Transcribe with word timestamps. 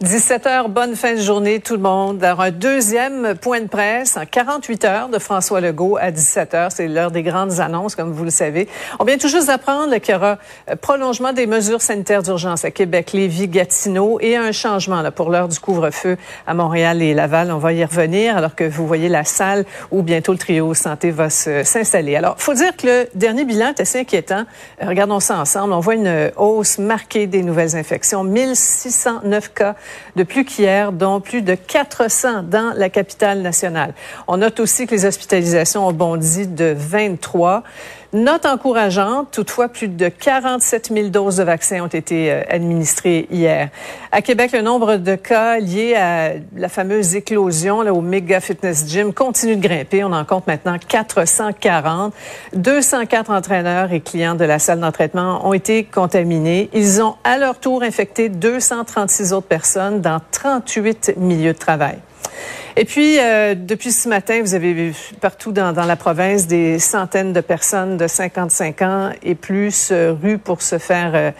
17 0.00 0.46
heures, 0.46 0.68
bonne 0.70 0.96
fin 0.96 1.12
de 1.12 1.20
journée 1.20 1.60
tout 1.60 1.74
le 1.74 1.82
monde. 1.82 2.24
Alors, 2.24 2.40
un 2.40 2.50
deuxième 2.50 3.34
point 3.34 3.60
de 3.60 3.66
presse 3.66 4.16
en 4.16 4.24
48 4.24 4.84
heures 4.86 5.08
de 5.10 5.18
François 5.18 5.60
Legault 5.60 5.98
à 6.00 6.10
17 6.10 6.54
heures. 6.54 6.72
C'est 6.72 6.88
l'heure 6.88 7.10
des 7.10 7.22
grandes 7.22 7.60
annonces, 7.60 7.96
comme 7.96 8.10
vous 8.10 8.24
le 8.24 8.30
savez. 8.30 8.66
On 8.98 9.04
vient 9.04 9.18
tout 9.18 9.28
juste 9.28 9.48
d'apprendre 9.48 9.94
qu'il 9.98 10.14
y 10.14 10.16
aura 10.16 10.38
euh, 10.70 10.76
prolongement 10.76 11.34
des 11.34 11.46
mesures 11.46 11.82
sanitaires 11.82 12.22
d'urgence 12.22 12.64
à 12.64 12.70
Québec, 12.70 13.12
Lévis, 13.12 13.48
Gatineau 13.48 14.16
et 14.22 14.36
un 14.36 14.52
changement 14.52 15.02
là, 15.02 15.10
pour 15.10 15.28
l'heure 15.28 15.48
du 15.48 15.58
couvre-feu 15.58 16.16
à 16.46 16.54
Montréal 16.54 17.02
et 17.02 17.12
Laval. 17.12 17.52
On 17.52 17.58
va 17.58 17.74
y 17.74 17.84
revenir 17.84 18.38
alors 18.38 18.54
que 18.54 18.64
vous 18.64 18.86
voyez 18.86 19.10
la 19.10 19.24
salle 19.24 19.66
où 19.90 20.00
bientôt 20.00 20.32
le 20.32 20.38
trio 20.38 20.72
santé 20.72 21.10
va 21.10 21.28
s'installer. 21.28 22.16
Alors, 22.16 22.36
faut 22.38 22.54
dire 22.54 22.74
que 22.74 22.86
le 22.86 23.08
dernier 23.14 23.44
bilan 23.44 23.74
est 23.76 23.80
assez 23.80 24.00
inquiétant. 24.00 24.44
Euh, 24.82 24.86
regardons 24.88 25.20
ça 25.20 25.36
ensemble. 25.36 25.74
On 25.74 25.80
voit 25.80 25.96
une 25.96 26.30
hausse 26.38 26.78
marquée 26.78 27.26
des 27.26 27.42
nouvelles 27.42 27.76
infections. 27.76 28.24
1609 28.24 29.52
cas 29.52 29.74
de 30.16 30.22
plus 30.22 30.44
qu'hier, 30.44 30.92
dont 30.92 31.20
plus 31.20 31.42
de 31.42 31.54
400 31.54 32.42
dans 32.44 32.72
la 32.76 32.90
capitale 32.90 33.40
nationale. 33.42 33.94
On 34.28 34.38
note 34.38 34.60
aussi 34.60 34.86
que 34.86 34.94
les 34.94 35.04
hospitalisations 35.04 35.86
ont 35.86 35.92
bondi 35.92 36.46
de 36.46 36.74
23. 36.76 37.62
Note 38.12 38.44
encourageante, 38.44 39.28
toutefois, 39.30 39.68
plus 39.68 39.86
de 39.86 40.08
47 40.08 40.90
000 40.92 41.08
doses 41.10 41.36
de 41.36 41.44
vaccins 41.44 41.80
ont 41.80 41.86
été 41.86 42.32
euh, 42.32 42.42
administrées 42.48 43.28
hier. 43.30 43.68
À 44.10 44.20
Québec, 44.20 44.50
le 44.50 44.62
nombre 44.62 44.96
de 44.96 45.14
cas 45.14 45.60
liés 45.60 45.94
à 45.94 46.32
la 46.56 46.68
fameuse 46.68 47.14
éclosion 47.14 47.82
là, 47.82 47.94
au 47.94 48.00
Mega 48.00 48.40
Fitness 48.40 48.84
Gym 48.88 49.12
continue 49.12 49.54
de 49.54 49.62
grimper. 49.62 50.02
On 50.02 50.12
en 50.12 50.24
compte 50.24 50.48
maintenant 50.48 50.76
440. 50.76 52.12
204 52.52 53.30
entraîneurs 53.30 53.92
et 53.92 54.00
clients 54.00 54.34
de 54.34 54.44
la 54.44 54.58
salle 54.58 54.80
d'entraînement 54.80 55.46
ont 55.48 55.52
été 55.52 55.84
contaminés. 55.84 56.68
Ils 56.74 57.00
ont 57.00 57.14
à 57.22 57.38
leur 57.38 57.60
tour 57.60 57.84
infecté 57.84 58.28
236 58.28 59.32
autres 59.32 59.46
personnes 59.46 60.00
dans 60.00 60.20
38 60.32 61.12
milieux 61.16 61.52
de 61.52 61.58
travail. 61.58 61.98
Et 62.76 62.84
puis, 62.84 63.18
euh, 63.18 63.54
depuis 63.56 63.90
ce 63.90 64.08
matin, 64.08 64.40
vous 64.42 64.54
avez 64.54 64.72
vu 64.72 64.94
partout 65.20 65.50
dans, 65.50 65.72
dans, 65.72 65.84
la 65.84 65.96
province 65.96 66.46
des 66.46 66.78
centaines 66.78 67.32
de 67.32 67.40
personnes 67.40 67.96
de 67.96 68.06
55 68.06 68.82
ans 68.82 69.10
et 69.22 69.34
plus 69.34 69.90
euh, 69.90 70.12
rues 70.12 70.38
pour 70.38 70.62
se 70.62 70.78
faire 70.78 71.12
euh, 71.14 71.30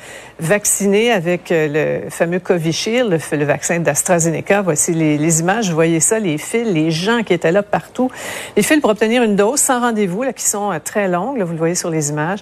vacciner 0.41 1.13
avec 1.13 1.53
euh, 1.53 2.03
le 2.03 2.11
fameux 2.11 2.41
Covishield, 2.41 3.11
le, 3.11 3.37
le 3.37 3.45
vaccin 3.45 3.79
d'AstraZeneca. 3.79 4.63
Voici 4.63 4.93
les, 4.93 5.19
les, 5.19 5.41
images. 5.41 5.69
Vous 5.69 5.75
voyez 5.75 6.01
ça, 6.01 6.19
les 6.19 6.37
fils, 6.37 6.67
les 6.67 6.91
gens 6.91 7.23
qui 7.23 7.33
étaient 7.33 7.53
là 7.53 7.63
partout. 7.63 8.11
Les 8.57 8.63
fils 8.63 8.81
pour 8.81 8.91
obtenir 8.91 9.23
une 9.23 9.37
dose 9.37 9.61
sans 9.61 9.81
rendez-vous, 9.81 10.25
là, 10.25 10.33
qui 10.33 10.45
sont 10.45 10.79
très 10.85 11.07
longues. 11.07 11.39
Là, 11.39 11.45
vous 11.45 11.53
le 11.53 11.59
voyez 11.59 11.77
sur 11.77 11.91
les 11.91 12.11
images. 12.11 12.41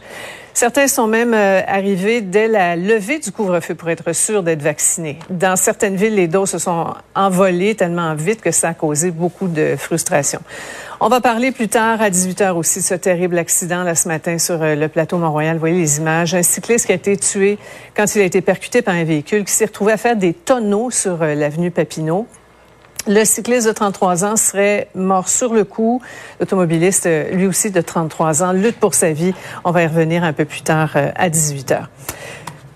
Certains 0.59 0.89
sont 0.89 1.07
même 1.07 1.35
euh, 1.35 1.61
arrivés 1.69 2.21
dès 2.21 2.49
la 2.49 2.75
levée 2.75 3.21
du 3.21 3.31
couvre-feu 3.31 3.77
pour 3.77 3.91
être 3.91 4.13
sûrs 4.13 4.43
d'être 4.43 4.61
vaccinés. 4.61 5.21
Dans 5.31 5.55
certaines 5.55 5.95
villes, 5.95 6.17
les 6.17 6.27
doses 6.27 6.51
se 6.51 6.59
sont 6.59 6.95
envolées 7.15 7.77
tellement 7.77 8.13
vite 8.17 8.41
que 8.41 8.51
ça 8.51 8.71
a 8.71 8.75
causé 8.75 9.13
beaucoup 9.13 9.47
de 9.47 9.77
frustration. 9.79 10.41
On 10.99 11.09
va 11.09 11.21
parler 11.21 11.53
plus 11.53 11.69
tard 11.69 12.03
à 12.03 12.11
18h 12.11 12.55
aussi 12.55 12.81
de 12.81 12.85
ce 12.85 12.95
terrible 12.95 13.39
accident 13.39 13.85
là 13.85 13.95
ce 13.95 14.09
matin 14.09 14.39
sur 14.39 14.61
euh, 14.61 14.75
le 14.75 14.89
plateau 14.89 15.19
Mont-Royal. 15.19 15.55
Vous 15.55 15.61
voyez 15.61 15.79
les 15.79 15.99
images. 15.99 16.35
Un 16.35 16.43
cycliste 16.43 16.87
qui 16.87 16.93
a 16.93 16.97
été 16.97 17.17
tué 17.17 17.57
quand 17.97 18.13
il 18.17 18.23
a 18.23 18.25
été 18.25 18.41
percuté 18.41 18.83
par 18.83 18.97
un 18.97 19.05
véhicule 19.05 19.45
qui 19.45 19.53
s'est 19.53 19.67
retrouvé 19.67 19.93
à 19.93 19.97
faire 19.97 20.17
des 20.17 20.33
tonneaux 20.33 20.91
sur 20.91 21.23
euh, 21.23 21.37
l'avenue 21.37 21.71
Papineau. 21.71 22.27
Le 23.11 23.25
cycliste 23.25 23.67
de 23.67 23.73
33 23.73 24.27
ans 24.27 24.37
serait 24.37 24.89
mort 24.95 25.31
sur 25.31 25.55
le 25.55 25.65
coup. 25.65 26.03
L'automobiliste, 26.41 27.09
lui 27.33 27.47
aussi 27.47 27.71
de 27.71 27.81
33 27.81 28.43
ans, 28.43 28.53
lutte 28.53 28.79
pour 28.79 28.93
sa 28.93 29.13
vie. 29.13 29.33
On 29.65 29.71
va 29.71 29.83
y 29.83 29.87
revenir 29.87 30.25
un 30.25 30.35
peu 30.35 30.45
plus 30.45 30.61
tard 30.61 30.91
euh, 30.95 31.11
à 31.15 31.31
18 31.31 31.73
heures. 31.73 31.89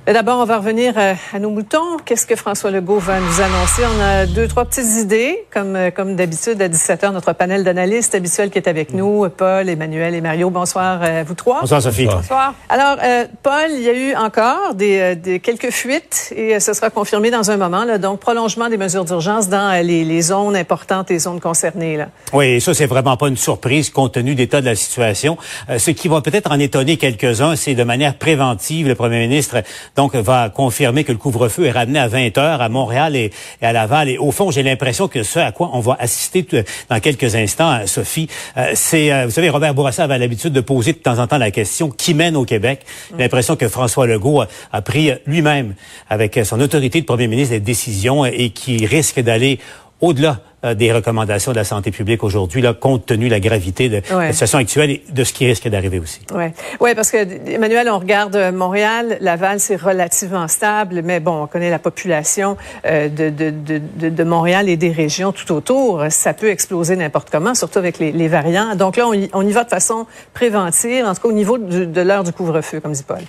D'abord, 0.04 0.40
on 0.40 0.44
va 0.44 0.58
revenir 0.58 0.94
euh, 0.96 1.14
à 1.32 1.38
nos 1.38 1.50
moutons. 1.50 1.96
Qu'est-ce 2.04 2.26
que 2.26 2.34
François 2.34 2.72
Legault 2.72 2.98
va 2.98 3.20
nous 3.20 3.40
annoncer? 3.40 3.82
On 3.86 4.02
a 4.02 4.26
deux, 4.26 4.48
trois 4.48 4.64
petites 4.64 4.96
idées, 5.00 5.44
comme, 5.52 5.76
euh, 5.76 5.90
comme 5.92 6.16
d'habitude, 6.16 6.60
à 6.60 6.66
17 6.66 7.04
h 7.04 7.12
notre 7.12 7.32
panel 7.34 7.62
d'analystes 7.62 8.12
habituel 8.16 8.50
qui 8.50 8.58
est 8.58 8.66
avec 8.66 8.92
nous, 8.94 9.28
Paul, 9.28 9.68
Emmanuel 9.68 10.16
et 10.16 10.20
Mario. 10.20 10.50
Bonsoir, 10.50 11.04
à 11.04 11.22
vous 11.22 11.34
trois. 11.34 11.60
Bonsoir, 11.60 11.82
Sophie. 11.82 12.06
Bonsoir. 12.06 12.52
Alors, 12.68 12.96
euh, 13.00 13.26
Paul, 13.44 13.70
il 13.70 13.82
y 13.82 13.88
a 13.88 13.92
eu 13.92 14.16
encore 14.16 14.74
des, 14.74 15.14
des 15.14 15.38
quelques 15.38 15.70
fuites 15.70 16.32
et 16.34 16.58
ce 16.58 16.72
sera 16.72 16.90
confirmé 16.90 17.30
dans 17.30 17.52
un 17.52 17.56
moment. 17.56 17.84
Là, 17.84 17.98
donc, 17.98 18.18
prolongement 18.18 18.68
des 18.68 18.78
mesures 18.78 19.04
d'urgence 19.04 19.48
dans 19.48 19.80
les, 19.86 20.04
les, 20.04 20.22
zones 20.22 20.56
importantes 20.56 21.12
et 21.12 21.18
zones 21.20 21.40
concernées. 21.40 21.96
Là. 21.96 22.08
Oui, 22.32 22.60
ça, 22.60 22.74
c'est 22.74 22.86
vraiment 22.86 23.16
pas 23.16 23.28
une 23.28 23.36
surprise 23.36 23.90
compte 23.90 24.14
tenu 24.14 24.34
d'état 24.34 24.60
de 24.60 24.66
la 24.66 24.74
situation. 24.74 25.38
ce 25.78 25.92
qui 25.92 26.08
va 26.08 26.20
peut-être 26.22 26.50
en 26.50 26.58
étonner 26.58 26.96
quelques-uns, 26.96 27.54
c'est 27.54 27.76
de 27.76 27.84
manière 27.84 28.18
préventive, 28.18 28.88
le 28.88 28.96
premier 28.96 29.20
ministre 29.20 29.62
donc 29.96 30.14
va 30.14 30.48
confirmer 30.48 31.04
que 31.04 31.12
le 31.12 31.18
couvre-feu 31.18 31.66
est 31.66 31.70
ramené 31.70 31.98
à 31.98 32.08
20 32.08 32.38
heures 32.38 32.62
à 32.62 32.68
Montréal 32.68 33.16
et, 33.16 33.30
à 33.60 33.72
Laval. 33.72 34.08
Et 34.08 34.18
au 34.18 34.30
fond, 34.30 34.50
j'ai 34.50 34.62
l'impression 34.62 35.08
que 35.08 35.22
ce 35.22 35.38
à 35.38 35.52
quoi 35.52 35.70
on 35.72 35.80
va 35.80 35.96
assister 36.00 36.46
dans 36.88 37.00
quelques 37.00 37.34
instants, 37.34 37.72
euh, 37.72 37.86
Sophie, 37.86 38.28
euh, 38.56 38.72
c'est, 38.74 39.12
euh, 39.12 39.26
vous 39.26 39.30
savez, 39.30 39.50
Robert 39.50 39.74
Bourassa 39.74 40.04
avait 40.04 40.18
l'habitude 40.18 40.52
de 40.52 40.60
poser 40.60 40.92
de 40.92 40.98
temps 40.98 41.18
en 41.18 41.26
temps 41.26 41.38
la 41.38 41.50
question 41.50 41.90
qui 41.90 42.14
mène 42.14 42.36
au 42.36 42.44
Québec? 42.44 42.80
L'impression 43.18 43.56
que 43.56 43.68
François 43.68 44.06
Legault 44.06 44.42
a, 44.72 44.82
pris 44.82 45.12
lui-même, 45.26 45.74
avec 46.08 46.40
son 46.44 46.60
autorité 46.60 47.00
de 47.00 47.06
premier 47.06 47.26
ministre, 47.26 47.54
des 47.54 47.60
décisions 47.60 48.24
et 48.24 48.50
qui 48.50 48.86
risque 48.86 49.20
d'aller 49.20 49.58
au-delà 50.02 50.40
euh, 50.64 50.74
des 50.74 50.92
recommandations 50.92 51.52
de 51.52 51.56
la 51.56 51.64
santé 51.64 51.90
publique 51.90 52.22
aujourd'hui, 52.22 52.60
là, 52.60 52.74
compte 52.74 53.06
tenu 53.06 53.26
de 53.26 53.30
la 53.30 53.40
gravité 53.40 53.88
de 53.88 54.02
la 54.10 54.32
situation 54.32 54.58
actuelle 54.58 54.90
et 54.90 55.02
de 55.10 55.24
ce 55.24 55.32
qui 55.32 55.46
risque 55.46 55.66
d'arriver 55.68 55.98
aussi. 55.98 56.20
Oui, 56.34 56.44
ouais, 56.80 56.94
parce 56.94 57.10
que, 57.10 57.16
Emmanuel, 57.50 57.88
on 57.88 57.98
regarde 57.98 58.36
euh, 58.36 58.52
Montréal, 58.52 59.16
Laval, 59.20 59.60
c'est 59.60 59.74
relativement 59.74 60.46
stable, 60.48 61.02
mais 61.02 61.20
bon, 61.20 61.44
on 61.44 61.46
connaît 61.46 61.70
la 61.70 61.78
population 61.78 62.56
euh, 62.84 63.08
de, 63.08 63.30
de, 63.30 63.50
de, 63.50 64.08
de, 64.08 64.24
Montréal 64.24 64.68
et 64.68 64.76
des 64.76 64.92
régions 64.92 65.32
tout 65.32 65.50
autour. 65.52 66.04
Ça 66.10 66.34
peut 66.34 66.50
exploser 66.50 66.96
n'importe 66.96 67.30
comment, 67.30 67.54
surtout 67.54 67.78
avec 67.78 67.98
les, 67.98 68.12
les, 68.12 68.28
variants. 68.28 68.74
Donc 68.76 68.96
là, 68.96 69.06
on 69.06 69.14
y, 69.14 69.30
on 69.32 69.46
y, 69.46 69.52
va 69.52 69.64
de 69.64 69.68
façon 69.68 70.06
préventive, 70.34 71.04
en 71.04 71.14
tout 71.14 71.22
cas 71.22 71.28
au 71.28 71.32
niveau 71.32 71.58
de 71.58 72.00
l'heure 72.00 72.24
du 72.24 72.32
couvre-feu, 72.32 72.80
comme 72.80 72.92
dit 72.92 73.04
Paul. 73.04 73.22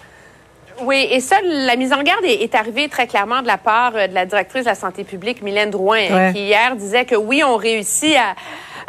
Oui, 0.86 1.08
et 1.10 1.20
ça, 1.20 1.38
la 1.44 1.76
mise 1.76 1.94
en 1.94 2.04
garde 2.04 2.26
est, 2.26 2.56
arrivée 2.56 2.90
très 2.90 3.08
clairement 3.08 3.42
de 3.42 3.48
la 3.48 3.58
part 3.58 3.94
euh, 3.96 4.08
de 4.08 4.14
la 4.14 4.26
directrice 4.26 4.64
de 4.64 4.70
la 4.70 4.76
santé 4.76 5.04
publique, 5.04 5.42
Mylène 5.42 5.72
Drouin, 5.72 6.32
qui 6.34 6.40
hier 6.40 6.76
disait 6.76 7.06
que 7.06 7.16
oui, 7.16 7.42
on 7.44 7.56
réussit 7.56 8.16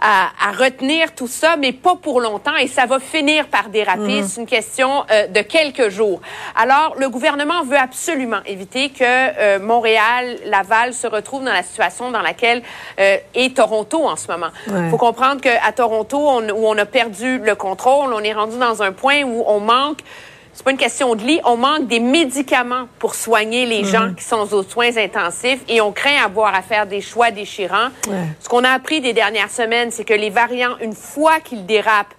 à, 0.01 0.29
à, 0.49 0.53
retenir 0.53 1.15
tout 1.15 1.29
ça, 1.29 1.57
mais 1.57 1.73
pas 1.73 1.95
pour 1.97 2.21
longtemps, 2.21 2.57
et 2.57 2.67
ça 2.67 2.87
va 2.87 2.99
finir 2.99 3.47
par 3.47 3.69
déraper. 3.69 4.21
Mhm. 4.21 4.27
C'est 4.27 4.41
une 4.41 4.47
question 4.47 5.05
euh, 5.11 5.29
de 5.29 5.41
quelques 5.41 5.89
jours. 5.89 6.21
Alors, 6.57 6.95
le 6.99 7.09
gouvernement 7.09 7.63
veut 7.63 7.79
absolument 7.79 8.41
éviter 8.45 8.91
que 8.91 9.03
euh, 9.03 9.59
Montréal, 9.61 10.37
Laval 10.47 10.93
se 10.93 11.07
retrouvent 11.07 11.45
dans 11.45 11.53
la 11.53 11.63
situation 11.63 12.11
dans 12.11 12.23
laquelle 12.23 12.63
est 12.97 13.57
Toronto 13.57 14.05
en 14.05 14.17
ce 14.17 14.31
moment. 14.31 14.49
Il 14.67 14.91
faut 14.91 14.97
comprendre 14.97 15.41
qu'à 15.41 15.73
Toronto, 15.75 16.41
où 16.41 16.67
on 16.67 16.79
a 16.79 16.87
perdu 16.87 17.39
le 17.39 17.55
contrôle, 17.55 18.13
on 18.13 18.21
est 18.21 18.33
rendu 18.33 18.59
dans 18.59 18.83
un 18.83 18.93
point 18.93 19.23
où 19.23 19.45
on 19.47 19.61
manque 19.61 20.01
c'est 20.55 20.65
pas 20.65 20.71
une 20.71 20.77
question 20.77 21.15
de 21.15 21.23
lit. 21.23 21.41
On 21.45 21.57
manque 21.57 21.89
des 21.89 22.01
médicaments 22.01 22.87
pour 22.99 23.15
soigner 23.15 23.67
les 23.67 23.85
gens 23.85 24.09
mhm. 24.09 24.15
qui 24.15 24.25
sont 24.25 24.53
aux 24.53 24.63
soins 24.63 24.97
intensifs 24.97 25.61
et 25.69 25.81
on 25.81 25.93
craint 25.93 26.25
avoir 26.25 26.55
à 26.55 26.63
faire 26.63 26.87
des 26.87 27.01
choix 27.01 27.31
déchirants. 27.31 27.89
Ce 28.41 28.49
qu'on 28.49 28.65
a 28.65 28.71
appris 28.71 29.01
des 29.01 29.13
dernières 29.13 29.51
semaines, 29.51 29.91
c'est 29.91 30.05
que 30.05 30.15
les 30.15 30.31
variants, 30.31 30.77
une 30.81 30.95
fois 30.95 31.41
qu'ils 31.41 31.67
dérapent, 31.67 32.15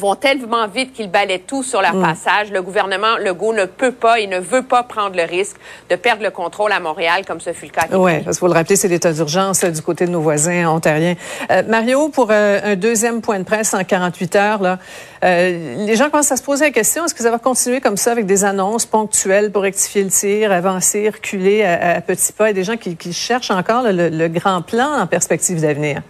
vont 0.00 0.14
tellement 0.16 0.66
vite 0.66 0.92
qu'ils 0.92 1.10
balaient 1.10 1.42
tout 1.46 1.62
sur 1.62 1.82
leur 1.82 1.94
mm. 1.94 2.02
passage. 2.02 2.50
Le 2.50 2.62
gouvernement 2.62 3.18
Legault 3.18 3.52
ne 3.52 3.66
peut 3.66 3.92
pas 3.92 4.18
et 4.18 4.26
ne 4.26 4.38
veut 4.38 4.62
pas 4.62 4.82
prendre 4.82 5.16
le 5.16 5.22
risque 5.22 5.56
de 5.88 5.96
perdre 5.96 6.22
le 6.22 6.30
contrôle 6.30 6.72
à 6.72 6.80
Montréal, 6.80 7.24
comme 7.26 7.40
ce 7.40 7.52
fut 7.52 7.66
le 7.66 7.70
cas. 7.70 7.86
Oui, 7.92 8.18
parce 8.24 8.36
qu'il 8.36 8.40
faut 8.40 8.46
le 8.46 8.54
rappeler, 8.54 8.76
c'est 8.76 8.88
l'état 8.88 9.12
d'urgence 9.12 9.64
du 9.64 9.82
côté 9.82 10.06
de 10.06 10.10
nos 10.10 10.20
voisins 10.20 10.68
ontariens. 10.68 11.14
Euh, 11.50 11.62
Mario, 11.68 12.08
pour 12.08 12.28
euh, 12.30 12.60
un 12.64 12.76
deuxième 12.76 13.20
point 13.20 13.38
de 13.38 13.44
presse 13.44 13.74
en 13.74 13.84
48 13.84 14.36
heures, 14.36 14.62
là, 14.62 14.78
euh, 15.22 15.86
les 15.86 15.96
gens 15.96 16.08
commencent 16.08 16.32
à 16.32 16.36
se 16.36 16.42
poser 16.42 16.64
la 16.64 16.70
question, 16.70 17.04
est-ce 17.04 17.14
que 17.14 17.22
ça 17.22 17.30
va 17.30 17.38
continuer 17.38 17.80
comme 17.80 17.96
ça 17.96 18.12
avec 18.12 18.26
des 18.26 18.44
annonces 18.44 18.86
ponctuelles 18.86 19.52
pour 19.52 19.62
rectifier 19.62 20.02
le 20.02 20.10
tir, 20.10 20.50
avancer, 20.50 21.08
reculer 21.08 21.62
à, 21.62 22.00
petits 22.00 22.32
pas, 22.32 22.50
et 22.50 22.54
des 22.54 22.64
gens 22.64 22.76
qui, 22.76 22.96
cherchent 23.12 23.50
encore 23.50 23.82
le 23.84 24.28
grand 24.28 24.62
plan 24.62 25.00
en 25.00 25.06
perspective 25.06 25.60
d'avenir? 25.60 26.02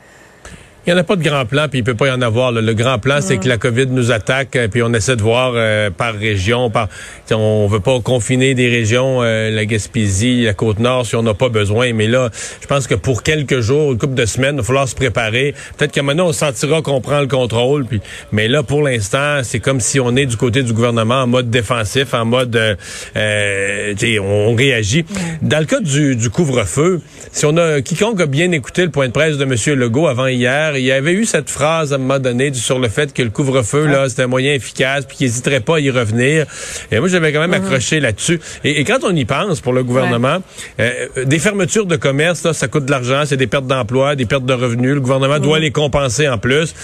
Il 0.87 0.95
n'y 0.95 0.99
en 0.99 1.03
a 1.03 1.05
pas 1.05 1.17
de 1.17 1.23
grand 1.23 1.45
plan, 1.45 1.69
puis 1.69 1.81
il 1.81 1.85
peut 1.85 1.95
pas 1.95 2.07
y 2.07 2.11
en 2.11 2.23
avoir. 2.23 2.53
Le 2.53 2.73
grand 2.73 2.99
plan, 2.99 3.19
c'est 3.21 3.37
que 3.37 3.47
la 3.47 3.59
COVID 3.59 3.89
nous 3.89 4.13
attaque, 4.13 4.57
euh, 4.57 4.67
puis 4.67 4.83
on 4.83 4.95
essaie 4.95 5.15
de 5.15 5.21
voir 5.21 5.53
euh, 5.55 5.91
par 5.91 6.15
région. 6.15 6.71
Par, 6.71 6.89
on 7.31 7.67
veut 7.67 7.81
pas 7.81 8.01
confiner 8.01 8.55
des 8.55 8.69
régions, 8.69 9.23
euh, 9.23 9.51
la 9.51 9.67
Gaspésie, 9.67 10.45
la 10.45 10.55
Côte-Nord, 10.55 11.05
si 11.05 11.17
on 11.17 11.23
n'a 11.23 11.35
pas 11.35 11.51
besoin. 11.51 11.93
Mais 11.93 12.07
là, 12.07 12.31
je 12.63 12.67
pense 12.67 12.87
que 12.87 12.95
pour 12.95 13.23
quelques 13.23 13.61
jours, 13.61 13.93
une 13.93 13.99
couple 13.99 14.15
de 14.15 14.25
semaines, 14.25 14.55
il 14.55 14.59
va 14.59 14.63
falloir 14.63 14.89
se 14.89 14.95
préparer. 14.95 15.55
Peut-être 15.77 15.93
que 15.93 16.01
maintenant, 16.01 16.29
on 16.29 16.33
sentira 16.33 16.81
qu'on 16.81 17.03
prend 17.03 17.21
le 17.21 17.27
contrôle. 17.29 17.85
Puis, 17.85 18.01
mais 18.33 18.49
là, 18.49 18.63
pour 18.63 18.83
l'instant, 18.83 19.41
c'est 19.43 19.61
comme 19.61 19.81
si 19.81 20.01
on 20.01 20.17
est 20.17 20.27
du 20.27 20.39
côté 20.39 20.63
du 20.63 20.73
gouvernement 20.73 21.23
en 21.23 21.27
mode 21.27 21.51
défensif, 21.51 22.15
en 22.15 22.25
mode, 22.25 22.57
euh, 22.57 23.95
on, 24.23 24.55
réagit. 24.55 25.05
Dans 25.43 25.59
le 25.59 25.67
cas 25.67 25.81
du, 25.81 26.17
du 26.17 26.31
couvre-feu, 26.31 27.03
si 27.33 27.45
on 27.45 27.57
a 27.59 27.83
quiconque 27.83 28.21
a 28.21 28.27
bien 28.27 28.51
écouté 28.53 28.83
le 28.83 28.91
point 28.91 29.09
de 29.09 29.13
presse 29.13 29.37
de 29.37 29.45
M. 29.45 29.79
Legault 29.79 30.09
avant 30.09 30.27
hier, 30.27 30.70
il 30.77 30.85
y 30.85 30.93
avait 30.93 31.13
eu 31.13 31.25
cette 31.25 31.51
phrase 31.51 31.93
à 31.93 31.97
un 31.97 31.99
moment 31.99 32.19
donné 32.19 32.53
sur 32.55 32.79
le 32.79 32.89
fait 32.89 33.13
que 33.13 33.23
le 33.23 33.31
couvre-feu, 33.31 33.87
là, 33.87 34.09
c'était 34.09 34.23
un 34.23 34.27
moyen 34.27 34.55
efficace, 34.55 35.05
puis 35.07 35.17
qu'il 35.17 35.27
n'hésiterait 35.27 35.61
pas 35.61 35.77
à 35.77 35.81
y 35.81 35.91
revenir. 35.91 36.47
Et 36.91 36.99
moi, 36.99 37.09
j'avais 37.09 37.33
quand 37.33 37.41
même 37.41 37.51
mhm. 37.51 37.67
accroché 37.67 38.01
là-dessus. 38.01 38.41
Et, 38.65 38.85
quand 38.85 38.99
on 39.03 39.15
y 39.15 39.25
pense, 39.25 39.61
pour 39.61 39.73
le 39.73 39.85
gouvernement, 39.85 40.39
euh, 40.79 41.09
des 41.25 41.39
fermetures 41.39 41.87
de 41.87 41.97
commerce, 41.97 42.43
là, 42.45 42.53
ça 42.53 42.69
coûte 42.69 42.87
de 42.87 42.91
l'argent, 42.91 43.23
c'est 43.27 43.37
des 43.37 43.47
pertes 43.47 43.67
d'emploi, 43.67 44.17
des 44.17 44.27
pertes 44.27 44.47
de 44.47 44.55
revenus. 44.55 44.95
Le 44.95 45.01
gouvernement 45.01 45.39
doit 45.39 45.59
mhm. 45.59 45.65
les 45.65 45.71
compenser 45.71 46.29
en 46.29 46.39
plus. 46.39 46.75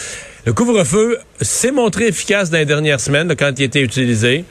Le 0.46 0.52
couvre-feu 0.52 1.18
s'est 1.40 1.72
montré 1.72 2.06
efficace 2.06 2.50
dans 2.50 2.58
les 2.58 2.64
dernières 2.64 3.00
semaines, 3.00 3.34
quand 3.36 3.52
il 3.58 3.64
était 3.64 3.80
utilisé 3.80 4.44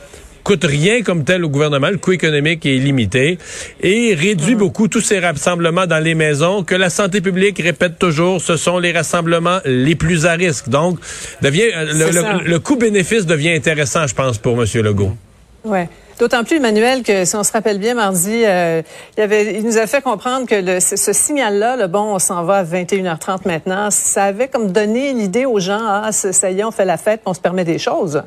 coûte 0.45 0.63
rien 0.63 1.01
comme 1.01 1.25
tel 1.25 1.43
au 1.43 1.49
gouvernement. 1.49 1.89
Le 1.89 1.97
coût 1.97 2.13
économique 2.13 2.65
est 2.65 2.77
limité 2.77 3.39
et 3.81 4.13
réduit 4.13 4.55
beaucoup 4.55 4.87
tous 4.87 5.01
ces 5.01 5.19
rassemblements 5.19 5.87
dans 5.87 6.01
les 6.01 6.13
maisons 6.15 6.63
que 6.63 6.75
la 6.75 6.89
santé 6.89 7.19
publique 7.19 7.59
répète 7.59 7.97
toujours, 7.99 8.39
ce 8.39 8.55
sont 8.55 8.77
les 8.77 8.91
rassemblements 8.91 9.59
les 9.65 9.95
plus 9.95 10.25
à 10.25 10.33
risque. 10.33 10.69
Donc, 10.69 10.99
devient, 11.41 11.71
euh, 11.75 12.39
le, 12.45 12.59
coût-bénéfice 12.59 13.25
devient 13.25 13.51
intéressant, 13.51 14.05
je 14.05 14.13
pense, 14.13 14.37
pour 14.37 14.53
M. 14.53 14.65
Legault. 14.75 15.17
Ouais. 15.63 15.89
D'autant 16.19 16.43
plus, 16.45 16.57
Emmanuel, 16.57 17.03
que 17.03 17.25
si 17.25 17.35
on 17.35 17.43
se 17.43 17.51
rappelle 17.51 17.79
bien, 17.79 17.95
mardi, 17.95 18.43
euh, 18.45 18.83
il, 19.17 19.21
avait, 19.21 19.55
il 19.55 19.65
nous 19.65 19.77
a 19.77 19.87
fait 19.87 20.01
comprendre 20.01 20.47
que 20.47 20.55
le, 20.55 20.79
ce, 20.79 21.11
signal-là, 21.11 21.75
le 21.75 21.87
bon, 21.87 22.13
on 22.13 22.19
s'en 22.19 22.43
va 22.43 22.57
à 22.57 22.63
21h30 22.63 23.39
maintenant, 23.45 23.89
ça 23.89 24.25
avait 24.25 24.47
comme 24.47 24.71
donné 24.71 25.11
l'idée 25.11 25.45
aux 25.45 25.59
gens, 25.59 25.81
ah, 25.81 26.11
ça 26.11 26.51
y 26.51 26.59
est, 26.59 26.63
on 26.63 26.71
fait 26.71 26.85
la 26.85 26.97
fête, 26.97 27.21
on 27.25 27.33
se 27.33 27.41
permet 27.41 27.65
des 27.65 27.79
choses. 27.79 28.23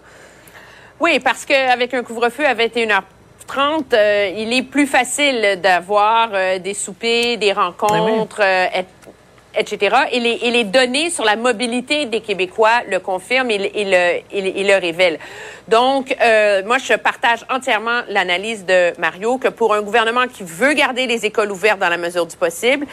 Oui, 1.01 1.21
parce 1.21 1.45
qu'avec 1.45 1.95
un 1.95 2.03
couvre-feu 2.03 2.45
à 2.45 2.55
21h30, 2.55 3.85
euh, 3.93 4.33
il 4.37 4.53
est 4.53 4.63
plus 4.63 4.87
facile 4.87 5.61
d'avoir 5.63 6.31
euh, 6.33 6.59
des 6.59 6.75
soupers, 6.75 7.37
des 7.37 7.53
rencontres, 7.53 8.41
euh, 8.41 8.67
etc. 9.59 9.97
Et 10.13 10.21
les, 10.21 10.39
et 10.43 10.51
les, 10.51 10.65
données 10.65 11.11
sur 11.11 11.25
la 11.25 11.37
mobilité 11.37 12.07
des 12.07 12.21
Québécois 12.21 12.83
le 12.89 12.99
confirment 13.01 13.51
et, 13.51 13.59
le, 13.59 14.21
et 14.31 14.65
le, 14.65 14.81
révèlent. 14.81 15.19
Donc, 15.67 16.17
euh, 16.23 16.63
moi, 16.65 16.79
je 16.79 16.95
partage 16.95 17.45
entièrement 17.51 18.01
l'analyse 18.09 18.65
de 18.65 18.99
Mario 18.99 19.39
que 19.39 19.49
pour 19.49 19.75
un 19.75 19.83
gouvernement 19.83 20.27
qui 20.27 20.43
veut 20.43 20.73
garder 20.73 21.07
les 21.07 21.27
écoles 21.27 21.51
ouvertes 21.51 21.79
dans 21.79 21.89
la 21.89 21.99
mesure 21.99 22.27
du 22.27 22.37
possible, 22.37 22.87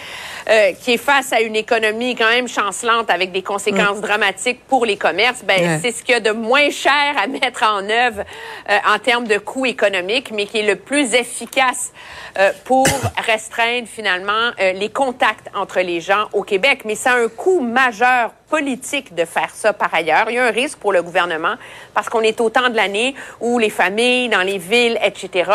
euh, 0.50 0.74
qui 0.82 0.94
est 0.94 0.98
face 0.98 1.32
à 1.32 1.42
une 1.42 1.56
économie 1.56 2.16
quand 2.16 2.30
même 2.30 2.48
chancelante 2.48 3.10
avec 3.10 3.32
des 3.32 3.42
conséquences 3.42 4.02
dramatiques 4.02 4.60
pour 4.68 4.86
les 4.86 4.98
commerces, 4.98 5.44
ben 5.44 5.80
c'est 5.82 5.92
ce 5.92 6.04
qu'il 6.04 6.14
y 6.14 6.18
a 6.18 6.20
de 6.20 6.32
moins 6.32 6.70
cher 6.70 7.16
à 7.22 7.28
mettre 7.28 7.64
en 7.64 7.88
œuvre 7.90 8.24
euh, 8.70 8.78
en 8.94 9.00
termes 9.00 9.28
de 9.28 9.38
coûts 9.38 9.66
économiques, 9.66 10.32
mais 10.32 10.46
qui 10.46 10.60
est 10.60 10.68
le 10.68 10.76
plus 10.76 11.14
efficace 11.14 11.94
euh, 12.38 12.52
pour 12.64 12.86
restreindre 13.26 13.88
finalement 13.88 14.52
euh, 14.60 14.74
les 14.74 14.90
contacts 14.90 15.48
entre 15.56 15.80
les 15.80 16.02
gens 16.02 16.28
au 16.34 16.44
Québec. 16.44 16.82
Mais 16.86 16.96
ça 16.96 17.14
a 17.14 17.18
un 17.18 17.28
coût 17.28 17.62
majeur 17.62 18.32
politique 18.50 19.16
de 19.16 19.26
faire 19.26 19.50
ça 19.54 19.74
par 19.74 19.94
ailleurs. 19.94 20.30
Il 20.30 20.36
y 20.36 20.38
a 20.38 20.46
un 20.46 20.52
risque 20.52 20.78
pour 20.80 20.94
le 20.94 21.02
gouvernement 21.02 21.56
parce 21.94 22.10
qu'on 22.10 22.22
est 22.22 22.40
au 22.42 22.50
temps 22.50 22.70
de 22.70 22.76
l'année 22.76 23.16
où 23.40 23.60
les 23.60 23.70
familles 23.70 24.30
dans 24.30 24.42
les 24.42 24.58
villes, 24.58 24.98
etc., 25.04 25.52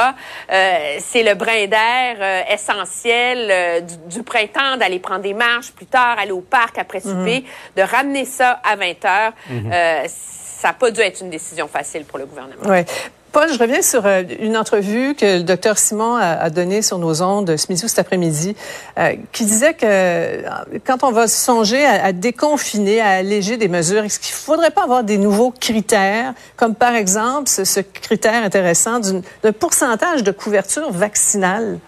euh, 0.50 0.96
c'est 0.98 1.22
le 1.22 1.34
brin 1.34 1.66
d'air 1.66 2.16
euh, 2.20 2.42
essentiel 2.52 3.84
du, 4.06 4.22
printemps 4.22 4.76
d'aller 4.76 4.98
prendre 4.98 5.22
des 5.22 5.34
marches 5.34 5.72
plus 5.72 5.86
tard, 5.86 6.18
aller 6.18 6.32
au 6.32 6.40
parc 6.40 6.78
après 6.78 7.00
souper, 7.00 7.40
mhm. 7.40 7.44
de 7.76 7.82
ramener 7.82 8.24
ça 8.24 8.60
à 8.64 8.76
20 8.76 9.04
heures. 9.04 9.32
Mhm. 9.48 9.72
ça 10.06 10.68
n'a 10.68 10.74
pas 10.74 10.90
dû 10.90 11.00
être 11.00 11.20
une 11.20 11.30
décision 11.30 11.68
facile 11.68 12.04
pour 12.04 12.18
le 12.18 12.26
gouvernement. 12.26 12.66
Ouais. 12.66 12.84
Paul, 13.32 13.52
je 13.52 13.58
reviens 13.58 13.82
sur 13.82 14.06
euh, 14.06 14.22
une 14.40 14.56
entrevue 14.56 15.14
que 15.14 15.38
le 15.38 15.42
docteur 15.44 15.78
Simon 15.78 16.16
a, 16.16 16.50
donnée 16.50 16.82
sur 16.82 16.98
nos 16.98 17.22
ondes 17.22 17.56
ce 17.56 17.66
midi 17.68 17.84
ou 17.84 17.88
cet 17.88 18.00
après-midi, 18.00 18.56
euh, 18.98 19.14
qui 19.30 19.44
disait 19.44 19.74
que 19.74 19.84
euh, 19.84 20.42
quand 20.84 21.04
on 21.04 21.12
va 21.12 21.28
songer 21.28 21.84
à, 21.84 22.12
déconfiner, 22.12 23.00
à 23.00 23.10
alléger 23.10 23.56
des 23.56 23.68
mesures, 23.68 24.02
est-ce 24.02 24.18
qu'il 24.18 24.34
faudrait 24.34 24.72
pas 24.72 24.82
avoir 24.82 25.04
des 25.04 25.16
nouveaux 25.16 25.52
critères, 25.52 26.34
comme 26.56 26.74
par 26.74 26.94
exemple 26.94 27.48
ce, 27.48 27.80
critère 27.80 28.42
intéressant 28.42 28.98
d'un 28.98 29.52
pourcentage 29.52 30.24
de 30.24 30.32
couverture 30.32 30.90
vaccinale? 30.90 31.78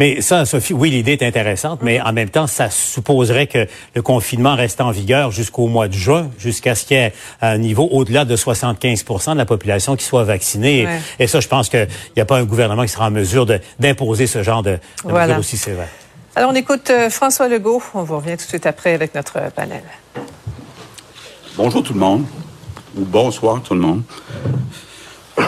Mais 0.00 0.20
ça, 0.20 0.44
Sophie, 0.44 0.72
oui, 0.72 0.90
l'idée 0.90 1.12
est 1.12 1.22
intéressante, 1.22 1.80
mais 1.82 2.00
en 2.00 2.12
même 2.12 2.28
temps, 2.28 2.48
ça 2.48 2.68
supposerait 2.68 3.46
que 3.46 3.68
le 3.94 4.02
confinement 4.02 4.56
reste 4.56 4.80
en 4.80 4.90
vigueur 4.90 5.30
jusqu'au 5.30 5.68
mois 5.68 5.86
de 5.86 5.92
juin, 5.92 6.30
jusqu'à 6.38 6.74
ce 6.74 6.84
qu'il 6.84 6.96
y 6.96 7.00
ait 7.00 7.12
un 7.40 7.58
niveau 7.58 7.88
au-delà 7.92 8.24
de 8.24 8.34
75% 8.36 9.34
de 9.34 9.38
la 9.38 9.44
population 9.44 9.94
qui 9.94 10.04
soit 10.04 10.24
vaccinée. 10.24 10.88
Et 11.20 11.28
ça, 11.28 11.38
je 11.38 11.46
pense 11.46 11.68
qu'il 11.68 11.86
n'y 12.16 12.22
a 12.22 12.24
pas 12.24 12.38
un 12.38 12.44
gouvernement 12.44 12.82
qui 12.82 12.88
sera 12.88 13.06
en 13.06 13.12
mesure 13.12 13.46
d'imposer 13.78 14.26
ce 14.26 14.42
genre 14.42 14.62
de, 14.62 14.78
de 15.04 15.12
mesures 15.12 15.38
aussi 15.38 15.56
sévères. 15.56 15.88
Alors, 16.36 16.50
on 16.50 16.54
écoute 16.56 16.90
euh, 16.90 17.10
François 17.10 17.46
Legault. 17.46 17.80
On 17.94 18.02
vous 18.02 18.16
revient 18.16 18.36
tout 18.36 18.44
de 18.44 18.48
suite 18.48 18.66
après 18.66 18.92
avec 18.92 19.14
notre 19.14 19.38
panel. 19.54 19.84
Bonjour 21.56 21.84
tout 21.84 21.92
le 21.94 22.00
monde, 22.00 22.24
ou 22.96 23.04
bonsoir 23.04 23.62
tout 23.62 23.74
le 23.74 23.80
monde. 23.80 24.02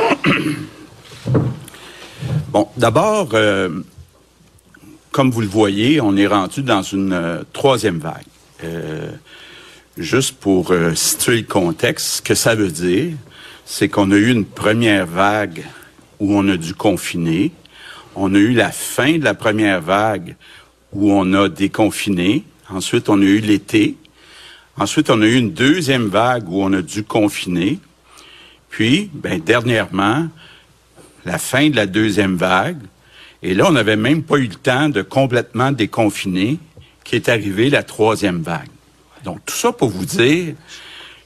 bon, 2.52 2.68
d'abord, 2.76 3.30
euh, 3.34 3.82
comme 5.16 5.30
vous 5.30 5.40
le 5.40 5.46
voyez, 5.46 5.98
on 6.02 6.14
est 6.14 6.26
rendu 6.26 6.62
dans 6.62 6.82
une 6.82 7.14
euh, 7.14 7.42
troisième 7.54 8.00
vague. 8.00 8.26
Euh, 8.64 9.10
juste 9.96 10.36
pour 10.36 10.72
euh, 10.72 10.94
situer 10.94 11.38
le 11.38 11.46
contexte, 11.46 12.16
ce 12.16 12.20
que 12.20 12.34
ça 12.34 12.54
veut 12.54 12.70
dire, 12.70 13.14
c'est 13.64 13.88
qu'on 13.88 14.10
a 14.10 14.16
eu 14.16 14.30
une 14.30 14.44
première 14.44 15.06
vague 15.06 15.64
où 16.20 16.36
on 16.36 16.46
a 16.50 16.58
dû 16.58 16.74
confiner. 16.74 17.52
On 18.14 18.34
a 18.34 18.38
eu 18.38 18.52
la 18.52 18.70
fin 18.70 19.16
de 19.16 19.24
la 19.24 19.32
première 19.32 19.80
vague 19.80 20.36
où 20.92 21.10
on 21.10 21.32
a 21.32 21.48
déconfiné. 21.48 22.44
Ensuite, 22.68 23.08
on 23.08 23.18
a 23.22 23.24
eu 23.24 23.38
l'été. 23.38 23.96
Ensuite, 24.76 25.08
on 25.08 25.22
a 25.22 25.26
eu 25.26 25.36
une 25.36 25.54
deuxième 25.54 26.08
vague 26.08 26.46
où 26.46 26.62
on 26.62 26.74
a 26.74 26.82
dû 26.82 27.04
confiner. 27.04 27.78
Puis, 28.68 29.08
ben, 29.14 29.40
dernièrement, 29.40 30.28
la 31.24 31.38
fin 31.38 31.70
de 31.70 31.76
la 31.76 31.86
deuxième 31.86 32.36
vague, 32.36 32.82
et 33.42 33.54
là, 33.54 33.66
on 33.68 33.72
n'avait 33.72 33.96
même 33.96 34.22
pas 34.22 34.36
eu 34.36 34.46
le 34.46 34.54
temps 34.54 34.88
de 34.88 35.02
complètement 35.02 35.72
déconfiner 35.72 36.58
qu'est 37.04 37.28
arrivée 37.28 37.70
la 37.70 37.82
troisième 37.82 38.42
vague. 38.42 38.68
Donc, 39.24 39.40
tout 39.46 39.54
ça 39.54 39.72
pour 39.72 39.88
vous 39.88 40.04
dire 40.04 40.54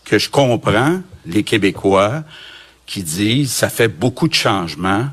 que 0.04 0.18
je 0.18 0.28
comprends 0.28 1.00
les 1.26 1.42
Québécois 1.42 2.24
qui 2.86 3.02
disent 3.02 3.52
ça 3.52 3.68
fait 3.68 3.88
beaucoup 3.88 4.28
de 4.28 4.34
changements 4.34 5.08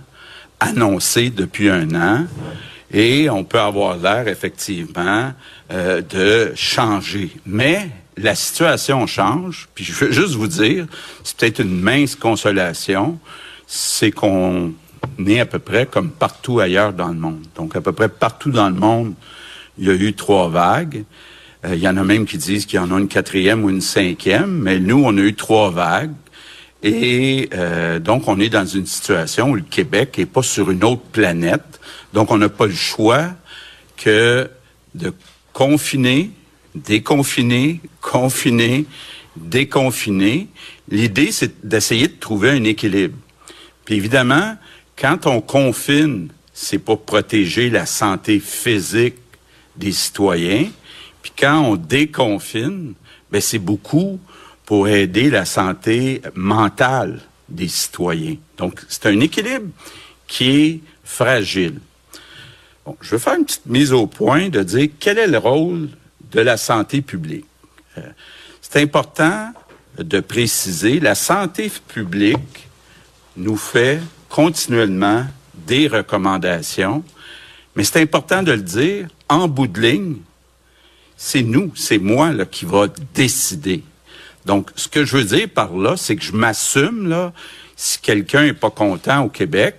annoncés 0.60 1.30
depuis 1.30 1.70
un 1.70 1.94
an 1.94 2.26
et 2.92 3.30
on 3.30 3.44
peut 3.44 3.60
avoir 3.60 3.98
l'air 3.98 4.28
effectivement 4.28 5.34
euh, 5.72 6.02
de 6.02 6.54
changer. 6.56 7.32
Mais 7.46 7.90
la 8.16 8.34
situation 8.34 9.06
change, 9.06 9.68
puis 9.76 9.84
je 9.84 9.94
veux 9.94 10.12
juste 10.12 10.34
vous 10.34 10.48
dire, 10.48 10.88
c'est 11.24 11.38
peut-être 11.38 11.60
une 11.60 11.80
mince 11.80 12.16
consolation, 12.16 13.20
c'est 13.68 14.12
qu'on 14.12 14.74
né 15.18 15.40
à 15.40 15.46
peu 15.46 15.60
près 15.60 15.86
comme 15.86 16.10
partout 16.10 16.60
ailleurs 16.60 16.94
dans 16.94 17.08
le 17.08 17.16
monde. 17.16 17.46
Donc, 17.56 17.76
à 17.76 17.82
peu 17.82 17.92
près 17.92 18.10
partout 18.10 18.52
dans 18.52 18.70
le 18.70 18.76
monde, 18.76 19.14
il 19.78 19.88
y 19.88 19.90
a 19.90 19.94
eu 19.94 20.14
trois 20.14 20.50
vagues. 20.50 21.04
Euh, 21.66 21.76
il 21.76 21.82
y 21.82 21.88
en 21.88 21.98
a 21.98 22.04
même 22.04 22.26
qui 22.26 22.38
disent 22.38 22.66
qu'il 22.66 22.78
y 22.78 22.80
en 22.80 22.92
a 22.92 23.00
une 23.00 23.08
quatrième 23.08 23.64
ou 23.64 23.70
une 23.70 23.82
cinquième, 23.82 24.52
mais 24.52 24.80
nous, 24.80 25.02
on 25.04 25.18
a 25.18 25.22
eu 25.22 25.34
trois 25.34 25.72
vagues. 25.72 26.14
Et 26.84 27.50
euh, 27.54 28.00
donc, 28.00 28.28
on 28.28 28.40
est 28.40 28.50
dans 28.50 28.66
une 28.66 28.86
situation 28.86 29.52
où 29.52 29.56
le 29.56 29.62
Québec 29.62 30.18
n'est 30.18 30.26
pas 30.26 30.44
sur 30.44 30.70
une 30.72 30.84
autre 30.84 31.04
planète. 31.12 31.80
Donc, 32.14 32.32
on 32.32 32.38
n'a 32.38 32.50
pas 32.50 32.68
le 32.68 32.74
choix 32.74 33.30
que 33.98 34.50
de 34.94 35.14
confiner, 35.54 36.32
déconfiner, 36.76 37.82
confiner, 38.02 38.86
déconfiner. 39.36 40.48
L'idée, 40.90 41.32
c'est 41.32 41.66
d'essayer 41.66 42.08
de 42.08 42.16
trouver 42.20 42.52
un 42.52 42.64
équilibre. 42.64 43.18
Puis 43.88 43.96
évidemment, 43.96 44.58
quand 45.00 45.28
on 45.28 45.42
confine, 45.42 46.30
c'est 46.54 46.80
pour 46.80 47.04
protéger 47.04 47.70
la 47.70 47.86
santé 47.86 48.40
physique 48.40 49.16
des 49.76 49.92
citoyens. 49.92 50.70
Puis 51.22 51.32
quand 51.38 51.60
on 51.60 51.76
déconfine, 51.76 52.94
ben 53.32 53.42
c'est 53.42 53.60
beaucoup 53.60 54.20
pour 54.66 54.88
aider 54.88 55.30
la 55.30 55.46
santé 55.46 56.22
mentale 56.34 57.22
des 57.48 57.68
citoyens. 57.68 58.36
Donc, 58.58 58.82
c'est 58.90 59.06
un 59.06 59.20
équilibre 59.20 59.68
qui 60.28 60.50
est 60.50 60.80
fragile. 61.04 61.80
Bon, 62.86 62.98
je 63.00 63.12
vais 63.12 63.20
faire 63.20 63.36
une 63.36 63.46
petite 63.46 63.66
mise 63.66 63.94
au 63.94 64.08
point 64.08 64.50
de 64.50 64.64
dire 64.64 64.90
quel 65.00 65.20
est 65.20 65.28
le 65.28 65.38
rôle 65.38 65.90
de 66.32 66.42
la 66.42 66.58
santé 66.58 67.02
publique. 67.02 67.46
Euh, 67.98 68.02
c'est 68.62 68.82
important 68.82 69.54
de 69.98 70.20
préciser, 70.20 71.00
la 71.00 71.16
santé 71.16 71.72
publique 71.88 72.68
nous 73.38 73.58
fait 73.58 74.02
continuellement 74.30 75.26
des 75.54 75.88
recommandations, 75.88 77.04
mais 77.76 77.84
c'est 77.84 78.02
important 78.02 78.44
de 78.44 78.52
le 78.52 78.62
dire, 78.62 79.08
en 79.30 79.48
bout 79.48 79.68
de 79.68 79.80
ligne, 79.80 80.18
c'est 81.16 81.44
nous, 81.44 81.72
c'est 81.76 81.98
moi 81.98 82.32
là, 82.32 82.46
qui 82.46 82.66
va 82.66 82.88
décider. 83.14 83.84
Donc, 84.46 84.72
ce 84.76 84.88
que 84.88 85.04
je 85.04 85.18
veux 85.18 85.24
dire 85.24 85.50
par 85.50 85.76
là, 85.76 85.98
c'est 85.98 86.16
que 86.16 86.24
je 86.24 86.32
m'assume, 86.32 87.10
là, 87.10 87.34
si 87.76 88.00
quelqu'un 88.00 88.46
est 88.46 88.54
pas 88.54 88.70
content 88.70 89.24
au 89.24 89.30
Québec, 89.30 89.76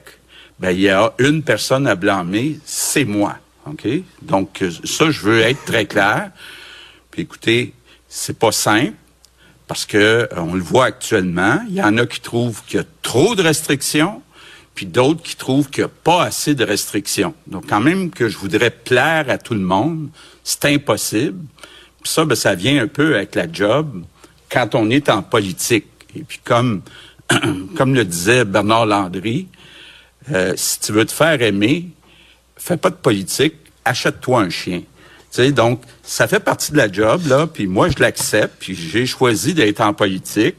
ben, 0.61 0.71
il 0.71 0.81
y 0.81 0.90
a 0.90 1.12
une 1.19 1.43
personne 1.43 1.87
à 1.87 1.95
blâmer, 1.95 2.59
c'est 2.64 3.05
moi. 3.05 3.37
OK? 3.67 3.87
Donc, 4.23 4.62
ça, 4.85 5.11
je 5.11 5.21
veux 5.21 5.40
être 5.40 5.64
très 5.64 5.87
clair. 5.87 6.31
Puis 7.11 7.23
écoutez, 7.23 7.75
c'est 8.09 8.38
pas 8.38 8.52
simple 8.52 8.95
parce 9.67 9.85
que 9.85 9.97
euh, 9.97 10.28
on 10.37 10.55
le 10.55 10.62
voit 10.62 10.87
actuellement. 10.87 11.61
Il 11.69 11.75
y 11.75 11.83
en 11.83 11.97
a 11.99 12.07
qui 12.07 12.21
trouvent 12.21 12.62
qu'il 12.67 12.78
y 12.78 12.83
a 12.83 12.87
trop 13.02 13.35
de 13.35 13.43
restrictions, 13.43 14.23
puis 14.78 14.87
d'autres 14.87 15.25
qui 15.25 15.35
trouvent 15.35 15.68
qu'il 15.68 15.82
n'y 15.82 15.90
a 15.90 15.92
pas 16.04 16.23
assez 16.23 16.54
de 16.54 16.62
restrictions. 16.62 17.35
Donc, 17.49 17.66
quand 17.68 17.80
même 17.80 18.11
que 18.11 18.28
je 18.28 18.38
voudrais 18.38 18.70
plaire 18.70 19.25
à 19.28 19.37
tout 19.37 19.54
le 19.54 19.61
monde, 19.61 20.08
c'est 20.44 20.66
impossible. 20.66 21.40
Puis 22.00 22.12
ça, 22.12 22.25
ben, 22.25 22.37
ça 22.37 22.54
vient 22.54 22.80
un 22.80 22.87
peu 22.87 23.16
avec 23.16 23.35
la 23.35 23.52
job 23.52 24.04
quand 24.49 24.76
on 24.76 24.88
est 24.88 25.08
en 25.08 25.25
politique. 25.25 25.87
Et 26.14 26.23
puis 26.23 26.38
comme, 26.44 26.82
comme 27.76 27.92
le 27.92 28.04
disait 28.04 28.44
Bernard 28.44 28.87
Landry, 28.87 29.49
euh, 30.30 30.52
si 30.54 30.78
tu 30.78 30.92
veux 30.92 31.06
te 31.06 31.12
faire 31.12 31.42
aimer, 31.42 31.88
fais 32.56 32.76
pas 32.76 32.90
de 32.90 32.94
politique, 32.94 33.54
achète-toi 33.85 34.42
un 34.42 34.50
chien. 34.50 34.78
Tu 34.78 34.87
sais, 35.42 35.50
donc, 35.50 35.82
ça 36.04 36.28
fait 36.28 36.38
partie 36.38 36.70
de 36.70 36.76
la 36.76 36.92
job, 36.92 37.26
là, 37.26 37.49
puis 37.49 37.66
moi, 37.66 37.88
je 37.88 38.00
l'accepte, 38.00 38.54
puis 38.61 38.76
j'ai 38.76 39.06
choisi 39.06 39.54
d'être 39.54 39.80
en 39.80 39.92
politique, 39.92 40.54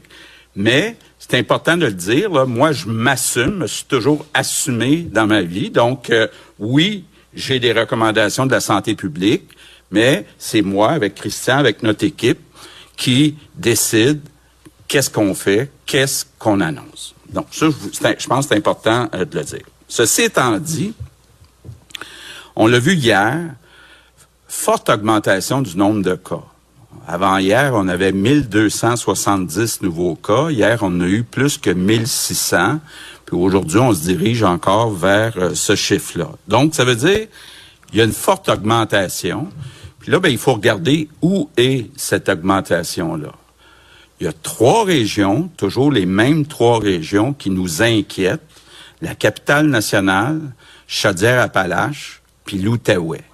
mais 0.54 0.98
c'est 1.30 1.38
important 1.38 1.76
de 1.76 1.86
le 1.86 1.92
dire, 1.92 2.28
là, 2.30 2.44
moi, 2.44 2.72
je 2.72 2.86
m'assume, 2.86 3.60
je 3.62 3.72
suis 3.74 3.84
toujours 3.84 4.26
assumé 4.34 5.02
dans 5.02 5.28
ma 5.28 5.42
vie, 5.42 5.70
donc, 5.70 6.10
euh, 6.10 6.26
oui, 6.58 7.04
j'ai 7.32 7.60
des 7.60 7.72
recommandations 7.72 8.46
de 8.46 8.50
la 8.50 8.58
santé 8.58 8.96
publique, 8.96 9.44
mais 9.92 10.26
c'est 10.38 10.62
moi, 10.62 10.90
avec 10.90 11.14
Christian, 11.14 11.58
avec 11.58 11.84
notre 11.84 12.04
équipe, 12.04 12.40
qui 12.96 13.36
décide 13.54 14.20
qu'est-ce 14.88 15.08
qu'on 15.08 15.32
fait, 15.34 15.70
qu'est-ce 15.86 16.24
qu'on 16.36 16.60
annonce. 16.60 17.14
Donc, 17.28 17.46
ça, 17.52 17.68
je, 17.68 18.26
pense 18.26 18.46
que 18.46 18.48
c'est 18.48 18.58
important 18.58 19.08
euh, 19.14 19.24
de 19.24 19.38
le 19.38 19.44
dire. 19.44 19.64
Ceci 19.86 20.22
étant 20.22 20.58
dit, 20.58 20.94
on 22.56 22.66
l'a 22.66 22.80
vu 22.80 22.94
hier, 22.94 23.38
forte 24.48 24.88
augmentation 24.88 25.62
du 25.62 25.76
nombre 25.76 26.02
de 26.02 26.16
cas. 26.16 26.42
Avant 27.12 27.38
hier, 27.38 27.72
on 27.74 27.88
avait 27.88 28.12
1270 28.12 29.82
nouveaux 29.82 30.14
cas. 30.14 30.50
Hier, 30.50 30.78
on 30.82 31.00
a 31.00 31.06
eu 31.06 31.24
plus 31.24 31.58
que 31.58 31.70
1600. 31.70 32.78
Puis 33.26 33.36
aujourd'hui, 33.36 33.80
on 33.80 33.92
se 33.92 34.02
dirige 34.02 34.44
encore 34.44 34.92
vers 34.92 35.32
euh, 35.36 35.50
ce 35.54 35.74
chiffre-là. 35.74 36.28
Donc, 36.46 36.72
ça 36.72 36.84
veut 36.84 36.94
dire 36.94 37.26
il 37.92 37.98
y 37.98 38.00
a 38.00 38.04
une 38.04 38.12
forte 38.12 38.48
augmentation. 38.48 39.48
Puis 39.98 40.12
là, 40.12 40.20
ben, 40.20 40.28
il 40.28 40.38
faut 40.38 40.52
regarder 40.52 41.08
où 41.20 41.50
est 41.56 41.90
cette 41.96 42.28
augmentation-là. 42.28 43.32
Il 44.20 44.26
y 44.26 44.28
a 44.28 44.32
trois 44.32 44.84
régions, 44.84 45.50
toujours 45.56 45.90
les 45.90 46.06
mêmes 46.06 46.46
trois 46.46 46.78
régions 46.78 47.32
qui 47.32 47.50
nous 47.50 47.82
inquiètent. 47.82 48.46
La 49.02 49.16
capitale 49.16 49.66
nationale, 49.66 50.40
Chaudière-Appalaches, 50.86 52.22
puis 52.44 52.58
l'Outaouais. 52.58 53.24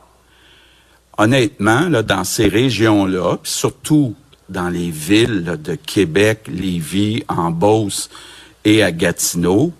Honnêtement, 1.18 1.88
là, 1.88 2.02
dans 2.02 2.24
ces 2.24 2.48
régions-là, 2.48 3.38
surtout 3.42 4.14
dans 4.48 4.68
les 4.68 4.90
villes 4.90 5.44
de 5.62 5.74
Québec, 5.74 6.48
Lévis, 6.48 7.24
en 7.28 7.50
Beauce 7.50 8.10
et 8.64 8.82
à 8.82 8.92
Gatineau, 8.92 9.72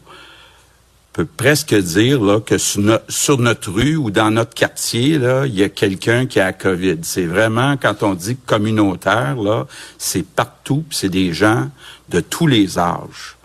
peut 1.16 1.24
presque 1.24 1.74
dire 1.74 2.22
là, 2.22 2.40
que 2.40 2.58
sur, 2.58 3.38
notre 3.38 3.72
rue 3.72 3.96
ou 3.96 4.10
dans 4.10 4.30
notre 4.30 4.52
quartier, 4.52 5.18
il 5.46 5.54
y 5.54 5.62
a 5.62 5.70
quelqu'un 5.70 6.26
qui 6.26 6.40
a 6.40 6.52
COVID. 6.52 6.98
C'est 7.02 7.24
vraiment, 7.24 7.78
quand 7.78 8.02
on 8.02 8.12
dit 8.12 8.36
communautaire, 8.36 9.36
là, 9.36 9.66
c'est 9.96 10.26
partout, 10.26 10.84
c'est 10.90 11.08
des 11.08 11.32
gens 11.32 11.70
de 12.10 12.20
tous 12.20 12.46
les 12.46 12.78
âges. 12.78 13.36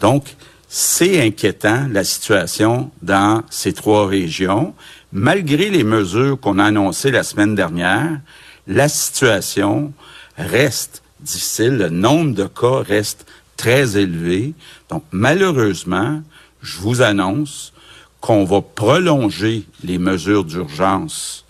Donc, 0.00 0.36
c'est 0.68 1.20
inquiétant, 1.26 1.88
la 1.90 2.04
situation 2.04 2.92
dans 3.02 3.42
ces 3.50 3.72
trois 3.72 4.06
régions. 4.06 4.74
Malgré 5.12 5.70
les 5.70 5.84
mesures 5.84 6.38
qu'on 6.38 6.58
a 6.58 6.64
annoncées 6.64 7.10
la 7.10 7.22
semaine 7.22 7.54
dernière, 7.54 8.20
la 8.66 8.88
situation 8.88 9.92
reste 10.36 11.02
difficile. 11.20 11.78
Le 11.78 11.88
nombre 11.88 12.34
de 12.34 12.44
cas 12.44 12.82
reste 12.82 13.26
très 13.56 13.96
élevé. 13.96 14.54
Donc, 14.90 15.04
malheureusement, 15.10 16.22
je 16.62 16.78
vous 16.78 17.02
annonce 17.02 17.72
qu'on 18.20 18.44
va 18.44 18.60
prolonger 18.60 19.64
les 19.82 19.98
mesures 19.98 20.44
d'urgence 20.44 21.46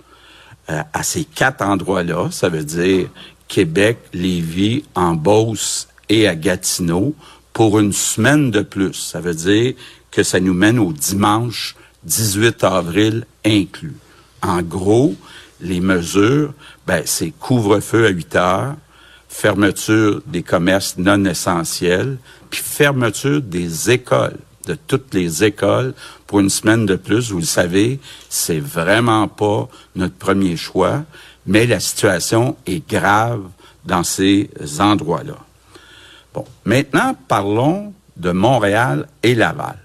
euh, 0.71 0.83
à 0.93 1.03
ces 1.03 1.25
quatre 1.25 1.63
endroits-là. 1.63 2.31
Ça 2.31 2.49
veut 2.49 2.65
dire 2.65 3.09
Québec, 3.49 3.99
Lévis, 4.13 4.85
en 4.95 5.15
Beauce 5.15 5.89
et 6.09 6.29
à 6.29 6.35
Gatineau 6.37 7.15
pour 7.53 7.79
une 7.79 7.93
semaine 7.93 8.51
de 8.51 8.61
plus. 8.61 8.95
Ça 8.95 9.21
veut 9.21 9.35
dire 9.35 9.75
que 10.11 10.23
ça 10.23 10.41
nous 10.41 10.55
mène 10.55 10.79
au 10.79 10.93
dimanche 10.93 11.75
18 12.05 12.65
avril 12.65 13.27
inclus. 13.45 13.97
En 14.43 14.63
gros, 14.63 15.15
les 15.61 15.81
mesures, 15.81 16.55
ben, 16.87 17.03
c'est 17.05 17.31
couvre-feu 17.31 18.07
à 18.07 18.11
8 18.11 18.37
heures, 18.37 18.77
fermeture 19.29 20.23
des 20.27 20.43
commerces 20.43 20.97
non 20.97 21.25
essentiels, 21.25 22.19
puis 22.51 22.61
fermeture 22.63 23.43
des 23.43 23.91
écoles 23.91 24.39
de 24.67 24.75
toutes 24.75 25.15
les 25.15 25.45
écoles 25.45 25.95
pour 26.27 26.41
une 26.41 26.51
semaine 26.51 26.87
de 26.87 26.97
plus. 26.97 27.31
Vous 27.31 27.39
le 27.39 27.45
savez, 27.45 27.99
c'est 28.29 28.61
vraiment 28.61 29.27
pas 29.27 29.69
notre 29.97 30.15
premier 30.15 30.57
choix, 30.57 31.05
mais 31.47 31.67
la 31.67 31.81
situation 31.81 32.57
est 32.67 32.87
grave 32.89 33.43
dans 33.85 34.05
ces 34.05 34.51
endroits-là. 34.79 35.39
Bon, 36.35 36.45
maintenant, 36.65 37.17
parlons 37.27 37.95
de 38.17 38.31
Montréal 38.31 39.09
et 39.23 39.35
Laval. 39.35 39.79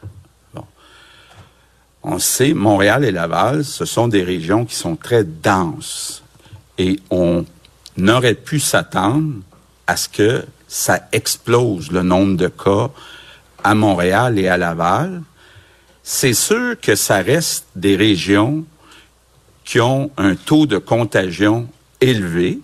On 2.03 2.19
sait, 2.19 2.53
Montréal 2.53 3.05
et 3.05 3.11
Laval, 3.11 3.63
ce 3.63 3.85
sont 3.85 4.09
des 4.09 4.23
régions 4.23 4.65
qui 4.65 4.75
sont 4.75 4.97
très 4.97 5.23
denses 5.23 6.23
et 6.77 6.99
on 7.09 7.45
aurait 8.07 8.33
pu 8.33 8.59
s'attendre 8.59 9.35
à 9.87 9.95
ce 9.95 10.09
que 10.09 10.45
ça 10.67 11.07
explose 11.11 11.91
le 11.91 12.03
nombre 12.03 12.35
de 12.35 12.47
cas 12.47 12.89
à 13.63 13.75
Montréal 13.75 14.37
et 14.37 14.47
à 14.47 14.57
Laval, 14.57 15.21
c'est 16.03 16.33
sûr 16.33 16.79
que 16.81 16.95
ça 16.95 17.17
reste 17.17 17.67
des 17.75 17.95
régions 17.95 18.65
qui 19.63 19.79
ont 19.79 20.11
un 20.17 20.35
taux 20.35 20.65
de 20.65 20.77
contagion 20.77 21.69
élevé, 22.01 22.59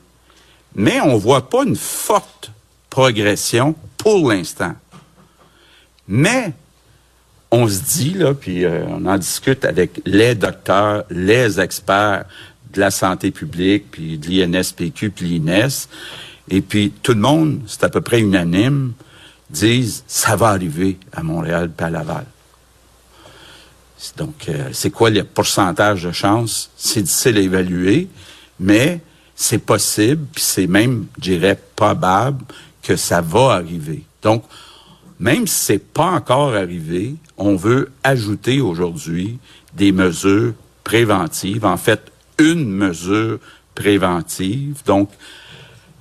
mais 0.76 1.00
on 1.00 1.14
ne 1.14 1.20
voit 1.20 1.50
pas 1.50 1.64
une 1.64 1.78
forte 1.78 2.52
progression 2.90 3.76
pour 3.98 4.30
l'instant. 4.30 4.74
Mais 6.08 6.54
on 7.52 7.68
se 7.68 7.82
dit, 7.82 8.14
là, 8.14 8.34
puis 8.34 8.64
euh, 8.64 8.86
on 8.88 9.06
en 9.06 9.18
discute 9.18 9.66
avec 9.66 10.02
les 10.06 10.36
docteurs, 10.36 11.04
les 11.10 11.60
experts 11.60 12.26
de 12.74 12.80
la 12.80 12.92
santé 12.92 13.32
publique, 13.32 13.86
puis 13.92 14.18
de 14.18 14.28
l'INSPQ, 14.28 15.10
puis 15.10 15.26
l'INES, 15.26 15.88
et 16.50 16.62
puis 16.62 16.92
tout 17.02 17.14
le 17.14 17.20
monde, 17.20 17.62
c'est 17.66 17.84
à 17.84 17.90
peu 17.90 18.02
près 18.02 18.20
unanime, 18.20 18.94
disent 19.50 20.04
ça 20.08 20.36
va 20.36 20.50
arriver 20.50 20.98
à 21.12 21.24
Montréal 21.24 21.72
et 21.78 21.84
à 21.84 21.90
Laval. 21.90 22.26
Donc, 24.16 24.48
euh, 24.48 24.70
c'est 24.72 24.92
quoi 24.92 25.10
le 25.10 25.24
pourcentage 25.24 26.04
de 26.04 26.12
chance? 26.12 26.70
C'est 26.78 27.02
difficile 27.02 27.38
à 27.38 27.42
évaluer, 27.42 28.08
mais 28.60 29.02
c'est 29.36 29.58
possible, 29.58 30.26
puis 30.34 30.44
c'est 30.44 30.68
même, 30.68 31.08
je 31.18 31.32
dirais, 31.32 31.60
probable 31.76 32.46
que 32.82 32.96
ça 32.96 33.22
va 33.22 33.54
arriver. 33.54 34.04
Donc, 34.22 34.44
même 35.20 35.48
si 35.48 35.56
c'est 35.56 35.80
pas 35.94 36.12
encore 36.12 36.54
arrivé, 36.54 37.16
on 37.40 37.56
veut 37.56 37.92
ajouter 38.04 38.62
aujourd'hui 38.62 39.40
des 39.74 39.92
mesures 39.92 40.54
préventives. 40.84 41.66
En 41.66 41.78
fait, 41.78 42.12
une 42.38 42.70
mesure 42.70 43.40
préventive. 43.74 44.82
Donc, 44.86 45.10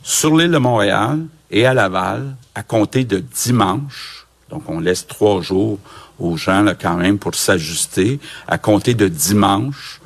sur 0.03 0.37
l'île 0.37 0.51
de 0.51 0.59
Montréal 0.59 1.21
et 1.51 1.65
à 1.65 1.75
Laval, 1.75 2.37
à 2.55 2.63
compter 2.63 3.05
de 3.05 3.19
dimanche, 3.19 4.27
donc 4.51 4.69
on 4.69 4.81
laisse 4.81 5.07
trois 5.07 5.41
jours 5.41 5.79
aux 6.19 6.37
gens 6.37 6.63
là, 6.63 6.75
quand 6.75 6.97
même 6.97 7.19
pour 7.19 7.35
s'ajuster, 7.35 8.19
à 8.49 8.59
compter 8.59 8.95
de 8.95 9.07
dimanche, 9.07 10.01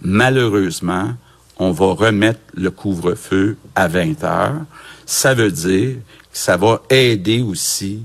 malheureusement, 0.00 1.12
on 1.58 1.70
va 1.70 1.92
remettre 1.92 2.40
le 2.54 2.70
couvre-feu 2.70 3.56
à 3.76 3.86
20 3.86 4.24
heures. 4.24 4.62
Ça 5.06 5.34
veut 5.34 5.52
dire 5.52 5.96
que 6.32 6.38
ça 6.38 6.56
va 6.56 6.82
aider 6.90 7.40
aussi 7.40 8.04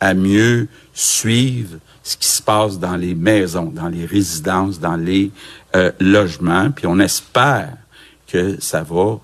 à 0.00 0.14
mieux 0.14 0.68
suivre 0.94 1.78
ce 2.04 2.18
qui 2.18 2.28
se 2.28 2.42
passe 2.42 2.78
dans 2.78 2.96
les 2.96 3.14
maisons, 3.14 3.72
dans 3.74 3.88
les 3.88 4.04
résidences, 4.04 4.78
dans 4.78 4.96
les 4.96 5.30
euh, 5.74 5.90
logements. 5.98 6.70
Puis 6.70 6.86
on 6.86 6.98
espère 7.00 7.70
que 8.28 8.60
ça 8.60 8.82
va 8.82 9.18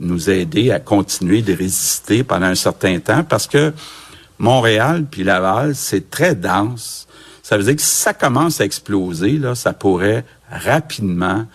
nous 0.00 0.30
aider 0.30 0.72
à 0.72 0.80
continuer 0.80 1.42
de 1.42 1.52
résister 1.52 2.24
pendant 2.24 2.46
un 2.46 2.54
certain 2.54 2.98
temps 2.98 3.22
parce 3.22 3.46
que 3.46 3.72
Montréal 4.38 5.04
puis 5.10 5.24
Laval, 5.24 5.74
c'est 5.74 6.10
très 6.10 6.34
dense. 6.34 7.06
Ça 7.42 7.56
veut 7.56 7.64
dire 7.64 7.76
que 7.76 7.82
si 7.82 7.94
ça 7.94 8.14
commence 8.14 8.60
à 8.60 8.64
exploser, 8.64 9.32
là, 9.32 9.54
ça 9.54 9.72
pourrait 9.72 10.24
rapidement 10.50 11.46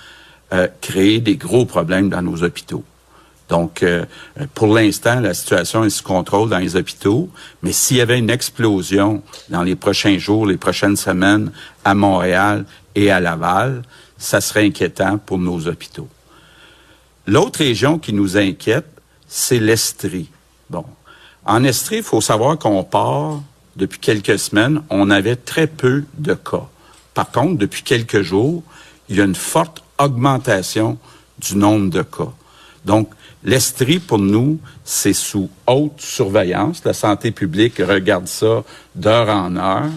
euh, 0.54 0.68
créer 0.80 1.20
des 1.20 1.38
gros 1.38 1.66
problèmes 1.66 2.10
dans 2.10 2.22
nos 2.22 2.44
hôpitaux. 2.44 2.84
Donc, 3.52 3.84
euh, 3.84 4.06
pour 4.54 4.74
l'instant, 4.74 5.20
la 5.20 5.34
situation 5.34 5.84
est 5.84 5.90
sous 5.90 6.06
contrôle 6.06 6.50
dans 6.50 6.58
les 6.58 6.78
hôpitaux, 6.78 7.30
mais 7.62 7.74
s'il 7.74 7.98
y 7.98 8.02
avait 8.02 8.18
une 8.18 8.30
explosion 8.30 9.22
dans 9.50 9.62
les 9.62 9.76
prochains 9.76 10.18
jours, 10.18 10.46
les 10.46 10.56
prochaines 10.56 10.96
semaines 10.96 11.52
à 11.84 11.94
Montréal 11.94 12.64
et 12.96 13.12
à 13.12 13.20
Laval, 13.20 13.82
ça 14.18 14.40
serait 14.40 14.66
inquiétant 14.66 15.18
pour 15.18 15.38
nos 15.38 15.68
hôpitaux. 15.68 16.08
L'autre 17.28 17.60
région 17.60 18.00
qui 18.00 18.14
nous 18.14 18.38
inquiète, 18.38 18.88
c'est 19.28 19.60
l'Estrie. 19.60 20.30
Bon. 20.70 20.86
En 21.44 21.66
Estrie, 21.66 21.98
il 21.98 22.04
faut 22.04 22.22
savoir 22.22 22.58
qu'on 22.58 22.86
part, 22.86 23.42
depuis 23.76 24.00
quelques 24.00 24.40
semaines, 24.40 24.82
on 24.90 25.10
avait 25.10 25.36
très 25.36 25.68
peu 25.68 26.06
de 26.18 26.36
cas. 26.36 26.70
Par 27.14 27.30
contre, 27.30 27.58
depuis 27.58 27.84
quelques 27.84 28.22
jours, 28.22 28.64
il 29.10 29.18
y 29.18 29.22
a 29.22 29.26
une 29.26 29.36
forte 29.36 29.84
augmentation 30.00 30.98
du 31.38 31.58
nombre 31.58 31.90
de 31.90 32.02
cas. 32.02 32.32
Donc, 32.86 33.10
l'Estrie, 33.44 34.00
pour 34.00 34.20
nous, 34.20 34.60
c'est 34.84 35.14
sous 35.14 35.50
haute 35.68 36.00
surveillance. 36.00 36.84
La 36.86 36.94
santé 36.94 37.32
publique 37.32 37.78
regarde 37.78 38.28
ça 38.28 38.64
d'heure 38.96 39.30
en 39.30 39.56
heure. 39.56 39.90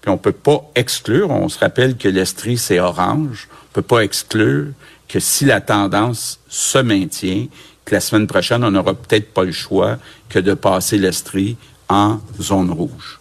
Puis 0.00 0.10
on 0.10 0.18
peut 0.18 0.32
pas 0.32 0.68
exclure, 0.74 1.30
on 1.30 1.48
se 1.48 1.58
rappelle 1.58 1.96
que 1.96 2.08
l'Estrie, 2.08 2.58
c'est 2.58 2.80
orange. 2.80 3.48
On 3.70 3.74
peut 3.74 3.82
pas 3.82 4.00
exclure 4.00 4.66
que 5.08 5.20
si 5.20 5.44
la 5.44 5.60
tendance 5.60 6.40
se 6.48 6.78
maintient, 6.78 7.46
que 7.84 7.94
la 7.94 8.00
semaine 8.00 8.26
prochaine, 8.26 8.64
on 8.64 8.70
n'aura 8.70 8.94
peut-être 8.94 9.32
pas 9.32 9.44
le 9.44 9.52
choix 9.52 9.98
que 10.28 10.38
de 10.38 10.54
passer 10.54 10.98
l'Estrie 10.98 11.56
en 11.88 12.18
zone 12.40 12.70
rouge. 12.70 13.20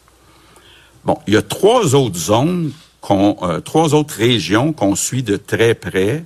Bon, 1.03 1.18
il 1.27 1.34
y 1.34 1.38
a 1.38 1.41
trois 1.41 1.96
autres 1.96 2.18
zones, 2.18 2.72
euh, 3.10 3.60
trois 3.62 3.94
autres 3.94 4.15
régions 4.15 4.74
qu'on 4.74 4.96
suit 4.96 5.24
de 5.24 5.36
très 5.38 5.74
près. 5.74 6.24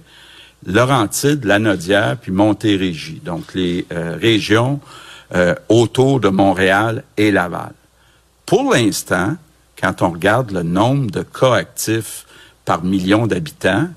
Laurentide, 0.66 1.46
Lanaudière, 1.46 2.18
puis 2.18 2.32
Montérégie. 2.32 3.22
Donc, 3.24 3.54
les 3.54 3.86
euh, 3.92 4.18
régions 4.20 4.80
euh, 5.34 5.56
autour 5.70 6.20
de 6.20 6.30
Montréal 6.30 7.04
et 7.18 7.32
Laval. 7.32 7.74
Pour 8.46 8.74
l'instant, 8.74 9.36
quand 9.82 10.02
on 10.02 10.12
regarde 10.12 10.52
le 10.52 10.64
nombre 10.64 11.10
de 11.12 11.24
cas 11.24 11.56
actifs 11.56 12.26
par 12.64 12.84
million 12.84 13.28
d'habitants, 13.28 13.88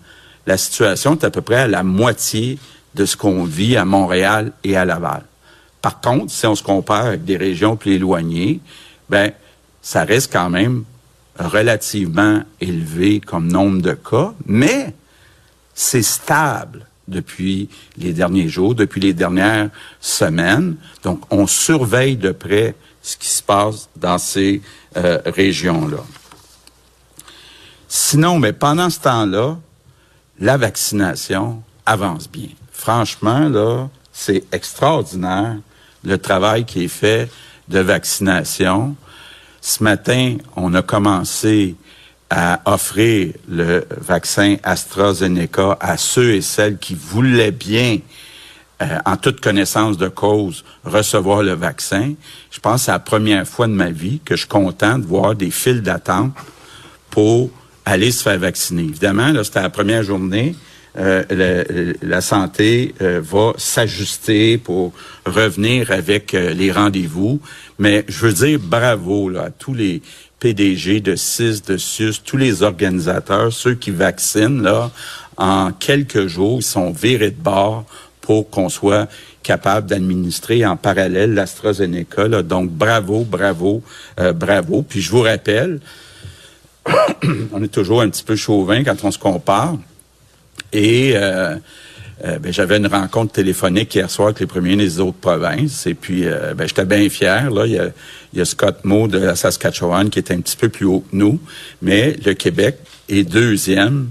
la 0.46 0.56
situation 0.56 1.12
est 1.12 1.24
à 1.24 1.30
peu 1.30 1.42
près 1.42 1.56
à 1.62 1.66
la 1.68 1.82
moitié 1.82 2.58
de 2.94 3.04
ce 3.04 3.16
qu'on 3.16 3.44
vit 3.44 3.76
à 3.76 3.84
Montréal 3.84 4.52
et 4.64 4.76
à 4.76 4.84
Laval. 4.84 5.22
Par 5.82 6.00
contre, 6.00 6.32
si 6.32 6.46
on 6.46 6.54
se 6.54 6.62
compare 6.62 7.06
avec 7.06 7.24
des 7.24 7.36
régions 7.36 7.76
plus 7.76 7.92
éloignées, 7.92 8.60
ben, 9.08 9.32
ça 9.82 10.04
reste 10.04 10.32
quand 10.32 10.50
même 10.50 10.84
relativement 11.38 12.42
élevé 12.60 13.20
comme 13.20 13.50
nombre 13.50 13.80
de 13.80 13.92
cas, 13.92 14.32
mais 14.46 14.94
c'est 15.78 16.02
stable 16.02 16.86
depuis 17.06 17.68
les 17.96 18.12
derniers 18.12 18.48
jours, 18.48 18.74
depuis 18.74 19.00
les 19.00 19.14
dernières 19.14 19.70
semaines. 20.00 20.74
Donc, 21.04 21.22
on 21.30 21.46
surveille 21.46 22.16
de 22.16 22.32
près 22.32 22.74
ce 23.00 23.16
qui 23.16 23.28
se 23.28 23.40
passe 23.44 23.88
dans 23.94 24.18
ces 24.18 24.60
euh, 24.96 25.20
régions-là. 25.24 26.04
Sinon, 27.86 28.40
mais 28.40 28.52
pendant 28.52 28.90
ce 28.90 28.98
temps-là, 28.98 29.56
la 30.40 30.56
vaccination 30.56 31.62
avance 31.86 32.28
bien. 32.28 32.50
Franchement, 32.72 33.48
là, 33.48 33.88
c'est 34.12 34.42
extraordinaire 34.50 35.58
le 36.02 36.18
travail 36.18 36.64
qui 36.64 36.84
est 36.84 36.88
fait 36.88 37.30
de 37.68 37.78
vaccination. 37.78 38.96
Ce 39.60 39.84
matin, 39.84 40.38
on 40.56 40.74
a 40.74 40.82
commencé 40.82 41.76
à 42.30 42.60
offrir 42.66 43.32
le 43.48 43.86
vaccin 43.90 44.56
AstraZeneca 44.62 45.78
à 45.80 45.96
ceux 45.96 46.34
et 46.34 46.42
celles 46.42 46.78
qui 46.78 46.94
voulaient 46.94 47.52
bien, 47.52 47.98
euh, 48.82 48.98
en 49.06 49.16
toute 49.16 49.40
connaissance 49.40 49.96
de 49.96 50.08
cause, 50.08 50.64
recevoir 50.84 51.42
le 51.42 51.54
vaccin. 51.54 52.14
Je 52.50 52.60
pense 52.60 52.82
que 52.82 52.84
c'est 52.86 52.92
la 52.92 52.98
première 52.98 53.46
fois 53.46 53.66
de 53.66 53.72
ma 53.72 53.90
vie 53.90 54.20
que 54.24 54.36
je 54.36 54.40
suis 54.40 54.48
content 54.48 54.98
de 54.98 55.06
voir 55.06 55.34
des 55.34 55.50
files 55.50 55.82
d'attente 55.82 56.32
pour 57.10 57.50
aller 57.84 58.12
se 58.12 58.22
faire 58.22 58.38
vacciner. 58.38 58.82
Évidemment, 58.82 59.32
là, 59.32 59.42
c'était 59.42 59.62
la 59.62 59.70
première 59.70 60.02
journée. 60.02 60.54
Euh, 60.96 61.94
la, 62.02 62.20
santé 62.20 62.94
euh, 63.02 63.20
va 63.22 63.52
s'ajuster 63.56 64.58
pour 64.58 64.92
revenir 65.24 65.90
avec 65.92 66.32
les 66.32 66.72
rendez-vous. 66.72 67.40
Mais 67.78 68.04
je 68.08 68.26
veux 68.26 68.32
dire 68.32 68.58
bravo 68.60 69.28
là, 69.28 69.44
à 69.44 69.50
tous 69.50 69.74
les 69.74 70.02
PDG 70.40 71.00
de 71.00 71.16
CIS, 71.16 71.62
de 71.66 71.76
SUS, 71.76 72.22
tous 72.24 72.36
les 72.36 72.62
organisateurs, 72.62 73.52
ceux 73.52 73.74
qui 73.74 73.90
vaccinent, 73.90 74.62
là, 74.62 74.90
en 75.36 75.72
quelques 75.72 76.26
jours, 76.26 76.58
ils 76.60 76.64
sont 76.64 76.90
virés 76.90 77.30
de 77.30 77.40
bord 77.40 77.84
pour 78.20 78.50
qu'on 78.50 78.68
soit 78.68 79.08
capable 79.42 79.86
d'administrer 79.86 80.66
en 80.66 80.76
parallèle 80.76 81.32
l'AstraZeneca. 81.34 82.28
Donc, 82.42 82.70
bravo, 82.70 83.24
bravo, 83.24 83.82
euh, 84.20 84.32
bravo. 84.32 84.82
Puis 84.82 85.00
je 85.00 85.10
vous 85.10 85.22
rappelle, 85.22 85.80
on 87.52 87.62
est 87.62 87.72
toujours 87.72 88.02
un 88.02 88.10
petit 88.10 88.24
peu 88.24 88.36
chauvin 88.36 88.84
quand 88.84 89.04
on 89.04 89.10
se 89.10 89.18
compare. 89.18 89.76
Et 90.72 91.12
euh, 91.14 91.56
euh, 92.24 92.38
ben, 92.38 92.52
j'avais 92.52 92.78
une 92.78 92.88
rencontre 92.88 93.32
téléphonique 93.32 93.94
hier 93.94 94.10
soir 94.10 94.28
avec 94.28 94.40
les 94.40 94.46
premiers 94.46 94.76
des 94.76 94.98
autres 94.98 95.18
provinces. 95.18 95.86
Et 95.86 95.94
puis, 95.94 96.26
euh, 96.26 96.54
ben, 96.54 96.66
j'étais 96.66 96.84
bien 96.84 97.08
fier. 97.08 97.50
Là, 97.50 97.66
il 97.66 97.72
y 97.72 97.78
a, 97.78 97.90
y 98.34 98.40
a 98.40 98.44
Scott 98.44 98.84
Moe 98.84 99.06
de 99.06 99.18
la 99.18 99.36
Saskatchewan 99.36 100.10
qui 100.10 100.18
est 100.18 100.32
un 100.32 100.40
petit 100.40 100.56
peu 100.56 100.68
plus 100.68 100.86
haut 100.86 101.00
que 101.00 101.14
nous, 101.16 101.38
mais 101.80 102.16
le 102.24 102.34
Québec 102.34 102.78
est 103.08 103.22
deuxième 103.22 104.08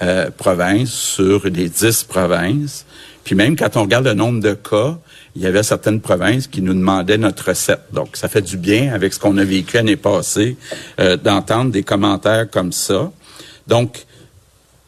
euh, 0.00 0.30
province 0.30 0.90
sur 0.90 1.44
les 1.44 1.68
dix 1.68 2.04
provinces. 2.04 2.86
Puis 3.24 3.34
même 3.34 3.54
quand 3.54 3.76
on 3.76 3.82
regarde 3.82 4.06
le 4.06 4.14
nombre 4.14 4.40
de 4.40 4.54
cas, 4.54 4.98
il 5.36 5.42
y 5.42 5.46
avait 5.46 5.62
certaines 5.62 6.00
provinces 6.00 6.46
qui 6.46 6.62
nous 6.62 6.74
demandaient 6.74 7.18
notre 7.18 7.48
recette. 7.48 7.82
Donc, 7.92 8.16
ça 8.16 8.28
fait 8.28 8.42
du 8.42 8.56
bien 8.56 8.92
avec 8.92 9.12
ce 9.12 9.20
qu'on 9.20 9.36
a 9.38 9.44
vécu 9.44 9.76
l'année 9.76 9.96
passée 9.96 10.56
d'entendre 11.22 11.70
des 11.70 11.84
commentaires 11.84 12.50
comme 12.50 12.72
ça. 12.72 13.12
Donc, 13.66 14.04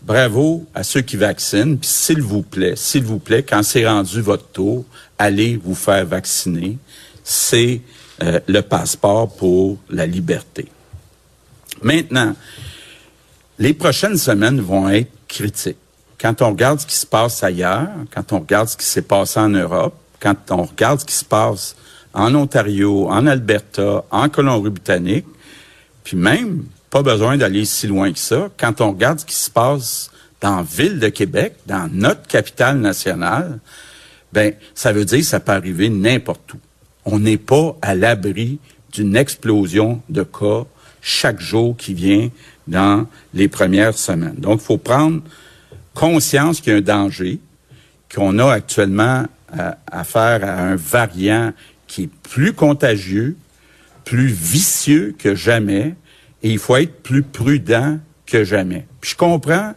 bravo 0.04 0.66
à 0.74 0.82
ceux 0.82 1.00
qui 1.00 1.16
vaccinent. 1.16 1.78
S'il 1.82 2.22
vous 2.22 2.42
plaît, 2.42 2.74
s'il 2.76 3.04
vous 3.04 3.18
plaît, 3.18 3.42
quand 3.42 3.62
c'est 3.62 3.86
rendu 3.86 4.20
votre 4.20 4.46
tour, 4.48 4.84
allez 5.18 5.56
vous 5.56 5.74
faire 5.74 6.04
vacciner. 6.06 6.78
C'est 7.22 7.80
euh, 8.22 8.40
le 8.46 8.60
passeport 8.60 9.34
pour 9.34 9.78
la 9.88 10.06
liberté. 10.06 10.68
Maintenant, 11.82 12.34
les 13.58 13.74
prochaines 13.74 14.18
semaines 14.18 14.60
vont 14.60 14.88
être 14.88 15.10
critiques. 15.26 15.78
Quand 16.20 16.42
on 16.42 16.50
regarde 16.50 16.80
ce 16.80 16.86
qui 16.86 16.96
se 16.96 17.06
passe 17.06 17.42
ailleurs, 17.42 17.88
quand 18.14 18.32
on 18.32 18.40
regarde 18.40 18.68
ce 18.68 18.76
qui 18.76 18.86
s'est 18.86 19.02
passé 19.02 19.40
en 19.40 19.48
Europe, 19.48 19.94
quand 20.20 20.36
on 20.50 20.62
regarde 20.62 21.00
ce 21.00 21.04
qui 21.04 21.14
se 21.14 21.24
passe 21.24 21.76
en 22.12 22.34
Ontario, 22.34 23.08
en 23.10 23.26
Alberta, 23.26 24.04
en 24.10 24.28
Colombie-Britannique, 24.28 25.26
puis 26.02 26.16
même 26.16 26.64
pas 26.94 27.02
besoin 27.02 27.36
d'aller 27.36 27.64
si 27.64 27.88
loin 27.88 28.12
que 28.12 28.20
ça. 28.20 28.50
Quand 28.56 28.80
on 28.80 28.92
regarde 28.92 29.18
ce 29.18 29.24
qui 29.24 29.34
se 29.34 29.50
passe 29.50 30.12
dans 30.40 30.58
la 30.58 30.62
ville 30.62 31.00
de 31.00 31.08
Québec, 31.08 31.56
dans 31.66 31.90
notre 31.92 32.24
capitale 32.28 32.78
nationale, 32.78 33.58
ben, 34.32 34.54
ça 34.76 34.92
veut 34.92 35.04
dire 35.04 35.18
que 35.18 35.24
ça 35.24 35.40
peut 35.40 35.50
arriver 35.50 35.88
n'importe 35.88 36.54
où. 36.54 36.58
On 37.04 37.18
n'est 37.18 37.36
pas 37.36 37.76
à 37.82 37.96
l'abri 37.96 38.60
d'une 38.92 39.16
explosion 39.16 40.02
de 40.08 40.22
cas 40.22 40.66
chaque 41.02 41.40
jour 41.40 41.76
qui 41.76 41.94
vient 41.94 42.30
dans 42.68 43.08
les 43.32 43.48
premières 43.48 43.98
semaines. 43.98 44.36
Donc, 44.38 44.60
il 44.62 44.64
faut 44.64 44.78
prendre 44.78 45.20
conscience 45.94 46.60
qu'il 46.60 46.74
y 46.74 46.76
a 46.76 46.78
un 46.78 46.80
danger, 46.80 47.40
qu'on 48.14 48.38
a 48.38 48.52
actuellement 48.52 49.24
affaire 49.90 50.44
à 50.44 50.60
un 50.60 50.76
variant 50.76 51.52
qui 51.88 52.04
est 52.04 52.10
plus 52.22 52.52
contagieux, 52.52 53.36
plus 54.04 54.28
vicieux 54.28 55.16
que 55.18 55.34
jamais, 55.34 55.96
et 56.44 56.50
il 56.50 56.58
faut 56.58 56.76
être 56.76 57.02
plus 57.02 57.22
prudent 57.22 57.98
que 58.26 58.44
jamais. 58.44 58.86
Puis 59.00 59.12
je 59.12 59.16
comprends, 59.16 59.74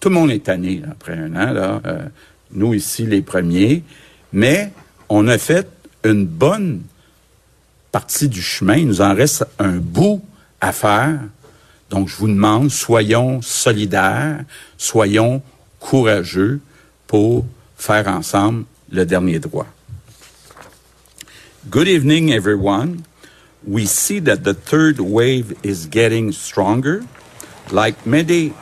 tout 0.00 0.08
le 0.08 0.16
monde 0.16 0.32
est 0.32 0.44
tanné 0.44 0.82
après 0.90 1.16
un 1.16 1.34
an, 1.36 1.52
là, 1.52 1.80
euh, 1.86 2.06
nous 2.50 2.74
ici 2.74 3.06
les 3.06 3.22
premiers, 3.22 3.84
mais 4.32 4.72
on 5.08 5.28
a 5.28 5.38
fait 5.38 5.68
une 6.04 6.26
bonne 6.26 6.82
partie 7.92 8.28
du 8.28 8.42
chemin. 8.42 8.76
Il 8.76 8.88
nous 8.88 9.00
en 9.00 9.14
reste 9.14 9.46
un 9.60 9.76
bout 9.76 10.22
à 10.60 10.72
faire. 10.72 11.20
Donc 11.88 12.08
je 12.08 12.16
vous 12.16 12.28
demande, 12.28 12.70
soyons 12.70 13.40
solidaires, 13.40 14.40
soyons 14.76 15.40
courageux 15.78 16.60
pour 17.06 17.46
faire 17.76 18.08
ensemble 18.08 18.64
le 18.90 19.06
dernier 19.06 19.38
droit. 19.38 19.68
Good 21.70 21.86
evening, 21.86 22.32
everyone. 22.32 23.02
We 23.66 23.86
see 23.86 24.20
that 24.20 24.44
the 24.44 24.54
third 24.54 25.00
wave 25.00 25.52
is 25.62 25.86
getting 25.86 26.32
stronger. 26.32 27.04
Like 27.70 28.06
many 28.06 28.54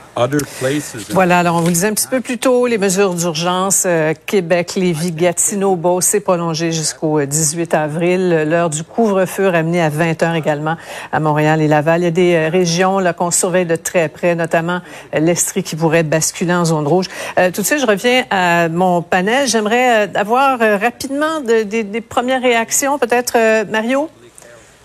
Voilà, 1.10 1.40
alors 1.40 1.56
on 1.56 1.60
vous 1.60 1.70
disait 1.70 1.88
un 1.88 1.92
petit 1.92 2.08
peu 2.08 2.22
plus 2.22 2.38
tôt, 2.38 2.66
les 2.66 2.78
mesures 2.78 3.12
d'urgence, 3.12 3.84
euh, 3.84 4.14
Québec, 4.24 4.74
Lévis, 4.74 5.12
Gatineau, 5.12 5.76
Beau, 5.76 6.00
c'est 6.00 6.20
prolongé 6.20 6.72
jusqu'au 6.72 7.20
18 7.20 7.74
euh, 7.74 7.76
avril. 7.76 8.44
L'heure 8.48 8.70
du 8.70 8.82
couvre-feu 8.82 9.48
ramenée 9.48 9.82
à 9.82 9.90
20 9.90 10.22
heures 10.22 10.34
également 10.34 10.76
à 11.12 11.20
Montréal 11.20 11.60
et 11.60 11.68
Laval. 11.68 12.00
Il 12.00 12.04
y 12.04 12.06
a 12.06 12.10
des 12.10 12.34
euh, 12.34 12.48
régions 12.48 12.98
qu'on 13.14 13.30
surveille 13.30 13.66
de 13.66 13.76
très 13.76 14.08
près, 14.08 14.34
notamment 14.34 14.80
l'Estrie 15.12 15.62
qui 15.62 15.76
pourrait 15.76 16.02
basculer 16.02 16.54
en 16.54 16.64
zone 16.64 16.86
rouge. 16.86 17.08
tout 17.54 17.60
de 17.60 17.66
suite, 17.66 17.80
je 17.80 17.86
reviens 17.86 18.24
à 18.30 18.70
mon 18.70 19.02
panel. 19.02 19.46
J'aimerais 19.46 20.10
avoir 20.14 20.58
rapidement 20.58 21.40
des 21.40 22.00
premières 22.00 22.40
réactions, 22.40 22.98
peut-être 22.98 23.36
Mario? 23.70 24.08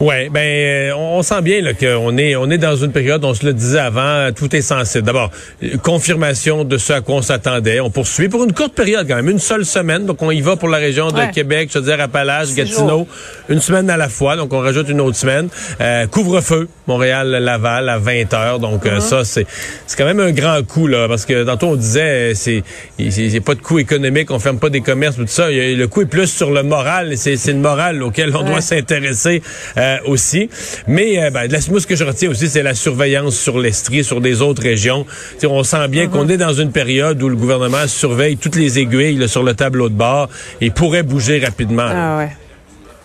Ouais, 0.02 0.30
ben 0.32 0.42
euh, 0.42 0.94
on, 0.96 1.22
sent 1.22 1.44
bien 1.44 1.62
là 1.62 1.76
qu'on 1.76 2.18
est 2.18 2.36
on 2.36 2.50
est 2.50 2.58
dans 2.58 2.76
une 2.76 2.92
période, 2.92 3.24
on 3.24 3.36
se 3.36 3.46
le 3.46 3.54
disait 3.54 3.78
avant, 3.78 4.32
tout 4.36 4.56
est 4.56 4.64
sensible. 4.64 5.06
D'abord, 5.06 5.30
confirmation 5.84 6.64
de 6.64 6.80
ce 6.80 6.94
à 6.94 7.02
quoi 7.02 7.18
on 7.18 7.22
s'attendait. 7.22 7.80
On 7.82 7.92
poursuit 7.92 8.28
pour 8.28 8.44
une 8.44 8.52
courte 8.52 8.74
période 8.74 9.08
quand 9.08 9.16
même, 9.16 9.30
une 9.30 9.38
seule 9.38 9.64
semaine. 9.64 10.08
Donc 10.08 10.24
on 10.24 10.32
y 10.32 10.42
va 10.42 10.56
pour 10.56 10.70
la 10.70 10.80
région 10.80 11.12
de 11.12 11.32
Québec, 11.32 11.70
je 11.72 11.78
veux 11.78 11.86
dire 11.86 12.02
Appalaches, 12.02 12.56
Gatineau, 12.56 13.08
une 13.48 13.60
semaine 13.60 13.92
à 13.92 13.98
la 13.98 14.10
fois. 14.10 14.38
Donc 14.38 14.52
on 14.54 14.60
rajoute 14.60 14.90
une 14.90 15.02
autre 15.02 15.18
semaine. 15.18 15.50
Euh, 15.80 16.08
couvre-feu, 16.08 16.68
Montréal, 16.88 17.30
Laval 17.30 17.88
à 17.88 18.00
20 18.00 18.34
heures. 18.34 18.60
Donc 18.60 18.88
euh, 18.88 18.98
mm-hmm. 18.98 19.02
ça 19.02 19.24
c'est 19.24 19.46
c'est 19.86 20.00
quand 20.00 20.06
même 20.06 20.20
un 20.20 20.32
grand 20.32 20.66
coup 20.66 20.88
là, 20.88 21.08
parce 21.08 21.28
que 21.28 21.44
tantôt 21.44 21.68
on 21.68 21.76
disait 21.76 22.34
c'est 22.34 22.64
il 22.98 23.38
a 23.38 23.42
pas 23.42 23.54
de 23.54 23.62
coût 23.62 23.78
économique, 23.78 24.32
on 24.32 24.40
ferme 24.40 24.58
pas 24.58 24.70
des 24.70 24.82
commerces, 24.82 25.18
tout 25.18 25.28
ça. 25.28 25.52
le 25.52 25.86
coût 25.86 26.02
est 26.02 26.06
plus 26.08 26.26
sur 26.26 26.50
le 26.50 26.64
moral. 26.64 27.18
C'est 27.18 27.38
c'est 27.38 27.54
le 27.54 27.60
moral 27.60 28.02
auquel 28.02 28.36
on 28.36 28.42
doit 28.42 28.62
s'intéresser. 28.62 29.44
Euh, 29.91 29.91
aussi. 30.06 30.50
Mais 30.88 31.24
euh, 31.24 31.30
ben, 31.30 31.50
moi, 31.70 31.80
ce 31.80 31.88
que 31.88 31.96
je 31.96 32.04
retiens 32.04 32.30
aussi, 32.30 32.48
c'est 32.48 32.64
la 32.64 32.76
surveillance 32.76 33.36
sur 33.36 33.60
l'Estrie, 33.60 34.04
sur 34.04 34.22
des 34.22 34.42
autres 34.42 34.62
régions. 34.62 35.06
on 35.44 35.64
sent 35.64 35.88
bien 35.88 36.08
qu'on 36.08 36.28
uh-huh. 36.28 36.34
est 36.34 36.38
dans 36.38 36.54
une 36.54 36.72
période 36.72 37.22
où 37.22 37.30
le 37.30 37.36
gouvernement 37.36 37.88
surveille 37.88 38.38
toutes 38.38 38.56
les 38.56 38.80
aiguilles 38.80 39.28
sur 39.28 39.44
le 39.44 39.54
tableau 39.54 39.90
de 39.90 39.96
bord 39.96 40.30
et 40.60 40.70
pourrait 40.70 41.04
bouger 41.04 41.40
rapidement. 41.40 41.88
Ah 41.88 42.18
ouais. 42.18 42.30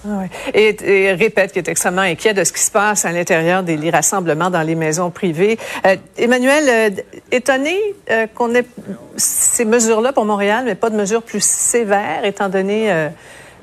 Ah 0.08 0.22
et, 0.54 1.12
répète 1.14 1.50
qu'il 1.50 1.62
est 1.62 1.68
extrêmement 1.68 2.02
inquiet 2.02 2.32
de 2.32 2.44
ce 2.44 2.52
qui 2.52 2.62
se 2.62 2.70
passe 2.70 3.04
à 3.04 3.10
l'intérieur 3.10 3.64
des, 3.64 3.90
rassemblements 3.90 4.50
dans 4.50 4.62
les 4.62 4.76
maisons 4.76 5.10
privées. 5.10 5.58
Euh, 5.84 5.96
Emmanuel, 6.16 6.94
étonné 7.32 7.76
qu'on 8.36 8.54
ait 8.54 8.64
ces 9.16 9.64
mesures-là 9.64 10.12
pour 10.12 10.24
Montréal, 10.24 10.62
mais 10.64 10.76
pas 10.76 10.90
de 10.90 10.96
mesures 10.96 11.22
plus 11.22 11.42
sévères, 11.42 12.24
étant 12.24 12.48
donné 12.48 13.08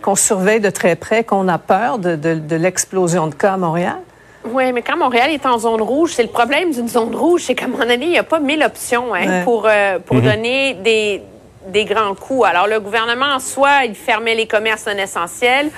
qu'on 0.03 0.15
surveille 0.15 0.59
de 0.59 0.69
très 0.69 0.95
près, 0.95 1.23
qu'on 1.23 1.47
a 1.47 1.57
peur 1.57 1.97
de, 1.97 2.55
l'explosion 2.55 3.27
de 3.27 3.33
cas 3.33 3.53
à 3.53 3.57
Montréal? 3.57 3.97
Oui, 4.45 4.71
mais 4.73 4.81
quand 4.81 4.97
Montréal 4.97 5.31
est 5.31 5.45
en 5.45 5.57
zone 5.57 5.81
rouge, 5.81 6.11
c'est 6.13 6.23
le 6.23 6.29
problème 6.29 6.71
d'une 6.71 6.89
zone 6.89 7.15
rouge, 7.15 7.43
c'est 7.45 7.55
qu'à 7.55 7.65
un 7.65 7.69
moment 7.69 7.85
donné, 7.85 8.05
il 8.05 8.11
n'y 8.11 8.17
a 8.17 8.23
pas 8.23 8.41
mille 8.41 8.61
options 8.61 9.15
hein, 9.15 9.43
pour, 9.45 9.65
euh, 9.65 9.99
pour 9.99 10.17
mhm. 10.17 10.23
donner 10.23 10.73
des, 10.75 11.23
des 11.67 11.85
grands 11.85 12.13
coups. 12.13 12.45
Alors, 12.45 12.67
le 12.67 12.81
gouvernement, 12.81 13.39
soit 13.39 13.85
il 13.85 13.95
fermait 13.95 14.35
les 14.35 14.45
commerces 14.45 14.85
non 14.85 14.97
essentiels 14.97 15.71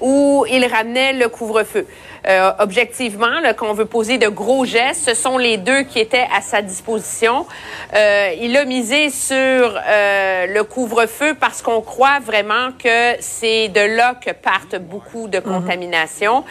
ou 0.00 0.44
il 0.50 0.66
ramenait 0.66 1.12
le 1.12 1.28
couvre-feu. 1.28 1.86
Euh, 2.26 2.50
objectivement, 2.58 3.26
qu'on 3.56 3.72
veut 3.72 3.84
poser 3.84 4.18
de 4.18 4.28
gros 4.28 4.64
gestes, 4.64 5.08
ce 5.08 5.14
sont 5.14 5.38
les 5.38 5.56
deux 5.56 5.82
qui 5.82 5.98
étaient 5.98 6.26
à 6.34 6.40
sa 6.40 6.62
disposition. 6.62 7.46
Euh, 7.94 8.32
il 8.40 8.56
a 8.56 8.64
misé 8.64 9.10
sur 9.10 9.32
euh, 9.32 10.46
le 10.46 10.64
couvre-feu 10.64 11.34
parce 11.38 11.62
qu'on 11.62 11.80
croit 11.80 12.18
vraiment 12.20 12.70
que 12.82 13.14
c'est 13.20 13.68
de 13.68 13.96
là 13.96 14.14
que 14.14 14.30
partent 14.30 14.76
beaucoup 14.76 15.28
de 15.28 15.38
mhm. 15.38 15.44
contaminations. 15.44 16.44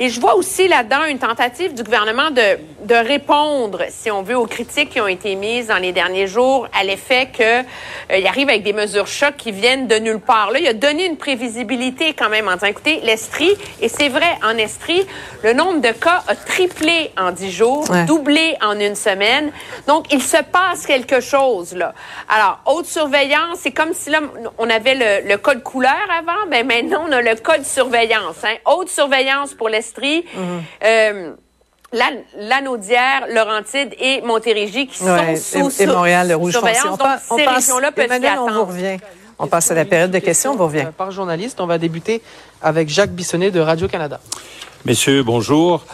Et 0.00 0.10
je 0.10 0.20
vois 0.20 0.36
aussi 0.36 0.68
là-dedans 0.68 1.04
une 1.06 1.18
tentative 1.18 1.74
du 1.74 1.82
gouvernement 1.82 2.30
de, 2.30 2.58
de 2.84 2.94
répondre, 2.94 3.82
si 3.88 4.12
on 4.12 4.22
veut, 4.22 4.36
aux 4.38 4.46
critiques 4.46 4.90
qui 4.90 5.00
ont 5.00 5.08
été 5.08 5.34
mises 5.34 5.66
dans 5.66 5.78
les 5.78 5.90
derniers 5.90 6.28
jours 6.28 6.68
à 6.72 6.84
l'effet 6.84 7.30
qu'il 7.34 7.44
euh, 7.44 8.26
arrive 8.28 8.48
avec 8.48 8.62
des 8.62 8.72
mesures 8.72 9.08
chocs 9.08 9.36
qui 9.36 9.50
viennent 9.50 9.88
de 9.88 9.96
nulle 9.96 10.20
part. 10.20 10.52
Là, 10.52 10.60
il 10.60 10.68
a 10.68 10.72
donné 10.72 11.04
une 11.06 11.16
prévisibilité 11.16 12.14
quand 12.14 12.28
même 12.28 12.46
en 12.46 12.54
disant, 12.54 12.68
écoutez, 12.68 13.00
l'Estrie, 13.02 13.56
et 13.80 13.88
c'est 13.88 14.08
vrai, 14.08 14.38
en 14.44 14.56
Estrie, 14.56 15.04
le 15.42 15.52
nombre 15.52 15.80
de 15.80 15.90
cas 15.90 16.22
a 16.28 16.36
triplé 16.36 17.10
en 17.18 17.32
dix 17.32 17.50
jours, 17.50 17.84
doublé 18.06 18.56
en 18.62 18.78
une 18.78 18.94
semaine. 18.94 19.50
Donc, 19.88 20.12
il 20.12 20.22
se 20.22 20.36
passe 20.52 20.86
quelque 20.86 21.18
chose, 21.18 21.74
là. 21.74 21.92
Alors, 22.28 22.60
haute 22.66 22.86
surveillance, 22.86 23.58
c'est 23.58 23.72
comme 23.72 23.94
si 23.94 24.10
là, 24.10 24.20
on 24.58 24.70
avait 24.70 24.94
le, 24.94 25.28
le 25.28 25.38
code 25.38 25.64
couleur 25.64 25.92
avant, 26.16 26.48
ben 26.48 26.64
maintenant, 26.64 27.04
on 27.08 27.10
a 27.10 27.20
le 27.20 27.34
code 27.34 27.64
surveillance. 27.64 28.36
Hein. 28.44 28.54
Haute 28.64 28.90
surveillance 28.90 29.54
pour 29.54 29.68
l'Estrie 29.68 29.87
Lanaudière, 31.92 33.26
Laurentide 33.32 33.94
et 33.98 34.20
Montérégie 34.20 34.86
qui 34.86 34.98
sont 34.98 35.16
sous 35.36 35.82
et, 35.82 35.86
Montréal, 35.86 36.28
le 36.28 36.36
Rouge 36.36 36.52
surveillance. 36.52 36.84
On, 36.84 36.96
Donc, 36.96 37.40
ces 37.40 37.46
régions-là 37.46 37.92
peuvent 37.92 38.04
Emmanuel, 38.04 38.38
on 38.38 38.50
vous 38.50 38.64
revient. 38.64 38.98
On 39.38 39.46
passe 39.46 39.70
à 39.70 39.74
la 39.74 39.84
période 39.84 40.10
de 40.10 40.18
questions, 40.18 40.52
on 40.52 40.56
vous 40.56 40.66
revient. 40.66 40.88
Par 40.96 41.10
journaliste, 41.10 41.60
on 41.60 41.66
va 41.66 41.78
débuter 41.78 42.22
avec 42.60 42.88
Jacques 42.88 43.12
Bissonnet 43.12 43.50
de 43.50 43.60
Radio-Canada. 43.60 44.20
Messieurs, 44.84 45.22
bonjour. 45.22 45.84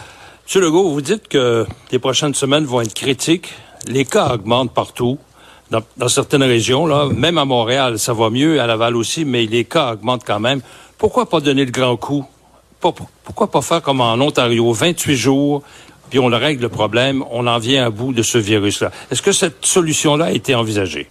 Monsieur 0.45 0.61
Legault, 0.61 0.89
vous 0.89 1.01
dites 1.01 1.27
que 1.27 1.65
les 1.91 1.99
prochaines 1.99 2.33
semaines 2.33 2.65
vont 2.65 2.81
être 2.81 2.93
critiques. 2.93 3.53
Les 3.87 4.05
cas 4.05 4.33
augmentent 4.33 4.73
partout. 4.73 5.17
Dans, 5.71 5.81
dans, 5.97 6.07
certaines 6.07 6.43
régions, 6.43 6.85
là, 6.85 7.07
même 7.11 7.39
à 7.39 7.45
Montréal, 7.45 7.97
ça 7.97 8.13
va 8.13 8.29
mieux, 8.29 8.61
à 8.61 8.67
Laval 8.67 8.95
aussi, 8.95 9.25
mais 9.25 9.45
les 9.45 9.65
cas 9.65 9.93
augmentent 9.93 10.23
quand 10.25 10.39
même. 10.39 10.61
Pourquoi 10.97 11.27
pas 11.27 11.39
donner 11.39 11.65
le 11.65 11.71
grand 11.71 11.97
coup 11.97 12.25
pourquoi 12.93 13.49
pas 13.49 13.61
faire 13.61 13.81
comme 13.81 14.01
en 14.01 14.13
Ontario, 14.13 14.71
28 14.71 15.15
jours, 15.15 15.63
puis 16.09 16.19
on 16.19 16.27
règle 16.27 16.61
le 16.61 16.69
problème, 16.69 17.23
on 17.31 17.47
en 17.47 17.57
vient 17.57 17.85
à 17.85 17.89
bout 17.89 18.13
de 18.13 18.21
ce 18.21 18.37
virus-là. 18.37 18.91
Est-ce 19.11 19.21
que 19.21 19.31
cette 19.31 19.65
solution-là 19.65 20.25
a 20.25 20.31
été 20.31 20.55
envisagée? 20.55 21.09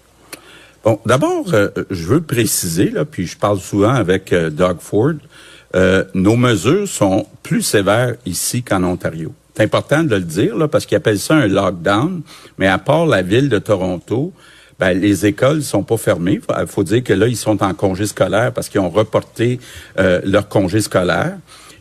Bon, 0.84 1.00
d'abord, 1.06 1.46
euh, 1.54 1.70
je 1.90 2.06
veux 2.06 2.20
préciser, 2.20 2.90
là, 2.90 3.04
puis 3.06 3.26
je 3.26 3.38
parle 3.38 3.58
souvent 3.58 3.94
avec 3.94 4.32
euh, 4.32 4.50
Doug 4.50 4.76
Ford, 4.80 5.14
euh, 5.74 6.04
nos 6.12 6.36
mesures 6.36 6.86
sont 6.86 7.26
plus 7.42 7.62
sévères 7.62 8.14
ici 8.26 8.62
qu'en 8.62 8.84
Ontario. 8.84 9.32
C'est 9.56 9.62
important 9.62 10.04
de 10.04 10.14
le 10.16 10.20
dire, 10.20 10.56
là, 10.56 10.68
parce 10.68 10.84
qu'ils 10.84 10.96
appellent 10.96 11.18
ça 11.18 11.36
un 11.36 11.46
lockdown, 11.46 12.20
mais 12.58 12.66
à 12.66 12.76
part 12.78 13.06
la 13.06 13.22
ville 13.22 13.48
de 13.48 13.58
Toronto, 13.58 14.32
ben, 14.78 14.92
les 14.92 15.24
écoles 15.24 15.62
sont 15.62 15.84
pas 15.84 15.96
fermées. 15.96 16.40
Il 16.60 16.66
faut 16.66 16.82
dire 16.82 17.02
que 17.02 17.12
là, 17.12 17.28
ils 17.28 17.36
sont 17.36 17.62
en 17.62 17.72
congé 17.72 18.06
scolaire 18.06 18.52
parce 18.52 18.68
qu'ils 18.68 18.80
ont 18.80 18.90
reporté 18.90 19.60
leur 19.96 20.48
congé 20.48 20.80
scolaire. 20.80 21.36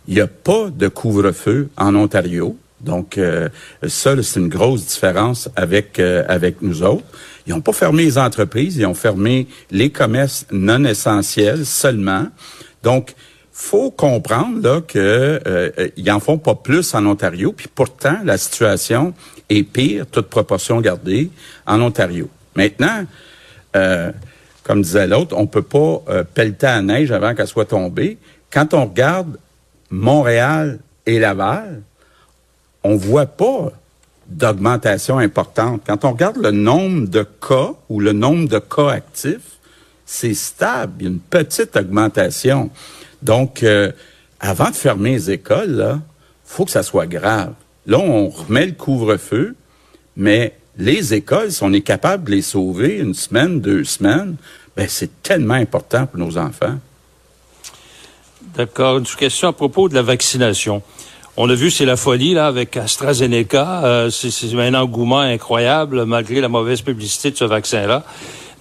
Il 0.07 0.15
n'y 0.15 0.21
a 0.21 0.27
pas 0.27 0.69
de 0.69 0.87
couvre-feu 0.87 1.69
en 1.77 1.95
Ontario. 1.95 2.57
Donc, 2.83 3.17
euh, 3.17 3.47
ça, 3.87 4.21
c'est 4.21 4.39
une 4.39 4.49
grosse 4.49 4.85
différence 4.85 5.49
avec, 5.55 5.99
euh, 5.99 6.23
avec 6.27 6.61
nous 6.61 6.83
autres. 6.83 7.05
Ils 7.47 7.53
n'ont 7.53 7.61
pas 7.61 7.71
fermé 7.71 8.03
les 8.03 8.17
entreprises, 8.17 8.75
ils 8.75 8.85
ont 8.85 8.93
fermé 8.93 9.47
les 9.71 9.89
commerces 9.89 10.45
non 10.51 10.83
essentiels 10.83 11.65
seulement. 11.65 12.27
Donc, 12.83 13.15
faut 13.53 13.91
comprendre 13.91 14.61
là 14.61 14.81
que 14.81 15.39
euh, 15.47 15.89
ils 15.95 16.11
en 16.11 16.19
font 16.19 16.37
pas 16.37 16.55
plus 16.55 16.93
en 16.93 17.05
Ontario, 17.05 17.53
puis 17.53 17.67
pourtant 17.73 18.17
la 18.25 18.37
situation 18.37 19.13
est 19.49 19.63
pire, 19.63 20.05
toute 20.07 20.27
proportion 20.27 20.81
gardée, 20.81 21.29
en 21.65 21.81
Ontario. 21.81 22.29
Maintenant, 22.55 23.05
comme 24.63 24.81
disait 24.81 25.07
l'autre, 25.07 25.35
on 25.37 25.47
peut 25.47 25.63
pas 25.63 26.03
pelleter 26.33 26.67
à 26.67 26.75
la 26.75 26.81
neige 26.81 27.11
avant 27.11 27.33
qu'elle 27.33 27.47
soit 27.47 27.65
tombée. 27.65 28.17
Quand 28.51 28.73
on 28.73 28.85
regarde 28.85 29.37
Montréal 29.93 30.79
et 31.05 31.19
Laval, 31.19 31.83
on 32.83 32.95
voit 32.95 33.27
pas 33.27 33.71
d'augmentation 34.27 35.19
importante. 35.19 35.83
Quand 35.85 36.03
on 36.03 36.11
regarde 36.11 36.37
le 36.37 36.51
nombre 36.51 37.07
de 37.07 37.23
cas 37.23 37.73
ou 37.89 37.99
le 37.99 38.11
nombre 38.11 38.49
de 38.49 38.57
cas 38.57 38.89
actifs, 38.89 39.59
c'est 40.05 40.33
stable. 40.33 40.93
Il 40.99 41.03
y 41.03 41.07
a 41.07 41.11
une 41.11 41.19
petite 41.19 41.75
augmentation. 41.75 42.71
Donc, 43.21 43.61
euh, 43.61 43.91
avant 44.39 44.71
de 44.71 44.75
fermer 44.75 45.11
les 45.11 45.31
écoles, 45.31 45.71
là, 45.71 45.99
faut 46.43 46.65
que 46.65 46.71
ça 46.71 46.83
soit 46.83 47.07
grave. 47.07 47.53
Là, 47.85 47.99
on 47.99 48.29
remet 48.29 48.65
le 48.65 48.71
couvre-feu, 48.71 49.55
mais 50.17 50.55
les 50.77 51.13
écoles, 51.13 51.51
si 51.51 51.61
on 51.63 51.71
est 51.71 51.81
capable 51.81 52.25
de 52.25 52.31
les 52.31 52.41
sauver 52.41 52.97
une 52.97 53.13
semaine, 53.13 53.61
deux 53.61 53.83
semaines, 53.83 54.37
ben 54.75 54.87
c'est 54.89 55.21
tellement 55.21 55.53
important 55.53 56.07
pour 56.07 56.19
nos 56.19 56.37
enfants. 56.37 56.79
D'accord. 58.55 58.99
Une 58.99 59.05
question 59.05 59.47
à 59.47 59.53
propos 59.53 59.89
de 59.89 59.95
la 59.95 60.03
vaccination. 60.03 60.83
On 61.37 61.49
a 61.49 61.55
vu, 61.55 61.71
c'est 61.71 61.85
la 61.85 61.97
folie 61.97 62.35
là 62.35 62.45
avec 62.45 62.77
AstraZeneca. 62.77 63.83
Euh, 63.83 64.09
c'est 64.11 64.53
un 64.53 64.75
engouement 64.75 65.21
incroyable 65.21 66.05
malgré 66.05 66.39
la 66.39 66.49
mauvaise 66.49 66.81
publicité 66.81 67.31
de 67.31 67.37
ce 67.37 67.45
vaccin-là. 67.45 68.03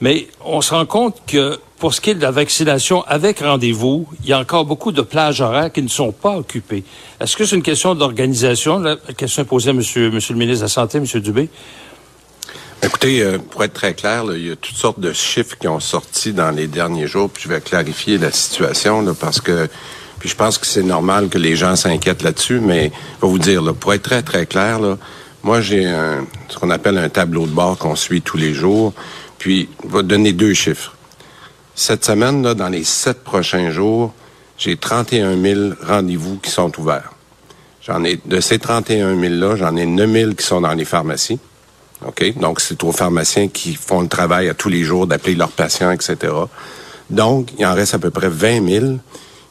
Mais 0.00 0.28
on 0.46 0.62
se 0.62 0.72
rend 0.72 0.86
compte 0.86 1.20
que 1.26 1.58
pour 1.78 1.92
ce 1.92 2.00
qui 2.00 2.10
est 2.10 2.14
de 2.14 2.22
la 2.22 2.30
vaccination 2.30 3.04
avec 3.06 3.40
rendez-vous, 3.40 4.08
il 4.22 4.30
y 4.30 4.32
a 4.32 4.38
encore 4.38 4.64
beaucoup 4.64 4.92
de 4.92 5.02
plages 5.02 5.42
horaires 5.42 5.70
qui 5.70 5.82
ne 5.82 5.88
sont 5.88 6.12
pas 6.12 6.38
occupées. 6.38 6.84
Est-ce 7.20 7.36
que 7.36 7.44
c'est 7.44 7.56
une 7.56 7.62
question 7.62 7.94
d'organisation? 7.94 8.78
La 8.78 8.96
question 8.96 9.42
est 9.42 9.46
posée 9.46 9.70
à 9.70 9.72
monsieur, 9.74 10.10
monsieur 10.10 10.32
le 10.32 10.38
ministre 10.38 10.60
de 10.60 10.64
la 10.64 10.68
Santé, 10.68 11.00
Monsieur 11.00 11.20
Dubé. 11.20 11.50
Écoutez, 12.84 13.22
euh, 13.22 13.38
pour 13.38 13.62
être 13.62 13.74
très 13.74 13.94
clair, 13.94 14.24
il 14.34 14.48
y 14.48 14.50
a 14.50 14.56
toutes 14.56 14.76
sortes 14.76 14.98
de 14.98 15.12
chiffres 15.12 15.56
qui 15.56 15.68
ont 15.68 15.80
sorti 15.80 16.32
dans 16.32 16.50
les 16.50 16.66
derniers 16.66 17.06
jours, 17.06 17.30
puis 17.30 17.44
je 17.44 17.48
vais 17.48 17.60
clarifier 17.60 18.18
la 18.18 18.32
situation 18.32 19.02
là, 19.02 19.12
parce 19.18 19.40
que 19.40 19.68
puis 20.18 20.28
je 20.28 20.36
pense 20.36 20.56
que 20.56 20.66
c'est 20.66 20.84
normal 20.84 21.28
que 21.28 21.38
les 21.38 21.56
gens 21.56 21.74
s'inquiètent 21.74 22.22
là-dessus, 22.22 22.60
mais 22.60 22.92
je 23.20 23.26
vais 23.26 23.32
vous 23.32 23.40
dire, 23.40 23.60
là, 23.60 23.72
pour 23.72 23.92
être 23.92 24.02
très, 24.02 24.22
très 24.22 24.46
clair, 24.46 24.78
là, 24.78 24.96
moi, 25.42 25.60
j'ai 25.60 25.82
ce 26.48 26.56
qu'on 26.56 26.70
appelle 26.70 26.96
un 26.96 27.08
tableau 27.08 27.46
de 27.46 27.50
bord 27.50 27.76
qu'on 27.76 27.96
suit 27.96 28.22
tous 28.22 28.36
les 28.36 28.54
jours. 28.54 28.92
Puis, 29.38 29.68
je 29.82 29.96
vais 29.96 30.04
donner 30.04 30.32
deux 30.32 30.54
chiffres. 30.54 30.94
Cette 31.74 32.04
semaine, 32.04 32.40
là, 32.44 32.54
dans 32.54 32.68
les 32.68 32.84
sept 32.84 33.24
prochains 33.24 33.72
jours, 33.72 34.14
j'ai 34.56 34.76
31 34.76 35.36
000 35.42 35.70
rendez-vous 35.82 36.36
qui 36.36 36.52
sont 36.52 36.70
ouverts. 36.78 37.12
J'en 37.84 38.04
ai, 38.04 38.20
de 38.24 38.38
ces 38.38 38.60
31 38.60 39.16
000-là, 39.16 39.56
j'en 39.56 39.74
ai 39.74 39.86
9 39.86 40.12
000 40.12 40.32
qui 40.34 40.46
sont 40.46 40.60
dans 40.60 40.74
les 40.74 40.84
pharmacies. 40.84 41.40
OK? 42.06 42.38
Donc, 42.38 42.60
c'est 42.60 42.82
aux 42.84 42.92
pharmaciens 42.92 43.48
qui 43.48 43.74
font 43.74 44.00
le 44.00 44.08
travail 44.08 44.48
à 44.48 44.54
tous 44.54 44.68
les 44.68 44.84
jours 44.84 45.06
d'appeler 45.06 45.34
leurs 45.34 45.50
patients, 45.50 45.90
etc. 45.90 46.32
Donc, 47.10 47.52
il 47.58 47.66
en 47.66 47.74
reste 47.74 47.94
à 47.94 47.98
peu 47.98 48.10
près 48.10 48.28
20 48.28 48.68
000 48.68 48.86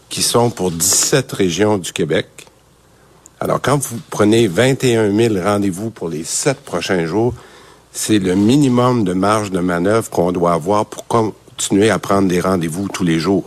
qui 0.09 0.21
sont 0.21 0.49
pour 0.49 0.71
17 0.71 1.31
régions 1.31 1.77
du 1.77 1.93
Québec. 1.93 2.27
Alors, 3.39 3.61
quand 3.61 3.77
vous 3.77 3.99
prenez 4.09 4.47
21 4.47 5.15
000 5.15 5.35
rendez-vous 5.43 5.89
pour 5.89 6.09
les 6.09 6.23
sept 6.23 6.59
prochains 6.59 7.05
jours, 7.05 7.33
c'est 7.91 8.19
le 8.19 8.35
minimum 8.35 9.03
de 9.03 9.13
marge 9.13 9.51
de 9.51 9.59
manœuvre 9.59 10.09
qu'on 10.09 10.31
doit 10.31 10.53
avoir 10.53 10.85
pour 10.85 11.07
continuer 11.07 11.89
à 11.89 11.99
prendre 11.99 12.27
des 12.27 12.39
rendez-vous 12.39 12.87
tous 12.87 13.03
les 13.03 13.19
jours. 13.19 13.45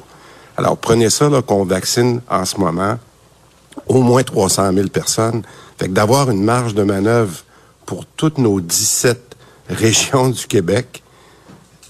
Alors, 0.57 0.77
prenez 0.77 1.11
ça, 1.11 1.29
là, 1.29 1.43
qu'on 1.43 1.65
vaccine 1.65 2.21
en 2.29 2.45
ce 2.45 2.59
moment 2.59 2.99
au 3.87 4.03
moins 4.03 4.23
300 4.23 4.73
000 4.73 4.89
personnes. 4.89 5.43
Fait 5.79 5.87
que 5.87 5.93
d'avoir 5.93 6.31
une 6.31 6.43
marge 6.43 6.75
de 6.75 6.83
manœuvre 6.83 7.44
pour 7.87 8.07
toutes 8.07 8.39
nos 8.39 8.61
17 8.61 9.37
régions 9.69 10.29
du 10.29 10.47
Québec, 10.47 11.03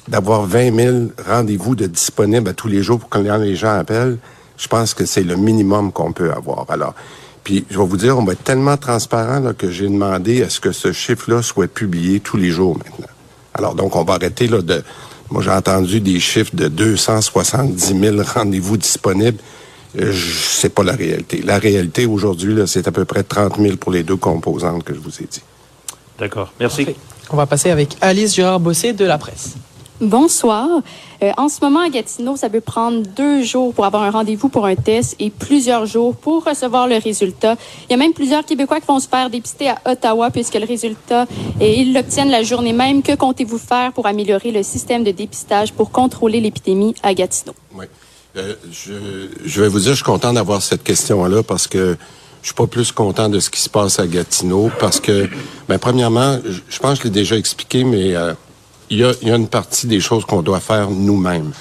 d'avoir 0.08 0.42
20 0.42 0.74
000 0.74 0.96
rendez-vous 1.26 1.74
de 1.74 1.86
disponibles 1.86 2.48
à 2.48 2.54
tous 2.54 2.68
les 2.68 2.82
jours 2.82 2.98
pour 2.98 3.08
que 3.08 3.18
les 3.18 3.56
gens 3.56 3.78
appellent, 3.78 4.18
je 4.56 4.68
pense 4.68 4.94
que 4.94 5.06
c'est 5.06 5.22
le 5.22 5.36
minimum 5.36 5.92
qu'on 5.92 6.12
peut 6.12 6.30
avoir. 6.30 6.66
Alors, 6.68 6.94
puis 7.42 7.64
je 7.70 7.78
vais 7.78 7.86
vous 7.86 7.96
dire, 7.96 8.16
on 8.18 8.24
va 8.24 8.32
être 8.32 8.44
tellement 8.44 8.76
transparent 8.76 9.52
que 9.56 9.70
j'ai 9.70 9.88
demandé 9.88 10.42
à 10.42 10.50
ce 10.50 10.60
que 10.60 10.72
ce 10.72 10.92
chiffre-là 10.92 11.42
soit 11.42 11.68
publié 11.68 12.20
tous 12.20 12.36
les 12.36 12.50
jours 12.50 12.76
maintenant. 12.76 13.12
Alors 13.54 13.74
donc, 13.74 13.96
on 13.96 14.04
va 14.04 14.14
arrêter 14.14 14.46
là 14.46 14.62
de... 14.62 14.82
Moi, 15.30 15.42
j'ai 15.42 15.50
entendu 15.50 16.00
des 16.00 16.20
chiffres 16.20 16.54
de 16.54 16.68
270 16.68 17.98
000 17.98 18.16
rendez-vous 18.34 18.76
disponibles. 18.76 19.38
Euh, 19.98 20.12
c'est 20.12 20.68
pas 20.68 20.82
la 20.82 20.92
réalité. 20.92 21.42
La 21.42 21.58
réalité 21.58 22.06
aujourd'hui, 22.06 22.56
c'est 22.66 22.86
à 22.88 22.92
peu 22.92 23.04
près 23.04 23.22
30 23.22 23.58
000 23.58 23.76
pour 23.76 23.90
les 23.90 24.02
deux 24.02 24.16
composantes 24.16 24.84
que 24.84 24.94
je 24.94 25.00
vous 25.00 25.22
ai 25.22 25.26
dit. 25.30 25.42
D'accord. 26.18 26.52
Merci. 26.60 26.86
On 27.30 27.36
va 27.36 27.46
passer 27.46 27.70
avec 27.70 27.96
Alice 28.00 28.34
Gérard-Bossé 28.34 28.92
de 28.92 29.04
la 29.04 29.18
presse. 29.18 29.54
Bonsoir. 30.00 30.68
Euh, 31.22 31.32
en 31.36 31.48
ce 31.48 31.60
moment, 31.62 31.80
à 31.80 31.88
Gatineau, 31.88 32.36
ça 32.36 32.50
peut 32.50 32.60
prendre 32.60 33.02
deux 33.16 33.42
jours 33.42 33.72
pour 33.72 33.84
avoir 33.84 34.02
un 34.02 34.10
rendez-vous 34.10 34.48
pour 34.48 34.66
un 34.66 34.74
test 34.74 35.14
et 35.20 35.30
plusieurs 35.30 35.86
jours 35.86 36.16
pour 36.16 36.44
recevoir 36.44 36.88
le 36.88 36.96
résultat. 36.96 37.56
Il 37.88 37.92
y 37.92 37.94
a 37.94 37.96
même 37.96 38.12
plusieurs 38.12 38.44
Québécois 38.44 38.80
qui 38.80 38.86
vont 38.86 38.98
se 38.98 39.08
faire 39.08 39.30
dépister 39.30 39.70
à 39.70 39.78
Ottawa 39.86 40.30
puisque 40.30 40.54
le 40.54 40.66
résultat, 40.66 41.26
et 41.60 41.80
ils 41.80 41.94
l'obtiennent 41.94 42.30
la 42.30 42.42
journée 42.42 42.72
même. 42.72 43.02
Que 43.02 43.14
comptez-vous 43.14 43.58
faire 43.58 43.92
pour 43.92 44.06
améliorer 44.06 44.50
le 44.50 44.62
système 44.62 45.04
de 45.04 45.12
dépistage 45.12 45.72
pour 45.72 45.90
contrôler 45.92 46.40
l'épidémie 46.40 46.94
à 47.02 47.14
Gatineau? 47.14 47.54
Oui. 47.74 47.86
Euh, 48.36 48.56
je, 48.72 49.28
je 49.44 49.60
vais 49.62 49.68
vous 49.68 49.78
dire, 49.78 49.90
je 49.90 49.96
suis 49.96 50.04
content 50.04 50.32
d'avoir 50.32 50.60
cette 50.60 50.82
question-là 50.82 51.44
parce 51.44 51.68
que 51.68 51.96
je 52.44 52.48
suis 52.48 52.54
pas 52.54 52.66
plus 52.66 52.92
content 52.92 53.30
de 53.30 53.40
ce 53.40 53.48
qui 53.48 53.58
se 53.58 53.70
passe 53.70 53.98
à 53.98 54.06
Gatineau 54.06 54.70
parce 54.78 55.00
que, 55.00 55.30
ben, 55.66 55.78
premièrement, 55.78 56.38
je, 56.68 56.78
pense 56.78 56.98
que 56.98 57.04
je 57.04 57.08
l'ai 57.08 57.14
déjà 57.22 57.36
expliqué, 57.36 57.84
mais 57.84 58.14
euh, 58.14 58.34
il 58.90 58.98
y, 58.98 59.04
a, 59.04 59.14
y, 59.22 59.30
a, 59.30 59.36
une 59.36 59.48
partie 59.48 59.86
des 59.86 59.98
choses 59.98 60.26
qu'on 60.26 60.42
doit 60.42 60.60
faire 60.60 60.90
nous-mêmes. 60.90 61.52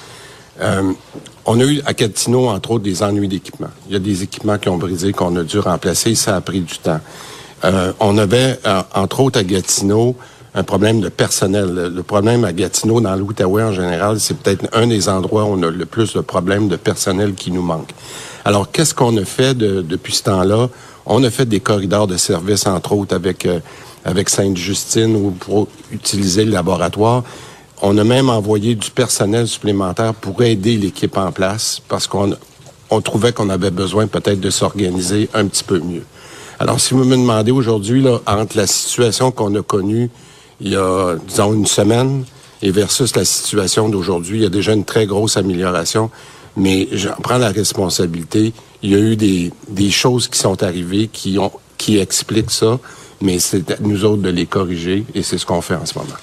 Euh, 0.60 0.92
on 1.46 1.58
a 1.58 1.64
eu 1.64 1.80
à 1.86 1.94
Gatineau, 1.94 2.48
entre 2.48 2.72
autres, 2.72 2.84
des 2.84 3.02
ennuis 3.02 3.28
d'équipement. 3.28 3.70
Il 3.88 3.94
y 3.94 3.96
a 3.96 3.98
des 3.98 4.24
équipements 4.24 4.58
qui 4.58 4.68
ont 4.68 4.76
brisé, 4.76 5.14
qu'on 5.14 5.34
a 5.36 5.42
dû 5.42 5.58
remplacer. 5.58 6.14
Ça 6.14 6.36
a 6.36 6.42
pris 6.42 6.60
du 6.60 6.76
temps. 6.76 7.00
Euh, 7.64 7.94
on 7.98 8.18
avait, 8.18 8.60
euh, 8.66 8.82
entre 8.94 9.20
autres, 9.20 9.40
à 9.40 9.42
Gatineau, 9.42 10.16
un 10.54 10.64
problème 10.64 11.00
de 11.00 11.08
personnel. 11.08 11.92
Le 11.94 12.02
problème 12.02 12.44
à 12.44 12.52
Gatineau, 12.52 13.00
dans 13.00 13.16
l'Outaouais 13.16 13.62
en 13.62 13.72
général, 13.72 14.20
c'est 14.20 14.36
peut-être 14.36 14.68
un 14.74 14.86
des 14.86 15.08
endroits 15.08 15.44
où 15.44 15.54
on 15.58 15.62
a 15.62 15.70
le 15.70 15.86
plus 15.86 16.12
de 16.12 16.20
problèmes 16.20 16.68
de 16.68 16.76
personnel 16.76 17.32
qui 17.32 17.50
nous 17.50 17.62
manque. 17.62 17.88
Alors, 18.44 18.70
qu'est-ce 18.70 18.94
qu'on 18.94 19.16
a 19.16 19.24
fait 19.24 19.56
depuis 19.56 20.14
ce 20.14 20.24
temps-là? 20.24 20.68
On 21.06 21.22
a 21.24 21.30
fait 21.30 21.46
des 21.46 21.60
corridors 21.60 22.06
de 22.06 22.16
service, 22.16 22.66
entre 22.66 22.92
autres, 22.92 23.14
avec, 23.14 23.46
euh, 23.46 23.60
avec 24.04 24.28
Sainte-Justine 24.28 25.16
ou 25.16 25.30
pour 25.30 25.68
utiliser 25.90 26.44
le 26.44 26.50
laboratoire. 26.50 27.24
On 27.82 27.96
a 27.98 28.04
même 28.04 28.28
envoyé 28.28 28.74
du 28.74 28.90
personnel 28.90 29.48
supplémentaire 29.48 30.14
pour 30.14 30.42
aider 30.42 30.76
l'équipe 30.76 31.16
en 31.16 31.32
place 31.32 31.80
parce 31.88 32.06
qu'on 32.06 32.34
on 32.90 33.00
trouvait 33.00 33.32
qu'on 33.32 33.50
avait 33.50 33.70
besoin 33.70 34.06
peut-être 34.06 34.40
de 34.40 34.50
s'organiser 34.50 35.28
un 35.34 35.46
petit 35.46 35.64
peu 35.64 35.78
mieux. 35.78 36.04
Alors, 36.58 36.80
si 36.80 36.94
vous 36.94 37.04
me 37.04 37.16
demandez 37.16 37.50
aujourd'hui, 37.50 38.04
entre 38.26 38.56
la 38.56 38.66
situation 38.66 39.30
qu'on 39.30 39.54
a 39.56 39.62
connue 39.62 40.10
il 40.60 40.68
y 40.68 40.76
a, 40.76 41.16
disons, 41.26 41.52
une 41.52 41.66
semaine 41.66 42.24
et 42.62 42.70
versus 42.70 43.16
la 43.16 43.24
situation 43.24 43.88
d'aujourd'hui, 43.88 44.38
il 44.38 44.42
y 44.42 44.46
a 44.46 44.50
déjà 44.50 44.72
une 44.72 44.84
très 44.84 45.06
grosse 45.06 45.36
amélioration 45.36 46.10
mais 46.56 46.88
j'en 46.92 47.14
prends 47.22 47.38
la 47.38 47.50
responsabilité. 47.50 48.52
Il 48.82 48.90
y 48.90 48.94
a 48.94 48.98
eu 48.98 49.16
des, 49.16 49.50
des 49.68 49.90
choses 49.90 50.28
qui 50.28 50.38
sont 50.38 50.62
arrivées 50.62 51.08
qui, 51.08 51.38
ont, 51.38 51.52
qui 51.78 51.98
expliquent 51.98 52.50
ça, 52.50 52.78
mais 53.20 53.38
c'est 53.38 53.70
à 53.70 53.76
nous 53.80 54.04
autres 54.04 54.22
de 54.22 54.30
les 54.30 54.46
corriger 54.46 55.04
et 55.14 55.22
c'est 55.22 55.38
ce 55.38 55.46
qu'on 55.46 55.60
fait 55.60 55.76
en 55.76 55.86
ce 55.86 55.98
moment. 55.98 56.14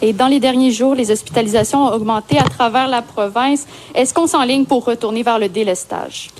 Et 0.00 0.12
dans 0.12 0.28
les 0.28 0.38
derniers 0.38 0.70
jours, 0.70 0.94
les 0.94 1.10
hospitalisations 1.10 1.86
ont 1.86 1.92
augmenté 1.92 2.38
à 2.38 2.44
travers 2.44 2.86
la 2.86 3.02
province. 3.02 3.66
Est-ce 3.94 4.14
qu'on 4.14 4.28
s'enligne 4.28 4.64
pour 4.64 4.84
retourner 4.84 5.22
vers 5.24 5.38
le 5.38 5.48
délestage? 5.48 6.30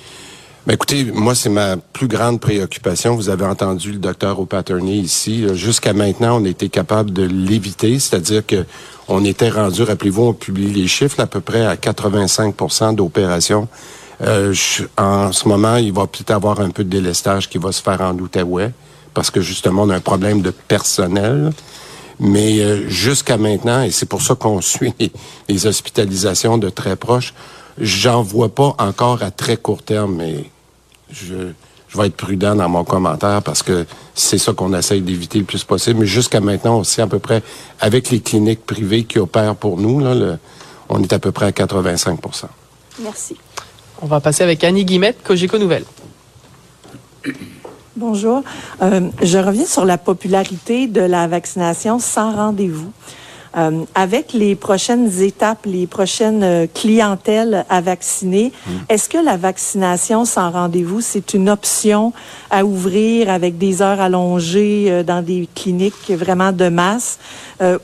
Ben 0.68 0.74
écoutez, 0.74 1.04
moi, 1.04 1.34
c'est 1.34 1.48
ma 1.48 1.78
plus 1.78 2.08
grande 2.08 2.40
préoccupation. 2.40 3.16
Vous 3.16 3.30
avez 3.30 3.46
entendu 3.46 3.92
le 3.92 3.98
docteur 3.98 4.38
O'Patterney 4.38 4.98
ici. 4.98 5.46
Jusqu'à 5.54 5.94
maintenant, 5.94 6.42
on 6.42 6.44
était 6.44 6.68
capable 6.68 7.10
de 7.10 7.22
l'éviter, 7.22 7.98
c'est-à-dire 7.98 8.44
que 8.44 8.66
on 9.08 9.24
était 9.24 9.48
rendu, 9.48 9.82
rappelez-vous, 9.82 10.24
on 10.24 10.32
publie 10.34 10.70
les 10.70 10.86
chiffres, 10.86 11.20
à 11.20 11.26
peu 11.26 11.40
près 11.40 11.64
à 11.64 11.76
85% 11.76 12.96
d'opérations. 12.96 13.66
Euh, 14.20 14.52
en 14.98 15.32
ce 15.32 15.48
moment, 15.48 15.76
il 15.76 15.94
va 15.94 16.06
peut-être 16.06 16.32
avoir 16.32 16.60
un 16.60 16.68
peu 16.68 16.84
de 16.84 16.90
délestage 16.90 17.48
qui 17.48 17.56
va 17.56 17.72
se 17.72 17.80
faire 17.80 18.02
en 18.02 18.12
Outaouais, 18.18 18.70
parce 19.14 19.30
que 19.30 19.40
justement, 19.40 19.84
on 19.84 19.88
a 19.88 19.96
un 19.96 20.00
problème 20.00 20.42
de 20.42 20.50
personnel. 20.50 21.50
Mais 22.20 22.60
euh, 22.60 22.86
jusqu'à 22.90 23.38
maintenant, 23.38 23.84
et 23.84 23.90
c'est 23.90 24.04
pour 24.04 24.20
ça 24.20 24.34
qu'on 24.34 24.60
suit 24.76 24.92
les, 25.48 25.66
hospitalisations 25.66 26.58
de 26.58 26.68
très 26.68 26.96
proches, 26.96 27.32
j'en 27.80 28.20
vois 28.22 28.54
pas 28.54 28.74
encore 28.78 29.22
à 29.22 29.30
très 29.30 29.56
court 29.56 29.82
terme, 29.82 30.16
mais 30.16 30.44
je, 31.10 31.52
je 31.88 31.98
vais 31.98 32.06
être 32.06 32.16
prudent 32.16 32.54
dans 32.54 32.68
mon 32.68 32.84
commentaire 32.84 33.42
parce 33.42 33.62
que 33.62 33.86
c'est 34.14 34.38
ça 34.38 34.52
qu'on 34.52 34.74
essaye 34.74 35.00
d'éviter 35.00 35.38
le 35.38 35.44
plus 35.44 35.64
possible. 35.64 36.00
Mais 36.00 36.06
jusqu'à 36.06 36.40
maintenant, 36.40 36.78
on 36.78 36.84
sait 36.84 37.02
à 37.02 37.06
peu 37.06 37.18
près, 37.18 37.42
avec 37.80 38.10
les 38.10 38.20
cliniques 38.20 38.64
privées 38.66 39.04
qui 39.04 39.18
opèrent 39.18 39.56
pour 39.56 39.78
nous, 39.78 40.00
là, 40.00 40.36
on 40.88 41.02
est 41.02 41.12
à 41.12 41.18
peu 41.18 41.32
près 41.32 41.46
à 41.46 41.50
85% 41.50 42.44
Merci. 43.02 43.36
On 44.02 44.06
va 44.06 44.20
passer 44.20 44.42
avec 44.42 44.62
Annie 44.64 44.84
Guimette, 44.84 45.22
Cogeco 45.24 45.58
Nouvelle. 45.58 45.84
Bonjour. 47.96 48.42
Euh, 48.80 49.08
je 49.22 49.38
reviens 49.38 49.66
sur 49.66 49.84
la 49.84 49.98
popularité 49.98 50.86
de 50.86 51.00
la 51.00 51.26
vaccination 51.26 51.98
sans 51.98 52.32
rendez-vous. 52.34 52.92
Euh, 53.56 53.84
avec 53.94 54.32
les 54.34 54.54
prochaines 54.54 55.22
étapes, 55.22 55.64
les 55.64 55.86
prochaines 55.86 56.42
euh, 56.42 56.66
clientèles 56.72 57.64
à 57.70 57.80
vacciner, 57.80 58.52
mm. 58.66 58.70
est-ce 58.90 59.08
que 59.08 59.18
la 59.18 59.36
vaccination 59.36 60.24
sans 60.24 60.50
rendez-vous, 60.50 61.00
c'est 61.00 61.32
une 61.32 61.48
option 61.48 62.12
à 62.50 62.64
ouvrir 62.64 63.30
avec 63.30 63.56
des 63.56 63.80
heures 63.80 64.00
allongées 64.00 64.86
euh, 64.88 65.02
dans 65.02 65.22
des 65.22 65.48
cliniques 65.54 66.10
vraiment 66.10 66.52
de 66.52 66.68
masse, 66.68 67.18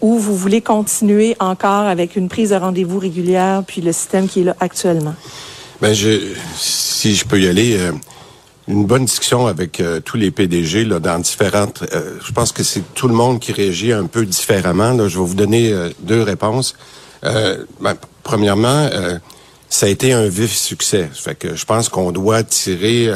ou 0.01 0.19
vous 0.19 0.37
voulez 0.37 0.61
continuer 0.61 1.37
encore 1.41 1.87
avec 1.87 2.15
une 2.17 2.29
prise 2.29 2.51
de 2.51 2.55
rendez-vous 2.55 2.99
régulière 2.99 3.63
puis 3.67 3.81
le 3.81 3.93
système 3.93 4.29
qui 4.29 4.41
est 4.41 4.45
là 4.45 4.57
actuellement? 4.61 5.15
Ben, 5.81 5.93
je, 5.93 6.33
si 6.57 7.15
je 7.15 7.25
peux 7.25 7.41
y 7.41 7.49
aller 7.49 7.77
une 8.69 8.87
bonne 8.87 9.05
discussion 9.05 9.47
avec 9.47 9.81
euh, 9.81 10.01
tous 10.01 10.17
les 10.17 10.31
PDG 10.31 10.85
là, 10.85 10.99
dans 10.99 11.19
différentes. 11.19 11.85
Euh, 11.93 12.19
je 12.25 12.33
pense 12.33 12.53
que 12.53 12.63
c'est 12.63 12.95
tout 12.95 13.09
le 13.09 13.15
monde 13.15 13.41
qui 13.41 13.53
réagit 13.53 13.93
un 13.93 14.07
peu 14.07 14.25
différemment. 14.25 14.93
Là. 14.93 15.09
Je 15.09 15.19
vais 15.19 15.25
vous 15.25 15.35
donner 15.35 15.73
euh, 15.73 15.91
deux 16.01 16.23
réponses. 16.23 16.75
Ben, 17.23 17.95
premièrement, 18.23 18.91
ça 19.71 19.87
a 19.87 19.89
été 19.89 20.13
un 20.13 20.27
vif 20.27 20.55
succès. 20.55 21.09
Fait 21.11 21.35
que 21.35 21.57
je 21.57 21.65
pense 21.65 21.89
qu'on 21.89 22.13
doit 22.13 22.43
tirer 22.43 23.09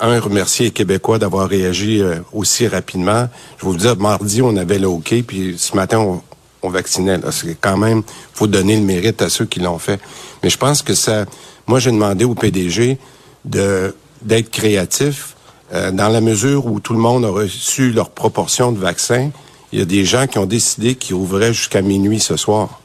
un 0.00 0.20
remercier 0.20 0.66
les 0.66 0.70
Québécois 0.70 1.18
d'avoir 1.18 1.50
réagi 1.50 2.02
aussi 2.32 2.66
rapidement. 2.66 3.28
Je 3.58 3.66
vais 3.66 3.72
vous 3.72 3.76
dire, 3.76 3.98
mardi 3.98 4.40
on 4.40 4.56
avait 4.56 4.78
le 4.78 4.88
OK, 4.88 5.14
puis 5.26 5.56
ce 5.58 5.76
matin 5.76 5.98
on, 5.98 6.22
on 6.62 6.70
vaccinait. 6.70 7.20
C'est 7.30 7.58
quand 7.60 7.76
même, 7.76 8.02
faut 8.32 8.46
donner 8.46 8.76
le 8.76 8.82
mérite 8.84 9.20
à 9.20 9.28
ceux 9.28 9.44
qui 9.44 9.60
l'ont 9.60 9.78
fait. 9.78 10.00
Mais 10.42 10.48
je 10.48 10.56
pense 10.56 10.80
que 10.80 10.94
ça. 10.94 11.26
Moi, 11.66 11.78
j'ai 11.78 11.90
demandé 11.90 12.24
au 12.24 12.34
PDG 12.34 12.96
de 13.44 13.94
d'être 14.24 14.50
créatif 14.50 15.36
euh, 15.72 15.90
dans 15.90 16.08
la 16.08 16.20
mesure 16.20 16.66
où 16.66 16.80
tout 16.80 16.92
le 16.92 16.98
monde 16.98 17.24
a 17.24 17.30
reçu 17.30 17.92
leur 17.92 18.10
proportion 18.10 18.72
de 18.72 18.78
vaccins. 18.78 19.30
Il 19.72 19.78
y 19.78 19.82
a 19.82 19.86
des 19.86 20.04
gens 20.04 20.26
qui 20.26 20.38
ont 20.38 20.46
décidé 20.46 20.94
qu'ils 20.94 21.14
ouvraient 21.14 21.54
jusqu'à 21.54 21.80
minuit 21.80 22.20
ce 22.20 22.36
soir. 22.36 22.80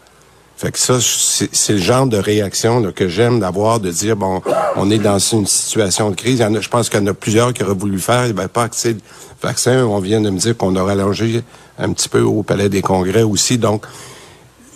Fait 0.57 0.71
que 0.71 0.79
ça, 0.79 0.97
c'est 0.99 1.73
le 1.73 1.79
genre 1.79 2.07
de 2.07 2.17
réaction 2.17 2.79
là, 2.79 2.91
que 2.91 3.07
j'aime 3.07 3.39
d'avoir, 3.39 3.79
de 3.79 3.91
dire, 3.91 4.15
bon, 4.15 4.41
on 4.75 4.89
est 4.89 4.97
dans 4.97 5.19
une 5.19 5.45
situation 5.45 6.09
de 6.09 6.15
crise. 6.15 6.39
Il 6.39 6.41
y 6.41 6.45
en 6.45 6.55
a, 6.55 6.61
je 6.61 6.69
pense 6.69 6.89
qu'il 6.89 6.99
y 6.99 7.03
en 7.03 7.07
a 7.07 7.13
plusieurs 7.13 7.53
qui 7.53 7.61
auraient 7.61 7.75
voulu 7.75 7.99
faire, 7.99 8.25
il 8.25 8.33
n'y 8.33 8.39
avait 8.39 8.47
pas 8.47 8.63
accès 8.63 8.95
de 8.95 9.01
vaccin. 9.39 9.85
On 9.85 9.99
vient 9.99 10.19
de 10.19 10.31
me 10.31 10.39
dire 10.39 10.57
qu'on 10.57 10.75
aurait 10.75 10.93
allongé 10.93 11.43
un 11.77 11.93
petit 11.93 12.09
peu 12.09 12.21
au 12.21 12.41
Palais 12.41 12.69
des 12.69 12.81
Congrès 12.81 13.21
aussi. 13.21 13.59
Donc, 13.59 13.85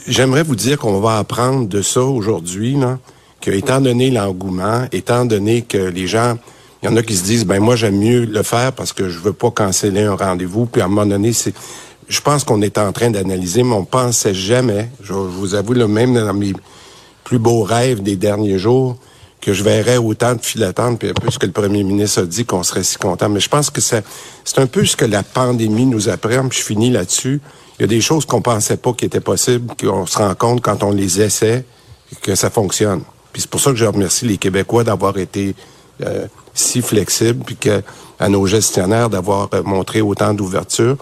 j'aimerais 0.06 0.44
vous 0.44 0.56
dire 0.56 0.78
qu'on 0.78 1.00
va 1.00 1.18
apprendre 1.18 1.68
de 1.68 1.82
ça 1.82 2.02
aujourd'hui, 2.04 2.76
étant 3.50 3.82
donné 3.82 4.12
l'engouement, 4.12 4.86
étant 4.92 5.26
donné 5.26 5.64
que 5.64 5.78
les 5.78 6.08
gens, 6.08 6.38
il 6.84 6.90
y 6.90 6.94
en 6.94 6.96
a 6.96 7.02
qui 7.02 7.16
se 7.16 7.24
disent, 7.24 7.46
ben 7.46 7.60
moi 7.60 7.76
j'aime 7.76 7.98
mieux 7.98 8.26
le 8.26 8.44
faire 8.44 8.74
parce 8.74 8.94
que 8.94 9.10
je 9.10 9.20
veux 9.20 9.34
pas 9.34 9.52
canceller 9.52 10.04
un 10.04 10.16
rendez-vous. 10.16 10.66
Puis 10.66 10.82
à 10.82 10.86
un 10.86 10.88
moment 10.88 11.06
donné, 11.06 11.34
c'est 11.34 11.54
je 12.12 12.20
pense 12.20 12.44
qu'on 12.44 12.62
est 12.62 12.78
en 12.78 12.92
train 12.92 13.10
d'analyser, 13.10 13.64
mais 13.64 13.74
on 13.74 13.86
pensait 13.86 14.34
jamais, 14.34 14.90
je, 15.02 15.14
vous 15.14 15.56
avoue, 15.56 15.74
le 15.74 15.88
même 15.88 16.14
dans 16.14 16.34
mes 16.34 16.54
plus 17.24 17.40
beaux 17.40 17.64
rêves 17.64 18.04
des 18.04 18.18
derniers 18.18 18.60
jours, 18.60 18.98
que 19.40 19.54
je 19.54 19.64
verrais 19.64 19.98
autant 19.98 20.36
de 20.36 20.42
files 20.42 20.60
d'attente, 20.60 21.00
puis 21.00 21.10
un 21.10 21.14
peu 21.14 21.32
ce 21.32 21.40
que 21.40 21.46
le 21.46 21.54
premier 21.54 21.84
ministre 21.84 22.22
a 22.22 22.26
dit, 22.26 22.44
qu'on 22.44 22.64
serait 22.64 22.84
si 22.84 22.98
content. 22.98 23.30
Mais 23.30 23.40
je 23.40 23.48
pense 23.48 23.70
que 23.70 23.80
c'est 23.80 24.04
un 24.58 24.68
peu 24.68 24.86
ce 24.86 24.98
que 24.98 25.06
la 25.06 25.24
pandémie 25.24 25.86
nous 25.86 26.10
apprend, 26.10 26.50
puis 26.50 26.60
je 26.60 26.66
finis 26.66 26.92
là-dessus. 26.92 27.42
Il 27.80 27.84
y 27.84 27.86
a 27.86 27.88
des 27.88 28.02
choses 28.02 28.26
qu'on 28.26 28.42
pensait 28.42 28.78
pas 28.78 28.92
qui 28.92 29.06
étaient 29.06 29.22
possibles, 29.22 29.74
qu'on 29.80 30.06
se 30.06 30.18
rend 30.18 30.36
compte 30.36 30.62
quand 30.62 30.84
on 30.84 30.92
les 30.92 31.22
essaie, 31.22 31.66
que 32.22 32.36
ça 32.36 32.50
fonctionne. 32.50 33.04
Puis 33.32 33.44
c'est 33.44 33.50
pour 33.50 33.60
ça 33.60 33.72
que 33.72 33.78
je 33.78 33.86
remercie 33.86 34.26
les 34.26 34.38
Québécois 34.38 34.84
d'avoir 34.84 35.18
été 35.18 35.56
euh, 36.04 36.28
si 36.54 36.82
flexibles, 36.82 37.44
puis 37.46 37.56
que 37.56 37.82
à 38.20 38.30
nos 38.30 38.46
gestionnaires 38.46 39.10
d'avoir 39.10 39.50
euh, 39.54 39.64
montré 39.64 40.02
autant 40.02 40.34
d'ouverture. 40.34 40.98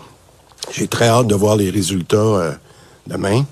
J'ai 0.71 0.87
très 0.87 1.07
hâte 1.07 1.27
de 1.27 1.35
voir 1.35 1.55
les 1.55 1.69
résultats 1.69 2.17
euh, 2.17 2.51
demain. 3.07 3.45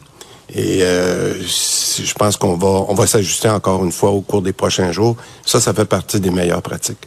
Et 0.54 0.80
je 0.80 2.14
pense 2.14 2.38
qu'on 2.38 2.56
va, 2.56 2.86
on 2.88 2.94
va 2.94 3.06
s'ajuster 3.06 3.50
encore 3.50 3.84
une 3.84 3.92
fois 3.92 4.12
au 4.12 4.22
cours 4.22 4.42
des 4.42 4.54
prochains 4.54 4.94
jours. 4.94 5.18
Ça, 5.46 5.60
ça 5.60 5.74
fait 5.74 5.84
partie 5.84 6.22
des 6.22 6.30
meilleures 6.30 6.62
pratiques. 6.62 7.06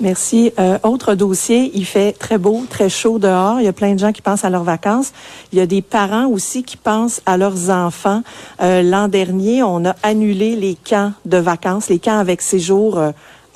Merci. 0.00 0.52
Euh, 0.58 0.78
autre 0.84 1.14
dossier, 1.14 1.72
il 1.74 1.84
fait 1.84 2.12
très 2.12 2.38
beau, 2.38 2.64
très 2.70 2.88
chaud 2.88 3.18
dehors. 3.18 3.60
Il 3.60 3.64
y 3.64 3.68
a 3.68 3.72
plein 3.72 3.94
de 3.94 3.98
gens 3.98 4.12
qui 4.12 4.22
pensent 4.22 4.44
à 4.44 4.50
leurs 4.50 4.62
vacances. 4.62 5.12
Il 5.52 5.58
y 5.58 5.60
a 5.60 5.66
des 5.66 5.82
parents 5.82 6.26
aussi 6.26 6.62
qui 6.62 6.76
pensent 6.76 7.20
à 7.26 7.36
leurs 7.36 7.70
enfants. 7.70 8.22
L'an 8.60 9.08
dernier, 9.08 9.64
on 9.64 9.84
a 9.84 9.96
annulé 10.04 10.54
les 10.54 10.76
camps 10.76 11.12
de 11.24 11.38
vacances, 11.38 11.88
les 11.88 11.98
camps 11.98 12.18
avec 12.18 12.42
séjour 12.42 12.98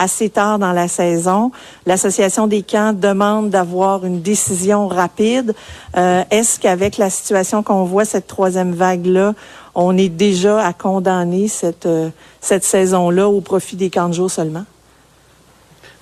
assez 0.02 0.30
tard 0.30 0.58
dans 0.58 0.72
la 0.72 0.88
saison. 0.88 1.52
L'Association 1.86 2.46
des 2.46 2.62
camps 2.62 2.92
demande 2.92 3.50
d'avoir 3.50 4.04
une 4.04 4.20
décision 4.20 4.88
rapide. 4.88 5.54
Euh, 5.96 6.24
est-ce 6.30 6.58
qu'avec 6.58 6.98
la 6.98 7.08
situation 7.08 7.62
qu'on 7.62 7.84
voit, 7.84 8.04
cette 8.04 8.26
troisième 8.26 8.72
vague-là, 8.72 9.34
on 9.74 9.96
est 9.96 10.08
déjà 10.08 10.64
à 10.64 10.72
condamner 10.72 11.48
cette, 11.48 11.86
euh, 11.86 12.10
cette 12.40 12.64
saison-là 12.64 13.28
au 13.28 13.40
profit 13.40 13.76
des 13.76 13.90
camps 13.90 14.08
de 14.08 14.14
jour 14.14 14.30
seulement? 14.30 14.64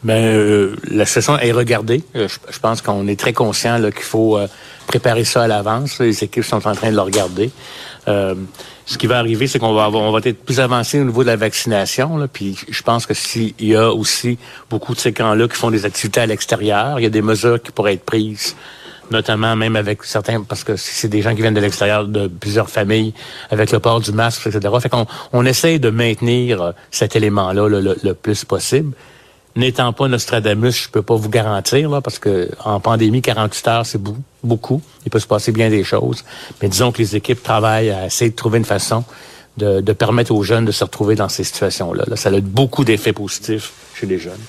Ben, 0.02 0.14
euh, 0.14 0.76
la 0.90 1.04
saison 1.04 1.36
est 1.36 1.52
regardée. 1.52 2.02
Je, 2.14 2.26
je 2.26 2.58
pense 2.58 2.80
qu'on 2.80 3.06
est 3.06 3.18
très 3.18 3.32
conscient 3.32 3.78
qu'il 3.90 4.02
faut 4.02 4.38
préparer 4.90 5.24
ça 5.24 5.42
à 5.42 5.46
l'avance. 5.46 6.00
Les 6.00 6.24
équipes 6.24 6.44
sont 6.44 6.66
en 6.66 6.74
train 6.74 6.90
de 6.90 6.96
le 6.96 7.02
regarder. 7.02 7.50
Euh, 8.08 8.34
ce 8.86 8.98
qui 8.98 9.06
va 9.06 9.18
arriver, 9.18 9.46
c'est 9.46 9.60
qu'on 9.60 9.72
va 9.72 9.88
on 9.88 10.10
va 10.10 10.18
être 10.24 10.44
plus 10.44 10.58
avancé 10.58 11.00
au 11.00 11.04
niveau 11.04 11.22
de 11.22 11.28
la 11.28 11.36
vaccination. 11.36 12.16
Là, 12.16 12.26
puis 12.26 12.58
je 12.68 12.82
pense 12.82 13.06
que 13.06 13.14
s'il 13.14 13.54
y 13.60 13.76
a 13.76 13.92
aussi 13.92 14.36
beaucoup 14.68 14.94
de 14.94 14.98
ces 14.98 15.12
camps-là 15.12 15.46
qui 15.46 15.56
font 15.56 15.70
des 15.70 15.84
activités 15.84 16.20
à 16.20 16.26
l'extérieur, 16.26 16.98
il 16.98 17.04
y 17.04 17.06
a 17.06 17.10
des 17.10 17.22
mesures 17.22 17.62
qui 17.62 17.70
pourraient 17.70 17.94
être 17.94 18.04
prises 18.04 18.56
notamment 19.12 19.56
même 19.56 19.74
avec 19.74 20.04
certains, 20.04 20.40
parce 20.42 20.62
que 20.62 20.76
c'est 20.76 21.08
des 21.08 21.20
gens 21.20 21.34
qui 21.34 21.42
viennent 21.42 21.54
de 21.54 21.60
l'extérieur 21.60 22.06
de 22.06 22.28
plusieurs 22.28 22.70
familles, 22.70 23.12
avec 23.50 23.72
le 23.72 23.80
port 23.80 23.98
du 23.98 24.12
masque, 24.12 24.46
etc. 24.46 24.72
Fait 24.80 24.88
qu'on 24.88 25.04
on 25.32 25.44
essaye 25.44 25.80
de 25.80 25.90
maintenir 25.90 26.62
euh, 26.62 26.72
cet 26.92 27.16
élément-là 27.16 27.68
le, 27.68 28.12
plus 28.14 28.44
possible. 28.44 28.92
N'étant 29.56 29.92
pas 29.92 30.06
Nostradamus, 30.06 30.84
je 30.84 30.88
peux 30.88 31.02
pas 31.02 31.16
vous 31.16 31.28
garantir, 31.28 31.90
là, 31.90 32.00
parce 32.00 32.18
que 32.18 32.50
en 32.64 32.78
pandémie, 32.78 33.20
48 33.20 33.68
heures, 33.68 33.86
c'est 33.86 34.00
beaucoup. 34.44 34.80
Il 35.04 35.10
peut 35.10 35.18
se 35.18 35.26
passer 35.26 35.50
bien 35.50 35.70
des 35.70 35.82
choses. 35.82 36.24
Mais 36.62 36.68
disons 36.68 36.92
que 36.92 36.98
les 36.98 37.16
équipes 37.16 37.42
travaillent 37.42 37.90
à 37.90 38.06
essayer 38.06 38.30
de 38.30 38.36
trouver 38.36 38.58
une 38.58 38.64
façon 38.64 39.04
de, 39.56 39.92
permettre 39.92 40.32
aux 40.32 40.42
jeunes 40.42 40.64
de 40.64 40.72
se 40.72 40.84
retrouver 40.84 41.16
dans 41.16 41.28
ces 41.28 41.44
situations-là. 41.44 42.04
Ça 42.16 42.30
a 42.30 42.40
beaucoup 42.40 42.84
d'effets 42.84 43.12
positifs 43.12 43.72
chez 43.94 44.06
les 44.06 44.18
jeunes. 44.18 44.40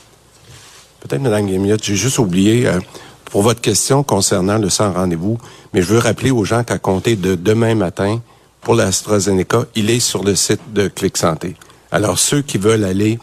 Peut-être, 1.01 1.21
Mme 1.21 1.47
Guémiotte, 1.47 1.83
j'ai 1.83 1.95
juste 1.95 2.19
oublié, 2.19 2.67
euh, 2.67 2.79
pour 3.25 3.41
votre 3.41 3.61
question 3.61 4.03
concernant 4.03 4.57
le 4.57 4.69
sans 4.69 4.93
rendez-vous, 4.93 5.39
mais 5.73 5.81
je 5.81 5.87
veux 5.87 5.97
rappeler 5.97 6.31
aux 6.31 6.45
gens 6.45 6.63
qu'à 6.63 6.77
compter 6.77 7.15
de 7.15 7.35
demain 7.35 7.75
matin, 7.75 8.21
pour 8.61 8.75
l'AstraZeneca, 8.75 9.65
il 9.75 9.89
est 9.89 9.99
sur 9.99 10.23
le 10.23 10.35
site 10.35 10.73
de 10.73 10.87
Clic 10.87 11.17
Santé. 11.17 11.55
Alors, 11.91 12.19
ceux 12.19 12.41
qui 12.41 12.57
veulent 12.57 12.83
aller 12.83 13.19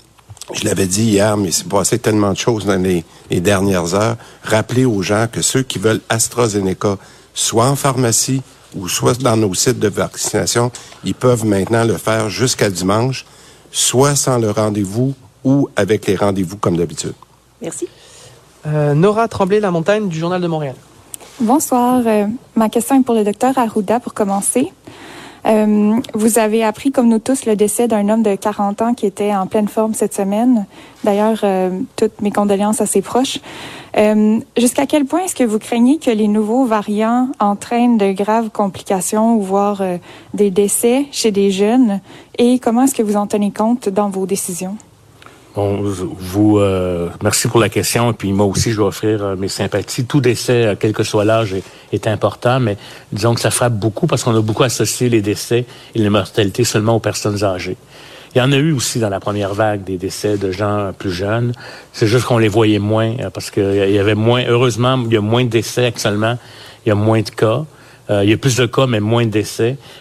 je 0.53 0.65
l'avais 0.65 0.87
dit 0.87 1.05
hier, 1.05 1.37
mais 1.37 1.51
c'est 1.51 1.69
passé 1.69 1.99
tellement 1.99 2.33
de 2.33 2.37
choses 2.37 2.65
dans 2.65 2.81
les, 2.81 3.05
dernières 3.41 3.95
heures. 3.95 4.17
Rappelez 4.43 4.85
aux 4.85 5.03
gens 5.03 5.27
que 5.31 5.43
ceux 5.43 5.63
qui 5.63 5.79
veulent 5.79 6.01
AstraZeneca, 6.09 6.97
soit 7.35 7.67
en 7.67 7.77
pharmacie 7.77 8.43
ou 8.75 8.89
soit 8.89 9.21
dans 9.23 9.37
nos 9.37 9.55
sites 9.55 9.79
de 9.79 9.89
vaccination, 9.89 10.71
ils 11.05 11.15
peuvent 11.15 11.45
maintenant 11.45 11.85
le 11.85 11.97
faire 11.97 12.29
jusqu'à 12.29 12.71
dimanche, 12.71 13.25
soit 13.71 14.17
sans 14.17 14.39
le 14.39 14.51
rendez-vous 14.51 15.15
ou 15.45 15.69
avec 15.77 16.07
les 16.07 16.17
rendez-vous 16.17 16.57
comme 16.57 16.77
d'habitude. 16.77 17.15
Merci. 17.61 17.87
Euh, 18.67 18.95
Nora 18.95 19.29
Tremblay-La-Montagne 19.29 20.09
du 20.09 20.19
Journal 20.19 20.41
de 20.41 20.47
Montréal. 20.47 20.75
Bonsoir. 21.41 22.03
Euh, 22.05 22.27
ma 22.57 22.69
question 22.69 23.01
est 23.01 23.05
pour 23.05 23.15
le 23.15 23.25
docteur 23.25 23.57
Arruda 23.57 24.01
pour 24.01 24.15
commencer. 24.15 24.73
Euh, 25.47 25.97
vous 26.15 26.39
avez 26.39 26.65
appris, 26.65 26.91
comme 26.91 27.09
nous 27.09 27.19
tous, 27.19 27.47
le 27.47 27.57
décès 27.57 27.89
d'un 27.89 28.09
homme 28.09 28.23
de 28.23 28.35
40 28.35 28.83
ans 28.83 28.95
qui 28.95 29.07
était 29.07 29.35
en 29.35 29.47
pleine 29.47 29.69
forme 29.69 29.95
cette 29.95 30.15
semaine. 30.15 30.67
D'ailleurs, 31.05 31.41
euh, 31.45 31.71
toutes 31.97 32.21
mes 32.21 32.31
condoléances 32.31 32.81
à 32.81 32.87
ses 32.87 33.03
proches. 33.03 33.39
Euh, 33.97 34.41
jusqu'à 34.57 34.87
quel 34.87 35.05
point 35.05 35.21
est-ce 35.21 35.35
que 35.35 35.45
vous 35.45 35.59
craignez 35.59 35.99
que 35.99 36.11
les 36.11 36.29
nouveaux 36.29 36.65
variants 36.65 37.29
entraînent 37.41 37.99
de 37.99 38.13
graves 38.13 38.51
complications 38.51 39.37
ou 39.37 39.43
voire 39.43 39.83
des 40.35 40.51
décès 40.51 41.07
chez 41.13 41.31
des 41.31 41.51
jeunes? 41.51 42.01
Et 42.37 42.59
comment 42.59 42.83
est-ce 42.83 42.95
que 42.95 43.03
vous 43.03 43.17
en 43.17 43.27
tenez 43.27 43.51
compte 43.51 43.89
dans 43.89 44.11
vos 44.11 44.27
décisions? 44.27 44.77
Vous, 45.61 46.59
euh, 46.59 47.09
merci 47.21 47.49
pour 47.49 47.59
la 47.59 47.69
question. 47.69 48.13
Et 48.13 48.15
puis 48.15 48.33
moi 48.33 48.47
aussi, 48.47 48.71
je 48.71 48.77
dois 48.77 48.89
offrir 48.89 49.25
euh, 49.25 49.37
mes 49.37 49.49
sympathies. 49.49 50.05
Tout 50.05 50.21
décès, 50.21 50.67
euh, 50.67 50.75
quel 50.79 50.93
que 50.93 51.03
soit 51.03 51.25
l'âge, 51.25 51.57
est, 51.93 52.07
important, 52.07 52.61
mais 52.61 52.77
disons 53.11 53.35
que 53.35 53.41
ça 53.41 53.51
frappe 53.51 53.73
beaucoup 53.73 54.07
parce 54.07 54.23
qu'on 54.23 54.37
a 54.37 54.41
beaucoup 54.41 54.63
associé 54.63 55.09
les 55.09 55.21
décès 55.21 55.67
et 55.95 55.99
les 55.99 56.11
mortalités 56.11 56.63
seulement 56.63 56.95
aux 56.97 57.01
personnes 57.01 57.43
âgées. 57.43 57.77
Il 58.35 58.39
y 58.39 58.41
en 58.41 58.53
a 58.53 58.57
eu 58.57 58.73
aussi 58.73 59.01
dans 59.01 59.09
la 59.09 59.19
première 59.19 59.53
vague 59.53 59.83
des 59.83 59.97
décès 59.97 60.39
de 60.39 60.53
gens 60.53 60.93
plus 60.97 61.11
jeunes. 61.11 61.53
C'est 61.93 62.07
juste 62.07 62.27
qu'on 62.27 62.39
les 62.39 62.49
voyait 62.49 62.79
moins 62.79 63.15
parce 63.35 63.51
qu'il 63.51 63.75
y 63.75 63.99
avait 63.99 64.15
moins. 64.15 64.45
Heureusement, 64.47 65.03
il 65.07 65.13
y 65.13 65.17
a 65.17 65.21
moins 65.21 65.45
de 65.45 65.51
décès 65.51 65.87
actuellement. 65.87 66.39
Il 66.87 66.91
y 66.91 66.93
a 66.93 66.95
moins 66.95 67.23
de 67.23 67.31
cas. 67.31 67.65
Euh, 68.11 68.25
il 68.25 68.31
y 68.31 68.33
a 68.33 68.37
plus 68.37 68.57
de 68.57 68.67
cas, 68.67 68.87
mais 68.87 69.01
moins 69.01 69.27
de. 69.27 69.43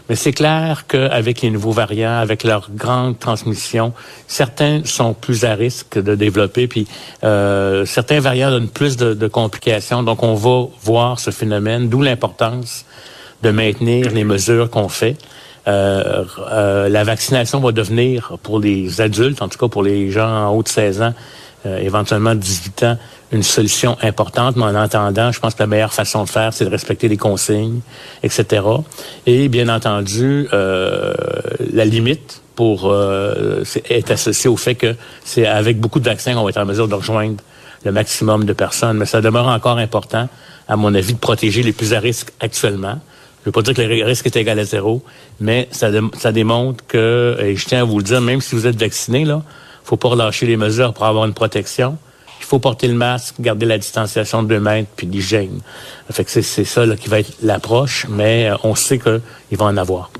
Mais 0.09 0.15
c'est 0.15 0.31
clair 0.31 0.85
qu'avec 0.87 1.41
les 1.41 1.49
nouveaux 1.49 1.71
variants, 1.71 2.17
avec 2.17 2.43
leur 2.43 2.69
grande 2.73 3.19
transmission, 3.19 3.93
certains 4.27 4.81
sont 4.85 5.13
plus 5.13 5.43
à 5.43 5.53
risque 5.53 6.01
de 6.01 6.15
développer, 6.15 6.67
puis 6.67 6.87
euh, 7.23 7.85
certains 7.85 8.19
variants 8.19 8.49
donnent 8.49 8.69
plus 8.69 8.97
de, 8.97 9.13
de, 9.13 9.27
complications. 9.27 10.03
Donc, 10.03 10.23
on 10.23 10.33
va 10.33 10.67
voir 10.83 11.19
ce 11.19 11.31
phénomène, 11.31 11.89
d'où 11.89 12.01
l'importance 12.01 12.85
de 13.43 13.51
maintenir 13.51 14.11
les 14.11 14.23
mesures 14.23 14.69
qu'on 14.69 14.89
fait. 14.89 15.17
Euh, 15.67 16.23
euh, 16.49 16.87
la 16.87 17.03
vaccination 17.03 17.59
va 17.59 17.71
devenir 17.71 18.37
pour 18.41 18.59
les 18.59 19.01
adultes, 19.01 19.41
en 19.41 19.49
tout 19.49 19.57
cas 19.57 19.67
pour 19.67 19.83
les 19.83 20.11
gens 20.11 20.47
en 20.47 20.49
haut 20.55 20.63
de 20.63 20.69
16 20.69 21.01
ans, 21.01 21.13
euh, 21.67 21.79
éventuellement 21.79 22.33
18 22.33 22.83
ans, 22.83 22.97
une 23.31 23.43
solution 23.43 23.97
importante, 24.01 24.55
mais 24.55 24.63
en 24.63 24.75
attendant, 24.75 25.33
je 25.33 25.39
pense 25.39 25.53
que 25.53 25.59
la 25.59 25.67
meilleure 25.67 25.93
façon 25.93 26.23
de 26.23 26.29
faire, 26.29 26.53
c'est 26.53 26.63
de 26.63 26.69
respecter 26.69 27.09
les 27.09 27.17
consignes, 27.17 27.81
etc. 28.23 28.63
Et 29.25 29.49
bien 29.49 29.67
entendu, 29.67 30.47
euh, 30.53 31.13
la 31.73 31.83
limite 31.83 32.41
pour 32.55 32.89
euh, 32.89 33.63
est 33.89 34.11
associée 34.11 34.49
au 34.49 34.55
fait 34.55 34.75
que 34.75 34.95
c'est 35.25 35.45
avec 35.45 35.79
beaucoup 35.79 35.99
de 35.99 36.05
vaccins 36.05 36.35
qu'on 36.35 36.43
va 36.43 36.51
être 36.51 36.57
en 36.57 36.65
mesure 36.65 36.87
de 36.87 36.95
rejoindre 36.95 37.43
le 37.83 37.91
maximum 37.91 38.45
de 38.45 38.53
personnes. 38.53 38.97
Mais 38.97 39.05
ça 39.05 39.19
demeure 39.19 39.47
encore 39.47 39.77
important, 39.77 40.29
à 40.69 40.77
mon 40.77 40.95
avis, 40.95 41.13
de 41.13 41.19
protéger 41.19 41.63
les 41.63 41.73
plus 41.73 41.93
à 41.93 41.99
risque 41.99 42.31
actuellement. 42.39 42.99
Je 43.41 43.41
ne 43.41 43.45
veux 43.47 43.51
pas 43.51 43.61
dire 43.61 43.73
que 43.73 43.81
le 43.81 44.05
risque 44.05 44.25
est 44.25 44.37
égal 44.37 44.57
à 44.57 44.63
zéro, 44.63 45.03
mais 45.41 45.67
ça, 45.71 45.89
ça 46.17 46.31
démontre 46.31 46.85
que, 46.87 47.37
et 47.41 47.55
je 47.57 47.65
tiens 47.65 47.81
à 47.81 47.83
vous 47.83 47.97
le 47.97 48.03
dire, 48.03 48.21
même 48.21 48.41
si 48.41 48.55
vous 48.55 48.67
êtes 48.67 48.79
vacciné, 48.79 49.25
là, 49.25 49.43
faut 49.87 49.97
pas 49.97 50.09
relâcher 50.09 50.45
les 50.45 50.57
mesures 50.57 50.93
pour 50.93 51.05
avoir 51.05 51.25
une 51.25 51.33
protection 51.33 51.97
il 52.39 52.45
faut 52.45 52.59
porter 52.59 52.87
le 52.87 52.93
masque, 52.93 53.35
garder 53.39 53.65
la 53.65 53.77
distanciation 53.77 54.43
de 54.43 54.47
deux 54.47 54.59
mètres, 54.59 54.89
puis 54.95 55.07
l'hygiène. 55.07 55.59
Fait 56.09 56.23
que 56.23 56.29
c'est 56.29 56.63
ça 56.63 56.85
là, 56.85 56.95
qui 56.95 57.09
va 57.09 57.19
être 57.19 57.33
l'approche, 57.41 58.05
mais 58.09 58.49
euh, 58.49 58.55
on 58.63 58.75
sait 58.75 58.99
qu'il 58.99 59.57
va 59.57 59.65
en 59.65 59.77
avoir. 59.77 60.11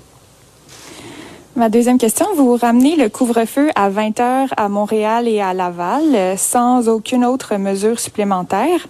Ma 1.55 1.69
deuxième 1.69 1.97
question, 1.97 2.25
vous 2.35 2.55
ramenez 2.55 2.95
le 2.97 3.09
couvre-feu 3.09 3.69
à 3.75 3.89
20 3.89 4.19
heures 4.19 4.49
à 4.57 4.69
Montréal 4.69 5.27
et 5.27 5.41
à 5.41 5.53
Laval 5.53 6.03
euh, 6.13 6.37
sans 6.37 6.87
aucune 6.87 7.25
autre 7.25 7.55
mesure 7.55 7.99
supplémentaire. 7.99 8.87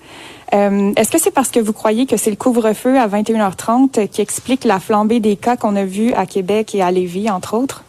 Euh, 0.53 0.91
Est-ce 0.95 1.11
que 1.11 1.19
c'est 1.19 1.31
parce 1.31 1.49
que 1.49 1.59
vous 1.59 1.73
croyez 1.73 2.05
que 2.05 2.17
c'est 2.17 2.29
le 2.29 2.35
couvre-feu 2.35 2.97
à 2.97 3.07
21h30 3.07 4.07
qui 4.07 4.21
explique 4.21 4.65
la 4.65 4.79
flambée 4.79 5.19
des 5.19 5.35
cas 5.35 5.57
qu'on 5.57 5.75
a 5.75 5.85
vus 5.85 6.13
à 6.13 6.25
Québec 6.25 6.73
et 6.73 6.81
à 6.81 6.91
Lévis, 6.91 7.29
entre 7.29 7.53
autres? 7.53 7.83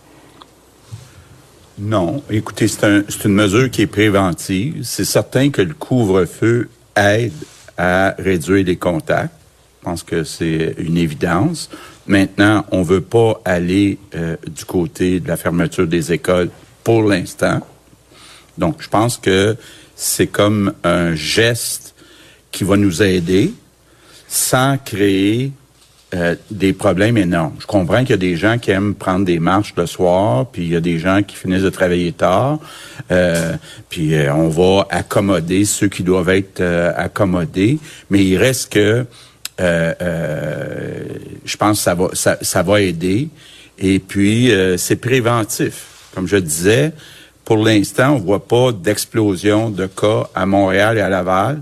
Non. 1.79 2.23
Écoutez, 2.29 2.67
c'est 2.67 2.85
un, 2.85 3.05
une 3.25 3.35
mesure 3.35 3.71
qui 3.71 3.83
est 3.83 3.87
préventive. 3.87 4.83
C'est 4.83 5.05
certain 5.05 5.51
que 5.51 5.63
le 5.63 5.75
couvre-feu 5.75 6.69
aide 6.97 7.33
à 7.77 8.15
réduire 8.19 8.65
les 8.65 8.77
contacts. 8.77 9.33
Je 9.81 9.85
pense 9.85 10.03
que 10.03 10.25
c'est 10.25 10.75
une 10.79 10.97
évidence. 10.97 11.71
Maintenant, 12.07 12.67
on 12.73 12.83
veut 12.83 13.01
pas 13.01 13.41
aller 13.45 13.99
euh, 14.17 14.37
du 14.49 14.65
côté 14.65 15.21
de 15.21 15.29
la 15.29 15.37
fermeture 15.37 15.87
des 15.87 16.13
écoles 16.13 16.51
pour 16.83 17.05
l'instant. 17.05 17.61
Donc, 18.57 18.83
je 18.83 18.89
pense 18.89 19.17
que 19.17 19.57
c'est 19.95 20.27
comme 20.27 20.73
un 20.83 21.15
geste 21.15 21.95
qui 22.51 22.65
va 22.65 22.77
nous 22.77 23.03
aider 23.03 23.53
sans 24.27 24.79
créer 24.79 25.53
euh, 26.15 26.37
des 26.51 26.73
problèmes 26.73 27.19
énormes. 27.19 27.57
Je 27.59 27.67
comprends 27.67 28.01
qu'il 28.01 28.11
y 28.11 28.15
a 28.15 28.17
des 28.17 28.35
gens 28.35 28.57
qui 28.57 28.71
aiment 28.71 28.95
prendre 28.95 29.27
des 29.27 29.39
marches 29.39 29.75
le 29.77 29.85
soir, 29.85 30.47
puis 30.47 30.63
il 30.63 30.73
y 30.73 30.77
a 30.77 30.81
des 30.81 30.99
gens 30.99 31.23
qui 31.23 31.37
finissent 31.37 31.61
de 31.65 31.69
travailler 31.69 32.13
tard, 32.13 32.61
euh, 33.11 33.53
puis 33.91 34.15
euh, 34.15 34.33
on 34.33 34.49
va 34.49 34.87
accommoder 34.89 35.67
ceux 35.67 35.89
qui 35.89 36.03
doivent 36.03 36.31
être 36.31 36.63
accommodés, 36.97 37.79
mais 38.09 38.25
il 38.25 38.39
reste 38.39 38.73
que 38.73 39.05
je 39.59 41.57
pense 41.59 41.77
que 41.77 41.83
ça 41.83 41.95
va 41.95 42.09
ça, 42.15 42.39
ça 42.41 42.63
va 42.63 42.81
aider 42.81 43.29
et 43.79 43.99
puis 43.99 44.51
c'est 44.79 44.97
préventif. 44.97 45.85
Comme 46.15 46.27
je 46.27 46.39
disais, 46.39 46.93
pour 47.45 47.59
l'instant, 47.59 48.15
on 48.15 48.19
voit 48.19 48.47
pas 48.47 48.73
d'explosion 48.73 49.69
de 49.69 49.87
cas 49.87 50.31
à 50.35 50.47
Montréal 50.47 50.97
et 50.97 51.03
à 51.03 51.11
Laval, 51.11 51.61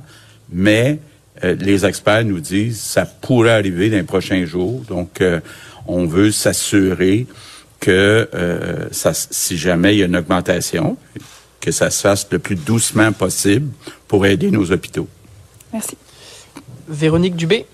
mais 0.53 1.01
les 1.43 1.84
experts 1.84 2.24
nous 2.24 2.41
disent 2.41 2.80
ça 2.80 3.05
pourrait 3.07 3.53
arriver 3.53 3.91
dans 3.91 3.97
les 3.97 4.03
prochains 4.03 4.45
jours. 4.45 4.80
Donc, 4.89 5.20
euh, 5.20 5.41
on 5.87 6.07
veut 6.07 6.30
s'assurer 6.30 7.26
que 7.80 8.28
euh, 8.34 8.89
si 8.93 9.57
jamais 9.57 9.95
il 9.95 9.99
y 9.99 10.03
a 10.03 10.07
une 10.07 10.16
augmentation, 10.16 10.97
que 11.61 11.70
ça 11.70 11.91
se 11.91 12.01
fasse 12.01 12.26
le 12.30 12.39
plus 12.39 12.57
doucement 12.57 13.12
possible 13.12 13.70
pour 14.09 14.26
aider 14.26 14.51
nos 14.51 14.70
hôpitaux. 14.70 15.09
Merci. 15.72 15.97
Véronique 16.89 17.37
Dubé, 17.37 17.66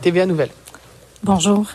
TVA 0.00 0.26
Nouvelle. 0.26 0.50
Bonjour. 1.22 1.66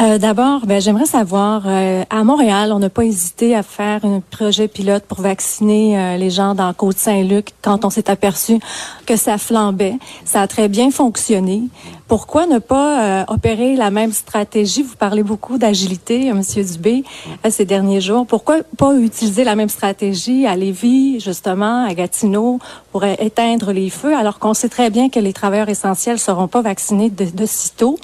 Euh, 0.00 0.18
D'abord, 0.18 0.66
ben, 0.66 0.80
j'aimerais 0.80 1.06
savoir, 1.06 1.62
euh, 1.66 2.02
à 2.10 2.24
Montréal, 2.24 2.72
on 2.72 2.80
n'a 2.80 2.90
pas 2.90 3.04
hésité 3.04 3.54
à 3.54 3.62
faire 3.62 4.04
un 4.04 4.20
projet 4.32 4.66
pilote 4.66 5.04
pour 5.04 5.20
vacciner 5.20 5.96
euh, 5.96 6.16
les 6.16 6.30
gens 6.30 6.56
dans 6.56 6.72
Côte-Saint-Luc 6.74 7.50
quand 7.62 7.84
on 7.84 7.90
s'est 7.90 8.10
aperçu 8.10 8.58
que 9.06 9.14
ça 9.14 9.38
flambait. 9.38 9.94
Ça 10.24 10.40
a 10.40 10.48
très 10.48 10.66
bien 10.66 10.90
fonctionné. 10.90 11.62
Pourquoi 12.08 12.46
ne 12.46 12.58
pas 12.58 13.24
opérer 13.28 13.76
la 13.76 13.92
même 13.92 14.12
stratégie? 14.12 14.82
Vous 14.82 14.96
parlez 14.96 15.22
beaucoup 15.22 15.58
d'agilité, 15.58 16.32
Monsieur 16.32 16.64
Dubé, 16.64 17.04
ces 17.48 17.64
derniers 17.64 18.00
jours. 18.00 18.26
Pourquoi 18.26 18.64
pas 18.76 18.96
utiliser 18.96 19.44
la 19.44 19.54
même 19.54 19.68
stratégie 19.68 20.44
à 20.44 20.56
Lévis, 20.56 21.20
justement, 21.20 21.86
à 21.86 21.94
Gatineau, 21.94 22.58
pour 22.90 23.04
éteindre 23.04 23.70
les 23.70 23.90
feux, 23.90 24.16
alors 24.16 24.40
qu'on 24.40 24.54
sait 24.54 24.68
très 24.68 24.90
bien 24.90 25.08
que 25.08 25.20
les 25.20 25.32
travailleurs 25.32 25.68
essentiels 25.68 26.18
seront 26.18 26.48
pas 26.48 26.62
vaccinés 26.62 27.10
de, 27.10 27.26
de 27.26 27.46
sitôt? 27.46 27.96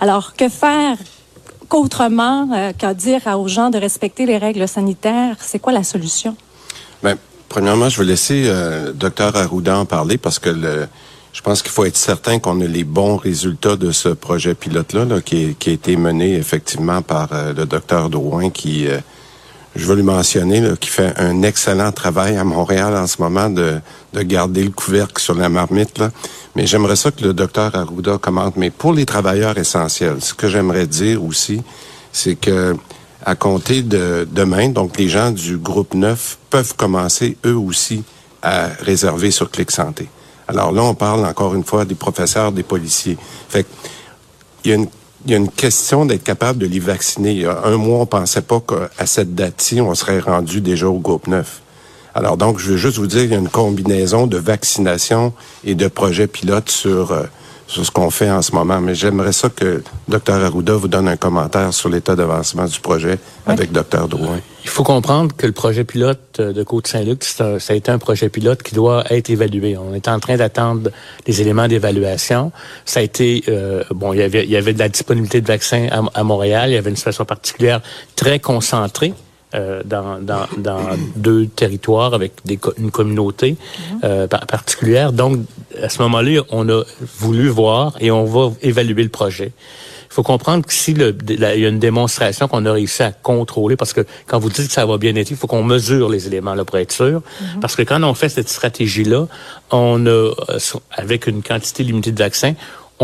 Alors, 0.00 0.31
que 0.36 0.48
faire 0.48 0.96
qu'autrement 1.68 2.48
euh, 2.52 2.72
qu'à 2.76 2.94
dire 2.94 3.20
aux 3.38 3.48
gens 3.48 3.70
de 3.70 3.78
respecter 3.78 4.26
les 4.26 4.38
règles 4.38 4.68
sanitaires? 4.68 5.36
C'est 5.40 5.58
quoi 5.58 5.72
la 5.72 5.84
solution? 5.84 6.36
Bien, 7.02 7.16
premièrement, 7.48 7.88
je 7.88 7.98
vais 7.98 8.06
laisser 8.06 8.44
euh, 8.46 8.92
Dr 8.92 9.36
Arruda 9.36 9.78
en 9.78 9.84
parler 9.84 10.18
parce 10.18 10.38
que 10.38 10.50
je 11.32 11.40
pense 11.40 11.62
qu'il 11.62 11.72
faut 11.72 11.84
être 11.84 11.96
certain 11.96 12.38
qu'on 12.38 12.60
a 12.60 12.66
les 12.66 12.84
bons 12.84 13.16
résultats 13.16 13.76
de 13.76 13.90
ce 13.90 14.10
projet 14.10 14.54
pilote-là 14.54 15.04
là, 15.06 15.20
qui, 15.20 15.54
qui, 15.54 15.70
a 15.70 15.72
été 15.72 15.96
mené 15.96 16.34
effectivement 16.34 17.00
par 17.00 17.32
euh, 17.32 17.52
le 17.54 17.64
docteur 17.64 18.10
Drouin 18.10 18.50
qui, 18.50 18.86
euh, 18.86 18.98
je 19.74 19.86
veux 19.86 19.94
lui 19.94 20.02
mentionner, 20.02 20.60
là, 20.60 20.76
qui 20.76 20.90
fait 20.90 21.14
un 21.18 21.42
excellent 21.42 21.92
travail 21.92 22.36
à 22.36 22.44
Montréal 22.44 22.94
en 22.96 23.06
ce 23.06 23.20
moment 23.22 23.48
de, 23.48 23.80
de 24.12 24.22
garder 24.22 24.64
le 24.64 24.70
couvercle 24.70 25.20
sur 25.20 25.34
la 25.34 25.48
marmite. 25.48 25.98
Là. 25.98 26.10
Mais 26.54 26.66
j'aimerais 26.66 26.96
ça 26.96 27.10
que 27.10 27.22
le 27.22 27.32
docteur 27.32 27.74
Arruda 27.74 28.18
commente. 28.18 28.56
Mais 28.56 28.70
pour 28.70 28.92
les 28.92 29.06
travailleurs 29.06 29.56
essentiels, 29.56 30.16
ce 30.20 30.34
que 30.34 30.48
j'aimerais 30.48 30.86
dire 30.86 31.24
aussi, 31.24 31.62
c'est 32.12 32.36
que 32.36 32.76
à 33.24 33.34
compter 33.34 33.82
de 33.82 34.26
demain, 34.30 34.68
donc 34.68 34.98
les 34.98 35.08
gens 35.08 35.30
du 35.30 35.56
groupe 35.56 35.94
9 35.94 36.38
peuvent 36.50 36.74
commencer 36.74 37.36
eux 37.46 37.56
aussi 37.56 38.02
à 38.42 38.66
réserver 38.80 39.30
sur 39.30 39.50
Clic 39.50 39.70
Santé. 39.70 40.08
Alors 40.48 40.72
là, 40.72 40.82
on 40.82 40.94
parle 40.94 41.24
encore 41.24 41.54
une 41.54 41.64
fois 41.64 41.84
des 41.84 41.94
professeurs, 41.94 42.52
des 42.52 42.64
policiers. 42.64 43.16
Fait 43.48 43.64
il 44.64 44.70
y 44.70 44.72
a 44.72 44.76
une 44.76 44.88
il 45.24 45.30
y 45.30 45.34
a 45.34 45.36
une 45.36 45.50
question 45.50 46.04
d'être 46.04 46.24
capable 46.24 46.58
de 46.58 46.66
les 46.66 46.80
vacciner. 46.80 47.32
Il 47.32 47.40
y 47.40 47.46
a 47.46 47.62
un 47.64 47.76
mois, 47.76 48.00
on 48.00 48.06
pensait 48.06 48.42
pas 48.42 48.60
qu'à 48.60 49.06
cette 49.06 49.34
date-ci, 49.34 49.80
on 49.80 49.94
serait 49.94 50.18
rendu 50.18 50.60
déjà 50.60 50.88
au 50.88 50.98
groupe 50.98 51.26
9. 51.26 51.60
Alors 52.14 52.36
donc, 52.36 52.58
je 52.58 52.72
veux 52.72 52.76
juste 52.76 52.98
vous 52.98 53.06
dire, 53.06 53.22
il 53.22 53.30
y 53.30 53.34
a 53.34 53.38
une 53.38 53.48
combinaison 53.48 54.26
de 54.26 54.36
vaccination 54.36 55.32
et 55.64 55.74
de 55.74 55.88
projets 55.88 56.26
pilotes 56.26 56.70
sur, 56.70 57.12
euh, 57.12 57.22
sur 57.72 57.86
ce 57.86 57.90
qu'on 57.90 58.10
fait 58.10 58.30
en 58.30 58.42
ce 58.42 58.52
moment. 58.52 58.80
Mais 58.80 58.94
j'aimerais 58.94 59.32
ça 59.32 59.48
que 59.48 59.82
Dr 60.06 60.34
Arruda 60.34 60.74
vous 60.74 60.88
donne 60.88 61.08
un 61.08 61.16
commentaire 61.16 61.72
sur 61.72 61.88
l'état 61.88 62.14
d'avancement 62.14 62.66
du 62.66 62.78
projet 62.80 63.18
oui. 63.46 63.52
avec 63.54 63.72
Dr 63.72 64.08
Drouin. 64.08 64.40
Il 64.64 64.68
faut 64.68 64.84
comprendre 64.84 65.34
que 65.34 65.46
le 65.46 65.52
projet 65.52 65.84
pilote 65.84 66.40
de 66.40 66.62
Côte-Saint-Luc, 66.62 67.24
ça 67.24 67.56
a 67.66 67.74
été 67.74 67.90
un 67.90 67.98
projet 67.98 68.28
pilote 68.28 68.62
qui 68.62 68.74
doit 68.74 69.04
être 69.10 69.30
évalué. 69.30 69.76
On 69.78 69.94
est 69.94 70.06
en 70.06 70.20
train 70.20 70.36
d'attendre 70.36 70.90
des 71.24 71.40
éléments 71.40 71.66
d'évaluation. 71.66 72.52
Ça 72.84 73.00
a 73.00 73.02
été, 73.02 73.42
euh, 73.48 73.82
bon, 73.90 74.12
il 74.12 74.18
y, 74.20 74.22
avait, 74.22 74.44
il 74.44 74.50
y 74.50 74.56
avait 74.56 74.74
de 74.74 74.78
la 74.78 74.90
disponibilité 74.90 75.40
de 75.40 75.46
vaccins 75.46 75.88
à, 75.90 76.02
à 76.20 76.22
Montréal. 76.22 76.70
Il 76.70 76.74
y 76.74 76.76
avait 76.76 76.90
une 76.90 76.96
situation 76.96 77.24
particulière 77.24 77.80
très 78.16 78.38
concentrée. 78.38 79.14
Euh, 79.54 79.82
dans, 79.84 80.18
dans, 80.18 80.46
dans 80.56 80.80
deux 81.14 81.46
territoires 81.46 82.14
avec 82.14 82.32
des, 82.46 82.58
une 82.78 82.90
communauté 82.90 83.50
mm 83.50 83.56
-hmm. 83.58 84.04
euh, 84.04 84.26
particulière. 84.26 85.12
Donc, 85.12 85.32
à 85.86 85.90
ce 85.94 85.98
moment-là, 86.02 86.40
on 86.58 86.64
a 86.76 86.80
voulu 87.22 87.46
voir 87.60 87.86
et 88.04 88.10
on 88.10 88.24
va 88.24 88.44
évaluer 88.70 89.02
le 89.10 89.14
projet. 89.20 89.50
Il 90.10 90.14
faut 90.16 90.22
comprendre 90.34 90.62
que 90.68 90.72
si 90.82 90.92
le, 90.94 91.08
la, 91.42 91.48
il 91.56 91.60
y 91.64 91.66
a 91.66 91.70
une 91.76 91.84
démonstration 91.90 92.44
qu'on 92.50 92.64
a 92.70 92.72
réussi 92.80 93.02
à 93.02 93.12
contrôler, 93.12 93.76
parce 93.76 93.92
que 93.96 94.02
quand 94.28 94.38
vous 94.42 94.50
dites 94.56 94.68
que 94.70 94.76
ça 94.80 94.86
va 94.92 94.96
bien 94.96 95.14
être, 95.20 95.30
il 95.34 95.38
faut 95.40 95.48
qu'on 95.52 95.66
mesure 95.76 96.06
les 96.14 96.22
éléments 96.30 96.56
là 96.58 96.64
pour 96.68 96.78
être 96.84 96.94
sûr. 97.02 97.18
Mm 97.20 97.24
-hmm. 97.24 97.60
Parce 97.62 97.74
que 97.78 97.84
quand 97.90 98.02
on 98.10 98.14
fait 98.20 98.30
cette 98.38 98.50
stratégie-là, 98.56 99.22
on 99.70 99.96
a, 100.16 100.18
avec 101.02 101.20
une 101.32 101.40
quantité 101.50 101.80
limitée 101.88 102.12
de 102.18 102.22
vaccins, 102.28 102.54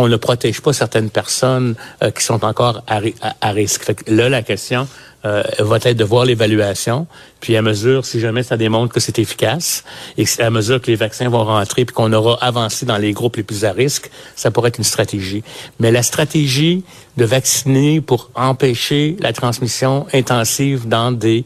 on 0.00 0.06
ne 0.14 0.18
protège 0.28 0.58
pas 0.66 0.72
certaines 0.84 1.10
personnes 1.20 1.70
euh, 2.02 2.10
qui 2.16 2.22
sont 2.30 2.40
encore 2.50 2.76
à, 2.94 2.96
à, 3.28 3.30
à 3.48 3.50
risque. 3.60 3.80
Fait 3.86 3.96
que 3.98 4.04
là, 4.18 4.26
la 4.38 4.42
question, 4.52 4.82
euh, 5.24 5.42
va 5.58 5.78
être 5.82 5.96
de 5.96 6.04
voir 6.04 6.24
l'évaluation, 6.24 7.06
puis 7.40 7.56
à 7.56 7.62
mesure, 7.62 8.04
si 8.04 8.20
jamais 8.20 8.42
ça 8.42 8.56
démontre 8.56 8.92
que 8.92 9.00
c'est 9.00 9.18
efficace, 9.18 9.84
et 10.16 10.24
à 10.40 10.50
mesure 10.50 10.80
que 10.80 10.86
les 10.88 10.96
vaccins 10.96 11.28
vont 11.28 11.44
rentrer, 11.44 11.84
puis 11.84 11.94
qu'on 11.94 12.12
aura 12.12 12.38
avancé 12.42 12.86
dans 12.86 12.98
les 12.98 13.12
groupes 13.12 13.36
les 13.36 13.42
plus 13.42 13.64
à 13.64 13.72
risque, 13.72 14.10
ça 14.36 14.50
pourrait 14.50 14.68
être 14.68 14.78
une 14.78 14.84
stratégie. 14.84 15.42
Mais 15.80 15.90
la 15.90 16.02
stratégie 16.02 16.84
de 17.16 17.24
vacciner 17.24 18.00
pour 18.00 18.30
empêcher 18.34 19.16
la 19.20 19.32
transmission 19.32 20.06
intensive 20.12 20.88
dans 20.88 21.12
des 21.12 21.44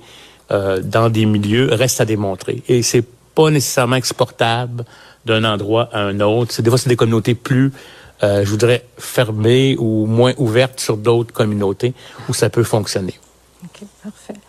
euh, 0.51 0.81
dans 0.83 1.09
des 1.09 1.25
milieux 1.25 1.69
reste 1.73 2.01
à 2.01 2.05
démontrer. 2.05 2.63
Et 2.69 2.83
c'est 2.83 3.05
pas 3.35 3.51
nécessairement 3.51 3.97
exportable 3.97 4.85
d'un 5.25 5.45
endroit 5.45 5.89
à 5.93 6.01
un 6.01 6.21
autre. 6.21 6.61
Des 6.61 6.69
fois 6.69 6.79
c'est 6.79 6.91
des 6.91 6.97
communautés 6.97 7.35
plus 7.35 7.73
euh, 8.23 8.45
je 8.45 8.51
voudrais 8.51 8.85
fermées 8.99 9.77
ou 9.79 10.07
moins 10.07 10.33
ouvertes 10.37 10.79
sur 10.79 10.97
d'autres 10.97 11.33
communautés 11.33 11.93
où 12.29 12.35
ça 12.35 12.51
peut 12.51 12.63
fonctionner. 12.63 13.15
OK, 13.65 13.87
parfait. 14.03 14.41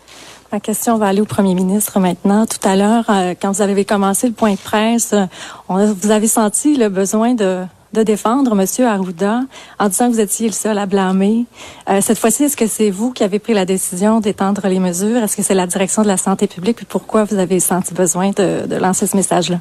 Ma 0.52 0.60
question 0.60 0.98
va 0.98 1.06
aller 1.06 1.20
au 1.20 1.24
premier 1.24 1.54
ministre 1.54 2.00
maintenant. 2.00 2.46
Tout 2.46 2.66
à 2.66 2.76
l'heure, 2.76 3.04
euh, 3.08 3.34
quand 3.40 3.52
vous 3.52 3.62
avez 3.62 3.84
commencé 3.84 4.26
le 4.26 4.32
point 4.32 4.52
de 4.52 4.58
presse, 4.58 5.12
euh, 5.12 5.26
vous 5.68 6.10
avez 6.10 6.26
senti 6.26 6.76
le 6.76 6.88
besoin 6.88 7.34
de, 7.34 7.64
défendre 7.92 8.60
M. 8.60 8.86
Arruda 8.86 9.42
en 9.78 9.88
disant 9.88 10.08
que 10.08 10.14
vous 10.14 10.20
étiez 10.20 10.48
le 10.48 10.52
seul 10.52 10.78
à 10.78 10.86
blâmer. 10.86 11.46
Euh, 11.88 12.00
cette 12.00 12.18
fois-ci, 12.18 12.42
est-ce 12.42 12.56
que 12.56 12.66
c'est 12.66 12.90
vous 12.90 13.12
qui 13.12 13.22
avez 13.22 13.38
pris 13.38 13.54
la 13.54 13.64
décision 13.64 14.18
d'étendre 14.18 14.66
les 14.66 14.80
mesures? 14.80 15.22
Est-ce 15.22 15.36
que 15.36 15.42
c'est 15.42 15.54
la 15.54 15.68
direction 15.68 16.02
de 16.02 16.08
la 16.08 16.16
santé 16.16 16.48
publique? 16.48 16.78
Puis 16.78 16.86
pourquoi 16.86 17.22
vous 17.22 17.38
avez 17.38 17.60
senti 17.60 17.94
besoin 17.94 18.30
de, 18.30 18.76
lancer 18.76 19.06
ce 19.06 19.16
message-là? 19.16 19.60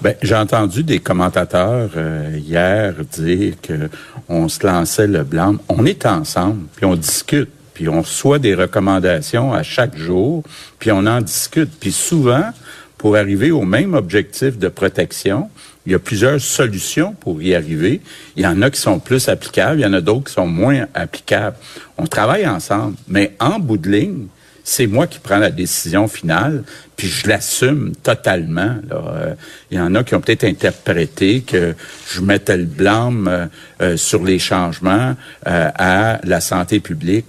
Ben, 0.00 0.14
j'ai 0.22 0.36
entendu 0.36 0.84
des 0.84 1.00
commentateurs 1.00 1.90
hier 2.36 2.94
dire 3.12 3.54
que 3.60 3.90
on 4.28 4.48
se 4.48 4.64
lançait 4.64 5.08
le 5.08 5.24
blanc. 5.24 5.56
On 5.68 5.84
est 5.84 6.06
ensemble, 6.06 6.66
puis 6.76 6.86
on 6.86 6.94
discute 6.94 7.50
puis 7.78 7.88
on 7.88 8.02
reçoit 8.02 8.40
des 8.40 8.56
recommandations 8.56 9.54
à 9.54 9.62
chaque 9.62 9.96
jour, 9.96 10.42
puis 10.80 10.90
on 10.90 11.06
en 11.06 11.20
discute. 11.20 11.70
Puis 11.78 11.92
souvent, 11.92 12.50
pour 12.96 13.14
arriver 13.14 13.52
au 13.52 13.62
même 13.62 13.94
objectif 13.94 14.58
de 14.58 14.66
protection, 14.66 15.48
il 15.86 15.92
y 15.92 15.94
a 15.94 16.00
plusieurs 16.00 16.40
solutions 16.40 17.12
pour 17.12 17.40
y 17.40 17.54
arriver. 17.54 18.00
Il 18.34 18.42
y 18.42 18.46
en 18.48 18.62
a 18.62 18.70
qui 18.70 18.80
sont 18.80 18.98
plus 18.98 19.28
applicables, 19.28 19.78
il 19.78 19.84
y 19.84 19.86
en 19.86 19.92
a 19.92 20.00
d'autres 20.00 20.24
qui 20.24 20.32
sont 20.32 20.48
moins 20.48 20.86
applicables. 20.92 21.56
On 21.98 22.08
travaille 22.08 22.48
ensemble, 22.48 22.96
mais 23.06 23.36
en 23.38 23.60
bout 23.60 23.78
de 23.78 23.88
ligne, 23.88 24.26
c'est 24.64 24.88
moi 24.88 25.06
qui 25.06 25.20
prends 25.20 25.38
la 25.38 25.52
décision 25.52 26.08
finale, 26.08 26.64
puis 26.96 27.06
je 27.06 27.28
l'assume 27.28 27.92
totalement. 28.02 28.74
Euh, 28.90 29.34
il 29.70 29.78
y 29.78 29.80
en 29.80 29.94
a 29.94 30.02
qui 30.02 30.16
ont 30.16 30.20
peut-être 30.20 30.42
interprété 30.42 31.42
que 31.42 31.76
je 32.10 32.20
mettais 32.22 32.56
le 32.56 32.64
blâme 32.64 33.28
euh, 33.28 33.46
euh, 33.82 33.96
sur 33.96 34.24
les 34.24 34.40
changements 34.40 35.14
à 35.46 36.18
la 36.24 36.40
santé 36.40 36.80
publique. 36.80 37.26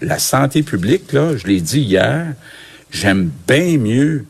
La 0.00 0.18
santé 0.18 0.62
publique, 0.62 1.12
là, 1.12 1.36
je 1.36 1.46
l'ai 1.46 1.60
dit 1.60 1.80
hier, 1.80 2.34
j'aime 2.90 3.30
bien 3.46 3.78
mieux 3.78 4.24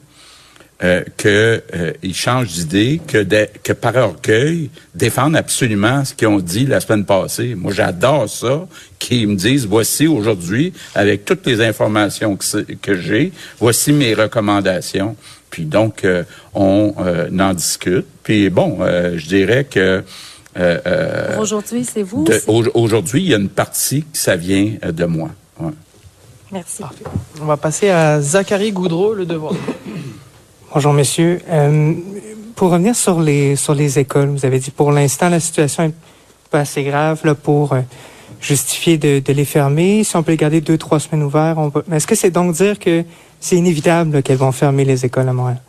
euh, 0.85 1.03
qu'ils 1.17 1.31
euh, 1.31 2.13
changent 2.13 2.53
d'idée, 2.53 3.01
que, 3.07 3.25
que 3.63 3.73
par 3.73 3.97
orgueil, 3.97 4.69
défendent 4.95 5.37
absolument 5.37 6.05
ce 6.05 6.13
qu'ils 6.13 6.29
ont 6.29 6.39
dit 6.39 6.67
la 6.67 6.81
semaine 6.81 7.07
passée. 7.07 7.55
Moi, 7.55 7.73
j'adore 7.73 8.29
ça, 8.29 8.69
qu'ils 8.99 9.29
me 9.29 9.37
disent, 9.37 9.67
voici 9.67 10.07
aujourd'hui, 10.07 10.75
avec 10.95 11.25
toutes 11.25 11.47
les 11.47 11.63
informations 11.63 12.37
que, 12.37 13.01
j'ai, 13.01 13.33
voici 13.59 13.93
mes 13.93 14.13
recommandations. 14.13 15.17
Puis 15.49 15.65
donc, 15.65 16.05
euh, 16.05 16.25
on 16.53 16.93
en 17.39 17.55
discute. 17.55 18.07
Puis 18.23 18.51
bon, 18.51 18.81
je 18.83 19.27
dirais 19.27 19.65
que... 19.65 20.03
aujourd'hui, 21.39 21.85
c'est 21.85 22.03
vous? 22.03 22.25
Aujourd'hui, 22.75 23.23
il 23.23 23.29
y 23.29 23.35
a 23.35 23.39
une 23.39 23.49
partie 23.49 24.03
que 24.03 24.19
ça 24.19 24.37
vient 24.37 24.73
de 24.83 25.05
moi. 25.05 25.31
Merci. 26.53 26.85
On 27.41 27.45
va 27.45 27.57
passer 27.57 27.91
à 27.91 28.21
Zachary 28.21 28.71
Goudreau, 28.71 29.15
le 29.15 29.27
devoir. 29.27 29.53
Bonjour, 30.75 30.93
messieurs. 30.93 31.41
Euh, 31.49 31.93
pour 32.55 32.71
revenir 32.71 32.95
sur 32.95 33.21
les, 33.21 33.57
sur 33.57 33.75
les 33.75 33.99
écoles, 33.99 34.29
vous 34.29 34.47
avez 34.47 34.61
dit 34.61 34.71
pour 34.71 34.93
l'instant, 34.93 35.29
la 35.29 35.41
situation 35.41 35.85
est 35.85 35.95
pas 36.51 36.61
assez 36.61 36.85
grave 36.85 37.21
là, 37.25 37.35
pour 37.35 37.73
euh, 37.73 37.81
justifier 38.41 38.97
de, 38.97 39.19
de, 39.19 39.33
les 39.33 39.45
fermer. 39.45 40.05
Si 40.05 40.17
on 40.17 40.23
peut 40.23 40.33
les 40.33 40.37
garder 40.37 40.61
deux, 40.61 40.79
trois 40.79 41.01
semaines 41.01 41.25
ouvertes, 41.25 41.59
on 41.59 41.73
Mais 41.89 41.97
est-ce 41.97 42.07
que 42.07 42.15
c'est 42.15 42.31
donc 42.31 42.55
dire 42.55 42.79
que 42.79 43.05
c'est 43.41 43.57
inévitable 43.57 44.23
qu'elles 44.23 44.37
vont 44.37 44.53
fermer 44.53 44.85
les 44.85 45.05
écoles 45.05 45.29
à 45.29 45.33
Montréal? 45.33 45.61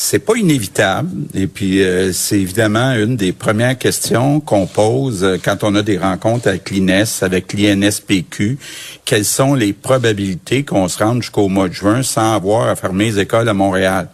C'est 0.00 0.20
pas 0.20 0.36
inévitable. 0.36 1.10
Et 1.34 1.48
puis, 1.48 1.82
euh, 1.82 2.12
c'est 2.12 2.38
évidemment 2.38 2.92
une 2.92 3.16
des 3.16 3.32
premières 3.32 3.76
questions 3.76 4.38
qu'on 4.38 4.68
pose 4.68 5.24
euh, 5.24 5.38
quand 5.42 5.64
on 5.64 5.74
a 5.74 5.82
des 5.82 5.98
rencontres 5.98 6.46
avec 6.46 6.70
l'INES, 6.70 7.04
avec 7.22 7.52
l'INSPQ. 7.52 8.58
Quelles 9.04 9.24
sont 9.24 9.54
les 9.54 9.72
probabilités 9.72 10.64
qu'on 10.64 10.86
se 10.86 11.02
rende 11.02 11.22
jusqu'au 11.22 11.48
mois 11.48 11.68
de 11.68 11.72
juin 11.74 12.04
sans 12.04 12.32
avoir 12.32 12.68
à 12.68 12.76
fermer 12.76 13.06
les 13.06 13.18
écoles 13.18 13.48
à 13.48 13.54
Montréal? 13.54 14.08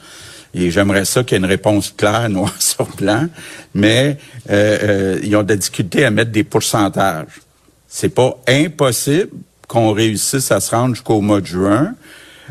Et 0.54 0.70
j'aimerais 0.70 1.04
ça 1.04 1.22
qu'il 1.22 1.32
y 1.32 1.34
ait 1.34 1.44
une 1.44 1.50
réponse 1.50 1.92
claire, 1.94 2.28
noir 2.30 2.54
sur 2.58 2.86
blanc. 2.96 3.28
Mais 3.74 4.16
euh, 4.48 5.20
ils 5.22 5.36
ont 5.36 5.42
de 5.42 5.50
la 5.50 5.56
difficulté 5.56 6.06
à 6.06 6.10
mettre 6.10 6.30
des 6.30 6.44
pourcentages. 6.44 7.42
C'est 7.88 8.14
pas 8.14 8.40
impossible 8.48 9.32
qu'on 9.68 9.92
réussisse 9.92 10.50
à 10.50 10.60
se 10.60 10.74
rendre 10.74 10.94
jusqu'au 10.94 11.20
mois 11.20 11.42
de 11.42 11.46
juin. 11.46 11.94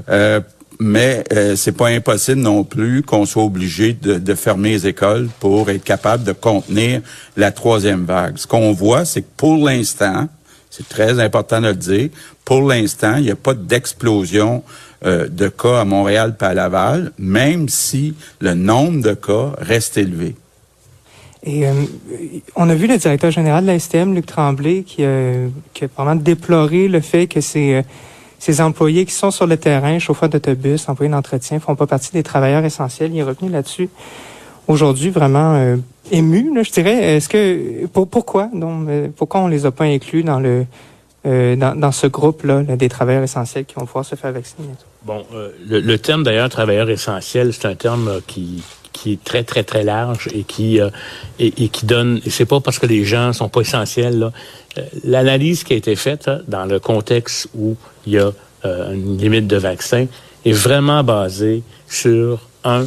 Euh, 0.10 0.42
mais 0.84 1.24
euh, 1.32 1.56
c'est 1.56 1.72
pas 1.72 1.88
impossible 1.88 2.42
non 2.42 2.64
plus 2.66 3.04
qu'on 3.04 3.26
soit 3.26 3.44
obligé 3.44 3.94
de, 3.94 4.36
fermer 4.36 4.72
les 4.72 4.88
écoles 4.88 5.30
pour 5.40 5.70
être 5.70 5.84
capable 5.84 6.24
de 6.24 6.34
contenir 6.34 7.02
la 7.38 7.52
troisième 7.52 8.04
vague. 8.04 8.38
Ce 8.38 8.46
qu'on 8.46 8.74
voit, 8.74 9.06
c'est 9.06 9.22
que 9.22 9.32
pour 9.38 9.66
l'instant, 9.66 10.28
c'est 10.70 10.88
très 10.90 11.22
important 11.22 11.62
de 11.62 11.68
le 11.68 11.76
dire, 11.76 12.10
pour 12.44 12.68
l'instant, 12.68 13.16
il 13.16 13.24
n'y 13.24 13.32
a 13.32 13.36
pas 13.36 13.54
d'explosion 13.54 14.64
euh, 15.06 15.30
de 15.30 15.48
cas 15.48 15.80
à 15.80 15.86
Montréal 15.86 16.36
pas 16.36 16.54
Laval, 16.54 17.14
même 17.18 17.70
si 17.70 18.16
le 18.42 18.54
nombre 18.54 19.02
de 19.02 19.14
cas 19.14 19.54
reste 19.60 19.98
élevé. 19.98 20.36
Et 21.46 21.66
euh, 21.66 21.72
on 22.56 22.70
a 22.70 22.76
vu 22.76 22.88
le 22.88 22.98
directeur 22.98 23.32
général 23.32 23.64
de 23.64 23.72
la 23.72 23.80
STM, 23.80 24.14
Luc 24.14 24.26
Tremblay, 24.26 24.84
qui, 24.84 25.04
qui 25.74 25.84
a 25.84 25.88
vraiment 25.96 26.16
déploré 26.16 26.90
le 26.90 27.00
fait 27.00 27.28
que 27.28 27.40
c'est 27.40 27.86
ces 28.44 28.60
employés 28.60 29.06
qui 29.06 29.14
sont 29.14 29.32
sur 29.32 29.48
le 29.48 29.56
terrain, 29.56 30.00
chauffeurs 30.00 30.28
d'autobus, 30.28 30.90
employés 30.90 31.10
d'entretien, 31.10 31.62
font 31.62 31.78
pas 31.78 31.88
partie 31.88 32.12
des 32.12 32.24
travailleurs 32.24 32.66
essentiels. 32.66 33.12
Il 33.14 33.20
est 33.20 33.24
revenu 33.24 33.50
là-dessus 33.50 33.88
aujourd'hui 34.68 35.12
vraiment 35.12 35.56
euh, 35.56 35.78
ému, 36.12 36.52
je 36.62 36.70
dirais. 36.70 37.16
Est-ce 37.16 37.30
que 37.30 37.86
pour, 37.88 38.10
pourquoi 38.10 38.50
donc 38.54 38.90
euh, 38.90 39.08
pourquoi 39.16 39.40
on 39.40 39.48
les 39.48 39.66
a 39.66 39.72
pas 39.72 39.86
inclus 39.86 40.24
dans 40.24 40.42
le 40.42 40.66
euh, 41.26 41.56
dans, 41.56 41.92
ce 41.94 42.06
groupe-là 42.06 42.64
des 42.64 42.90
travailleurs 42.90 43.24
essentiels 43.24 43.64
qui 43.64 43.76
vont 43.76 43.86
pouvoir 43.86 44.04
se 44.04 44.16
faire 44.16 44.34
vacciner? 44.34 44.68
Bon, 45.06 45.24
le, 45.66 45.96
terme 45.96 46.24
d'ailleurs 46.24 46.50
travailleur 46.50 46.90
essentiel, 46.90 47.54
c'est 47.54 47.66
un 47.66 47.76
terme 47.76 48.20
qui 48.28 48.62
qui 48.92 49.14
est 49.14 49.24
très 49.24 49.46
très 49.46 49.64
très 49.64 49.84
large 49.84 50.28
et 50.34 50.44
qui 50.44 50.82
et, 51.40 51.52
qui 51.70 51.86
donne. 51.86 52.20
Et 52.26 52.30
c'est 52.30 52.46
pas 52.46 52.60
parce 52.60 52.78
que 52.78 52.88
les 52.88 53.06
gens 53.06 53.32
sont 53.32 53.48
pas 53.48 53.62
essentiels 53.62 54.20
là. 54.20 54.32
L'analyse 55.04 55.64
qui 55.64 55.74
a 55.74 55.76
été 55.76 55.96
faite 55.96 56.30
dans 56.48 56.66
le 56.66 56.80
contexte 56.80 57.48
où 57.56 57.76
il 58.06 58.14
y 58.14 58.18
a 58.18 58.32
euh, 58.66 58.94
une 58.94 59.18
limite 59.18 59.48
de 59.48 59.58
vaccin 59.58 60.08
est 60.46 60.52
vraiment 60.52 61.04
basée 61.04 61.64
sur 61.88 62.48
un 62.64 62.86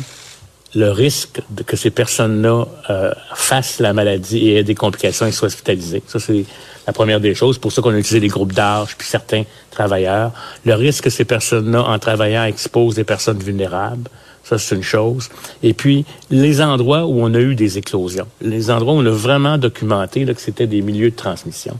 le 0.77 0.91
risque 0.91 1.41
que 1.65 1.77
ces 1.77 1.91
personnes-là 1.91 2.67
euh, 2.91 3.13
fassent 3.35 3.81
la 3.81 3.95
maladie 3.95 4.49
et 4.49 4.57
aient 4.57 4.65
des 4.65 4.75
complications 4.75 5.27
et 5.27 5.33
soient 5.33 5.47
hospitalisées. 5.47 6.03
Ça, 6.07 6.21
c'est 6.21 6.45
la 6.87 6.93
première 6.93 7.19
des 7.19 7.35
choses. 7.35 7.57
Pour 7.59 7.73
ça 7.73 7.81
qu'on 7.81 7.95
a 7.95 7.99
utilisé 7.99 8.21
les 8.21 8.29
groupes 8.29 8.53
d'âge 8.53 8.95
puis 8.97 9.09
certains 9.09 9.45
travailleurs. 9.71 10.33
Le 10.67 10.75
risque 10.75 11.05
que 11.05 11.11
ces 11.11 11.25
personnes-là, 11.25 11.83
en 11.83 11.99
travaillant, 11.99 12.45
exposent 12.45 12.95
des 12.95 13.05
personnes 13.05 13.39
vulnérables. 13.39 14.11
Ça, 14.49 14.59
c'est 14.59 14.77
une 14.77 14.83
chose. 14.85 15.29
Et 15.65 15.75
puis, 15.75 16.05
les 16.31 16.61
endroits 16.61 17.05
où 17.05 17.21
on 17.21 17.35
a 17.35 17.41
eu 17.41 17.57
des 17.57 17.79
éclosions, 17.79 18.29
les 18.41 18.71
endroits 18.71 18.95
où 18.95 18.99
on 18.99 19.07
a 19.07 19.11
vraiment 19.11 19.59
documenté 19.59 20.25
là, 20.25 20.35
que 20.35 20.41
c'était 20.41 20.69
des 20.69 20.83
milieux 20.83 21.11
de 21.11 21.17
transmission. 21.17 21.77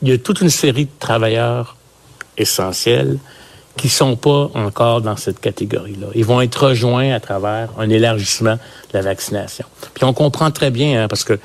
Il 0.00 0.08
y 0.08 0.12
a 0.12 0.18
toute 0.18 0.40
une 0.40 0.50
série 0.50 0.84
de 0.84 0.90
travailleurs 1.00 1.76
essentiels 2.38 3.18
qui 3.76 3.88
sont 3.88 4.14
pas 4.14 4.52
encore 4.54 5.00
dans 5.00 5.16
cette 5.16 5.40
catégorie-là. 5.40 6.06
Ils 6.14 6.24
vont 6.24 6.40
être 6.40 6.68
rejoints 6.68 7.12
à 7.12 7.18
travers 7.18 7.70
un 7.76 7.90
élargissement 7.90 8.54
de 8.54 8.92
la 8.92 9.02
vaccination. 9.02 9.66
Puis 9.94 10.04
on 10.04 10.12
comprend 10.12 10.52
très 10.52 10.70
bien, 10.70 11.02
hein, 11.02 11.08
parce 11.08 11.24
que 11.24 11.40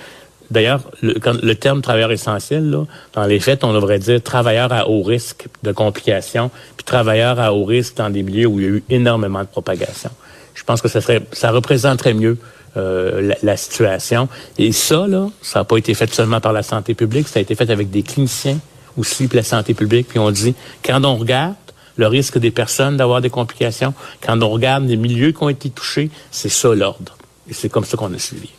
d'ailleurs, 0.51 0.81
le, 1.01 1.53
terme 1.53 1.81
travailleur 1.81 2.11
essentiel, 2.11 2.69
là, 2.69 2.85
dans 3.13 3.25
les 3.25 3.39
faits, 3.39 3.63
on 3.63 3.73
devrait 3.73 3.97
dire 3.97 4.21
travailleur 4.21 4.71
à 4.71 4.89
haut 4.89 5.01
risque 5.01 5.47
de 5.63 5.71
complications, 5.71 6.51
puis 6.77 6.83
travailleur 6.83 7.39
à 7.39 7.51
haut 7.51 7.65
risque 7.65 7.95
dans 7.97 8.11
des 8.11 8.21
milieux 8.21 8.45
où 8.45 8.59
il 8.59 8.63
y 8.63 8.67
a 8.67 8.71
eu 8.73 8.83
énormément 8.91 9.41
de 9.41 9.47
propagation. 9.47 10.11
Je 10.55 10.63
pense 10.63 10.81
que 10.81 10.87
ça 10.87 11.01
serait, 11.01 11.21
ça 11.31 11.51
représenterait 11.51 12.13
mieux 12.13 12.37
euh, 12.77 13.21
la, 13.21 13.35
la, 13.43 13.57
situation. 13.57 14.27
Et 14.57 14.71
ça, 14.71 15.07
là, 15.07 15.29
ça 15.41 15.59
n'a 15.59 15.65
pas 15.65 15.77
été 15.77 15.93
fait 15.93 16.11
seulement 16.13 16.41
par 16.41 16.53
la 16.53 16.63
santé 16.63 16.93
publique, 16.93 17.27
ça 17.27 17.39
a 17.39 17.41
été 17.41 17.55
fait 17.55 17.69
avec 17.69 17.89
des 17.89 18.03
cliniciens 18.03 18.59
aussi, 18.97 19.27
puis 19.27 19.37
la 19.37 19.43
santé 19.43 19.73
publique, 19.73 20.07
puis 20.07 20.19
on 20.19 20.31
dit, 20.31 20.55
quand 20.83 21.03
on 21.05 21.15
regarde 21.17 21.55
le 21.97 22.07
risque 22.07 22.37
des 22.37 22.51
personnes 22.51 22.97
d'avoir 22.97 23.21
des 23.21 23.29
complications, 23.29 23.93
quand 24.21 24.41
on 24.41 24.49
regarde 24.49 24.85
les 24.85 24.97
milieux 24.97 25.31
qui 25.31 25.43
ont 25.43 25.49
été 25.49 25.69
touchés, 25.69 26.09
c'est 26.31 26.49
ça 26.49 26.73
l'ordre. 26.73 27.17
Et 27.49 27.53
c'est 27.53 27.69
comme 27.69 27.85
ça 27.85 27.95
qu'on 27.95 28.13
a 28.13 28.19
suivi. 28.19 28.49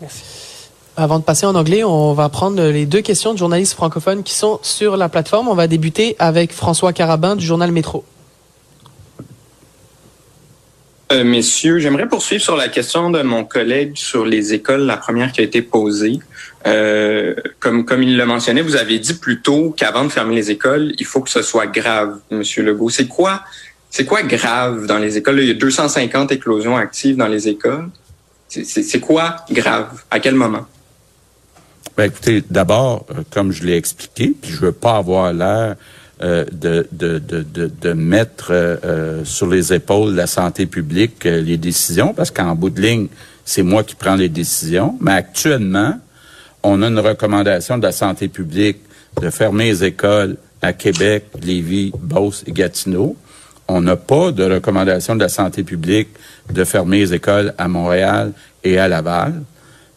Merci. 0.00 0.22
Avant 0.96 1.18
de 1.18 1.24
passer 1.24 1.46
en 1.46 1.54
anglais, 1.54 1.84
on 1.84 2.12
va 2.12 2.28
prendre 2.28 2.60
les 2.60 2.84
deux 2.84 3.00
questions 3.00 3.32
de 3.32 3.38
journalistes 3.38 3.74
francophones 3.74 4.22
qui 4.22 4.34
sont 4.34 4.58
sur 4.62 4.96
la 4.96 5.08
plateforme. 5.08 5.48
On 5.48 5.54
va 5.54 5.68
débuter 5.68 6.16
avec 6.18 6.52
François 6.52 6.92
Carabin 6.92 7.36
du 7.36 7.46
journal 7.46 7.70
Métro. 7.70 8.04
Euh, 11.10 11.24
messieurs, 11.24 11.78
j'aimerais 11.78 12.06
poursuivre 12.06 12.42
sur 12.42 12.56
la 12.56 12.68
question 12.68 13.10
de 13.10 13.22
mon 13.22 13.44
collègue 13.44 13.92
sur 13.94 14.26
les 14.26 14.52
écoles, 14.52 14.82
la 14.82 14.98
première 14.98 15.32
qui 15.32 15.40
a 15.40 15.44
été 15.44 15.62
posée. 15.62 16.18
Euh, 16.66 17.34
comme, 17.60 17.86
comme 17.86 18.02
il 18.02 18.18
le 18.18 18.26
mentionnait, 18.26 18.60
vous 18.60 18.76
avez 18.76 18.98
dit 18.98 19.14
plus 19.14 19.40
tôt 19.40 19.74
qu'avant 19.74 20.04
de 20.04 20.10
fermer 20.10 20.34
les 20.34 20.50
écoles, 20.50 20.92
il 20.98 21.06
faut 21.06 21.22
que 21.22 21.30
ce 21.30 21.40
soit 21.40 21.66
grave, 21.66 22.18
Monsieur 22.30 22.62
Legault. 22.62 22.90
C'est 22.90 23.08
quoi, 23.08 23.42
c'est 23.88 24.04
quoi 24.04 24.22
grave 24.22 24.84
dans 24.84 24.98
les 24.98 25.16
écoles? 25.16 25.40
il 25.40 25.48
y 25.48 25.50
a 25.50 25.54
250 25.54 26.30
éclosions 26.32 26.76
actives 26.76 27.16
dans 27.16 27.28
les 27.28 27.48
écoles. 27.48 27.88
C'est 28.48 29.00
quoi 29.00 29.36
grave? 29.50 30.02
À 30.10 30.20
quel 30.20 30.34
moment? 30.34 30.66
Ben, 31.96 32.04
écoutez, 32.04 32.44
d'abord, 32.50 33.06
euh, 33.10 33.22
comme 33.30 33.50
je 33.50 33.64
l'ai 33.64 33.76
expliqué, 33.76 34.34
puis 34.40 34.52
je 34.52 34.60
veux 34.60 34.72
pas 34.72 34.96
avoir 34.96 35.32
l'air 35.32 35.76
euh, 36.22 36.44
de, 36.50 36.86
de, 36.90 37.18
de, 37.18 37.70
de, 37.80 37.92
mettre 37.92 38.48
euh, 38.50 39.24
sur 39.24 39.46
les 39.46 39.72
épaules 39.72 40.12
de 40.12 40.16
la 40.16 40.26
santé 40.26 40.66
publique 40.66 41.24
les 41.24 41.56
décisions, 41.56 42.12
parce 42.12 42.30
qu'en 42.30 42.54
bout 42.54 42.70
de 42.70 42.80
ligne, 42.80 43.06
c'est 43.44 43.62
moi 43.62 43.84
qui 43.84 43.94
prends 43.94 44.16
les 44.16 44.28
décisions. 44.28 44.96
Mais 45.00 45.12
actuellement, 45.12 45.94
on 46.62 46.82
a 46.82 46.88
une 46.88 46.98
recommandation 46.98 47.78
de 47.78 47.84
la 47.84 47.92
santé 47.92 48.28
publique 48.28 48.78
de 49.20 49.30
fermer 49.30 49.70
les 49.70 49.84
écoles 49.84 50.36
à 50.60 50.72
Québec, 50.72 51.26
Lévis, 51.40 51.92
Beauce 51.98 52.44
et 52.46 52.52
Gatineau. 52.52 53.16
On 53.68 53.80
n'a 53.80 53.96
pas 53.96 54.32
de 54.32 54.44
recommandation 54.44 55.14
de 55.14 55.20
la 55.20 55.28
santé 55.28 55.62
publique 55.62 56.08
de 56.52 56.64
fermer 56.64 57.00
les 57.00 57.14
écoles 57.14 57.54
à 57.58 57.68
Montréal 57.68 58.32
et 58.64 58.78
à 58.78 58.88
Laval. 58.88 59.42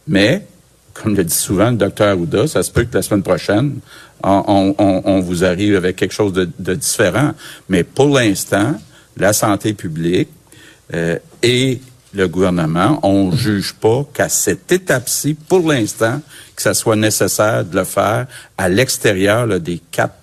Mais, 0.07 0.45
comme 0.93 1.15
le 1.15 1.23
dit 1.23 1.33
souvent 1.33 1.71
le 1.71 1.77
docteur 1.77 2.17
Ouda, 2.17 2.47
ça 2.47 2.63
se 2.63 2.71
peut 2.71 2.83
que 2.83 2.93
la 2.93 3.01
semaine 3.01 3.23
prochaine, 3.23 3.79
on, 4.23 5.19
vous 5.21 5.43
arrive 5.43 5.75
avec 5.75 5.95
quelque 5.95 6.13
chose 6.13 6.33
de, 6.33 6.73
différent. 6.73 7.33
Mais 7.69 7.83
pour 7.83 8.15
l'instant, 8.15 8.79
la 9.17 9.33
santé 9.33 9.73
publique 9.73 10.29
euh, 10.93 11.17
et 11.41 11.79
le 12.13 12.27
gouvernement, 12.27 12.99
on 13.03 13.31
juge 13.31 13.73
pas 13.73 14.05
qu'à 14.13 14.29
cette 14.29 14.71
étape-ci, 14.71 15.33
pour 15.33 15.67
l'instant, 15.67 16.21
que 16.55 16.61
ça 16.61 16.73
soit 16.73 16.97
nécessaire 16.97 17.63
de 17.65 17.75
le 17.75 17.83
faire 17.85 18.27
à 18.57 18.69
l'extérieur 18.69 19.47
des 19.59 19.81
quatre 19.91 20.15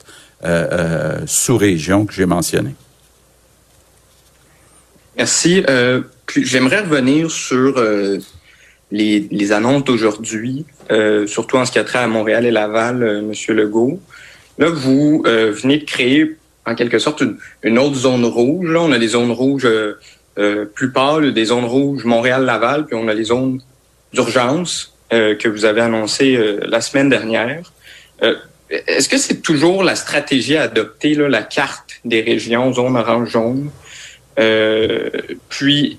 sous-régions 1.26 2.06
que 2.06 2.12
j'ai 2.12 2.26
mentionnées. 2.26 2.76
Merci. 5.18 5.64
Euh, 5.68 6.02
j'aimerais 6.36 6.80
revenir 6.80 7.28
sur 7.28 7.76
euh, 7.76 8.18
les, 8.90 9.28
les, 9.30 9.52
annonces 9.52 9.84
d'aujourd'hui, 9.84 10.64
euh, 10.90 11.26
surtout 11.26 11.56
en 11.56 11.64
ce 11.64 11.72
qui 11.72 11.78
a 11.78 11.84
trait 11.84 11.98
à 11.98 12.06
Montréal 12.06 12.46
et 12.46 12.50
Laval, 12.50 13.02
euh, 13.02 13.22
Monsieur 13.22 13.54
Legault. 13.54 14.00
Là, 14.58 14.70
vous 14.70 15.22
euh, 15.26 15.52
venez 15.52 15.78
de 15.78 15.84
créer 15.84 16.36
en 16.66 16.74
quelque 16.74 16.98
sorte 16.98 17.20
une, 17.20 17.36
une, 17.62 17.78
autre 17.78 17.96
zone 17.96 18.24
rouge. 18.24 18.68
Là, 18.70 18.80
on 18.80 18.92
a 18.92 18.98
des 18.98 19.08
zones 19.08 19.32
rouges 19.32 19.68
plus 20.74 20.92
pâles, 20.92 21.34
des 21.34 21.46
zones 21.46 21.64
rouges 21.64 22.04
Montréal-Laval, 22.04 22.86
puis 22.86 22.94
on 22.94 23.08
a 23.08 23.14
les 23.14 23.24
zones 23.24 23.60
d'urgence 24.12 24.94
que 25.10 25.48
vous 25.48 25.64
avez 25.64 25.80
annoncées 25.80 26.38
la 26.60 26.80
semaine 26.80 27.08
dernière. 27.08 27.72
Est-ce 28.70 29.08
que 29.08 29.16
c'est 29.16 29.40
toujours 29.40 29.82
la 29.82 29.96
stratégie 29.96 30.56
à 30.56 30.62
adopter, 30.62 31.14
là, 31.14 31.28
la 31.28 31.42
carte 31.42 32.00
des 32.04 32.20
régions, 32.20 32.72
zone 32.72 32.96
orange-jaune? 32.96 33.70
Euh, 34.38 35.10
puis, 35.48 35.98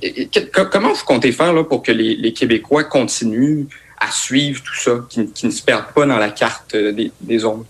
comment 0.72 0.94
vous 0.94 1.06
comptez 1.06 1.32
faire 1.32 1.54
là, 1.54 1.64
pour 1.64 1.84
que 1.84 1.92
les, 1.92 2.34
Québécois 2.34 2.86
continuent 2.86 3.66
à 4.00 4.12
suivre 4.12 4.62
tout 4.64 4.76
ça, 4.76 4.92
qui, 5.10 5.28
qui, 5.32 5.46
ne 5.46 5.52
se 5.52 5.62
perdent 5.62 5.94
pas 5.94 6.06
dans 6.06 6.18
la 6.18 6.30
carte 6.30 6.74
euh, 6.76 7.10
des 7.22 7.40
zones? 7.40 7.66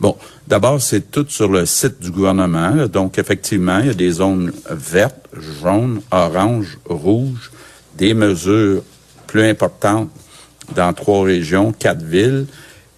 Bon, 0.00 0.16
d'abord, 0.48 0.80
c'est 0.80 1.10
tout 1.10 1.26
sur 1.28 1.50
le 1.50 1.66
site 1.66 2.00
du 2.00 2.10
gouvernement. 2.10 2.86
Donc, 2.86 3.18
effectivement, 3.18 3.80
il 3.80 3.86
y 3.88 3.90
a 3.90 3.94
des 3.94 4.12
zones 4.12 4.52
vertes, 4.70 5.28
jaunes, 5.62 6.00
oranges, 6.10 6.78
rouges, 6.86 7.50
des 7.96 8.14
mesures 8.14 8.82
plus 9.26 9.44
importantes 9.44 10.10
dans 10.74 10.94
trois 10.94 11.24
régions, 11.24 11.72
quatre 11.72 12.02
villes, 12.02 12.46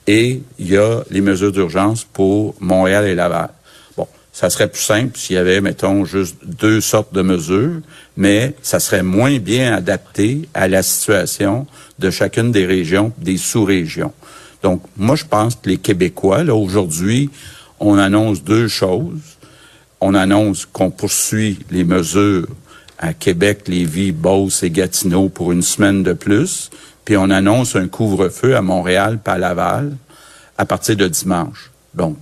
et 0.07 0.41
il 0.59 0.69
y 0.69 0.77
a 0.77 1.03
les 1.11 1.21
mesures 1.21 1.51
d'urgence 1.51 2.05
pour 2.05 2.55
Montréal 2.61 3.07
et 3.07 3.15
Laval 3.17 3.51
ça 4.33 4.49
serait 4.49 4.69
plus 4.69 4.83
simple 4.83 5.19
s'il 5.19 5.37
y 5.37 5.39
avait, 5.39 5.61
mettons, 5.61 6.05
juste 6.05 6.37
deux 6.45 6.81
sortes 6.81 7.13
de 7.13 7.23
mesures, 7.23 7.81
mais 8.17 8.55
ça 8.63 8.81
serait 8.81 9.03
moins 9.03 9.39
bien 9.39 9.75
adapté 9.75 10.49
à 10.55 10.69
la 10.69 10.83
situation 10.83 11.67
de 11.99 12.11
chacune 12.11 12.51
des 12.51 12.65
régions, 12.65 13.13
des 13.19 13.37
sous-régions. 13.37 14.13
Donc, 14.63 14.83
moi, 14.97 15.17
je 15.17 15.25
pense 15.25 15.57
que 15.57 15.69
les 15.69 15.77
Québécois, 15.77 16.45
là, 16.45 16.55
aujourd'hui, 16.55 17.31
on 17.79 17.99
annonce 17.99 18.43
deux 18.43 18.69
choses. 18.69 19.21
On 20.01 20.15
annonce 20.15 20.67
qu'on 20.67 20.91
poursuit 20.91 21.59
les 21.71 21.85
mesures 21.85 22.49
à 22.99 23.13
Québec, 23.13 23.65
Lévis, 23.67 24.13
Beauce 24.13 24.63
et 24.63 24.71
Gatineau 24.71 25.29
pour 25.29 25.53
une 25.53 25.63
semaine 25.63 26.03
de 26.03 26.13
plus, 26.13 26.71
puis 27.05 27.17
on 27.17 27.31
annonce 27.31 27.75
un 27.75 27.89
couvre-feu 27.89 28.57
à 28.57 28.63
Montréal, 28.63 29.19
pas 29.23 29.39
Laval, 29.39 29.97
à 30.57 30.65
partir 30.65 30.97
de 30.97 31.09
dimanche. 31.09 31.71
Donc, 31.95 32.17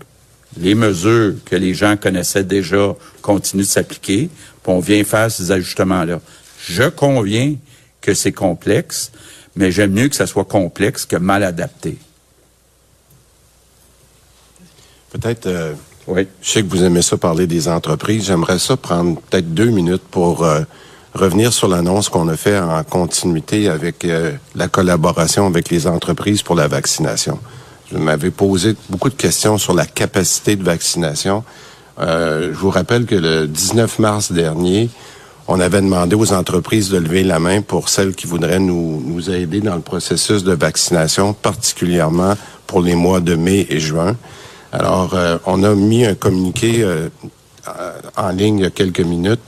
les 0.58 0.74
mesures 0.74 1.34
que 1.44 1.56
les 1.56 1.74
gens 1.74 1.96
connaissaient 1.96 2.44
déjà 2.44 2.94
continuent 3.22 3.62
de 3.62 3.66
s'appliquer, 3.66 4.28
puis 4.62 4.72
on 4.72 4.80
vient 4.80 5.04
faire 5.04 5.30
ces 5.30 5.50
ajustements-là. 5.50 6.20
Je 6.66 6.88
conviens 6.88 7.54
que 8.00 8.14
c'est 8.14 8.32
complexe, 8.32 9.12
mais 9.56 9.70
j'aime 9.70 9.92
mieux 9.92 10.08
que 10.08 10.16
ça 10.16 10.26
soit 10.26 10.44
complexe 10.44 11.06
que 11.06 11.16
mal 11.16 11.44
adapté. 11.44 11.98
Peut-être, 15.10 15.46
euh, 15.46 15.74
oui. 16.06 16.26
je 16.40 16.50
sais 16.50 16.62
que 16.62 16.68
vous 16.68 16.84
aimez 16.84 17.02
ça 17.02 17.16
parler 17.16 17.46
des 17.46 17.68
entreprises. 17.68 18.26
J'aimerais 18.26 18.58
ça 18.58 18.76
prendre 18.76 19.20
peut-être 19.20 19.52
deux 19.52 19.70
minutes 19.70 20.04
pour 20.10 20.44
euh, 20.44 20.62
revenir 21.14 21.52
sur 21.52 21.68
l'annonce 21.68 22.08
qu'on 22.08 22.28
a 22.28 22.36
fait 22.36 22.58
en 22.58 22.82
continuité 22.84 23.68
avec 23.68 24.04
euh, 24.04 24.32
la 24.54 24.68
collaboration 24.68 25.46
avec 25.46 25.68
les 25.70 25.86
entreprises 25.86 26.42
pour 26.42 26.54
la 26.54 26.68
vaccination. 26.68 27.38
M'avez 27.92 28.30
posé 28.30 28.76
beaucoup 28.88 29.08
de 29.08 29.14
questions 29.14 29.58
sur 29.58 29.74
la 29.74 29.84
capacité 29.84 30.56
de 30.56 30.62
vaccination. 30.62 31.42
Euh, 31.98 32.50
je 32.52 32.58
vous 32.58 32.70
rappelle 32.70 33.04
que 33.04 33.16
le 33.16 33.46
19 33.46 33.98
mars 33.98 34.32
dernier, 34.32 34.88
on 35.48 35.58
avait 35.58 35.80
demandé 35.80 36.14
aux 36.14 36.32
entreprises 36.32 36.90
de 36.90 36.98
lever 36.98 37.24
la 37.24 37.40
main 37.40 37.62
pour 37.62 37.88
celles 37.88 38.14
qui 38.14 38.26
voudraient 38.26 38.60
nous, 38.60 39.02
nous 39.04 39.30
aider 39.30 39.60
dans 39.60 39.74
le 39.74 39.80
processus 39.80 40.44
de 40.44 40.52
vaccination, 40.52 41.32
particulièrement 41.32 42.34
pour 42.66 42.80
les 42.80 42.94
mois 42.94 43.20
de 43.20 43.34
mai 43.34 43.66
et 43.68 43.80
juin. 43.80 44.16
Alors, 44.72 45.14
euh, 45.14 45.38
on 45.46 45.64
a 45.64 45.74
mis 45.74 46.06
un 46.06 46.14
communiqué 46.14 46.82
euh, 46.82 47.08
en 48.16 48.28
ligne 48.30 48.58
il 48.58 48.62
y 48.62 48.66
a 48.66 48.70
quelques 48.70 49.00
minutes. 49.00 49.40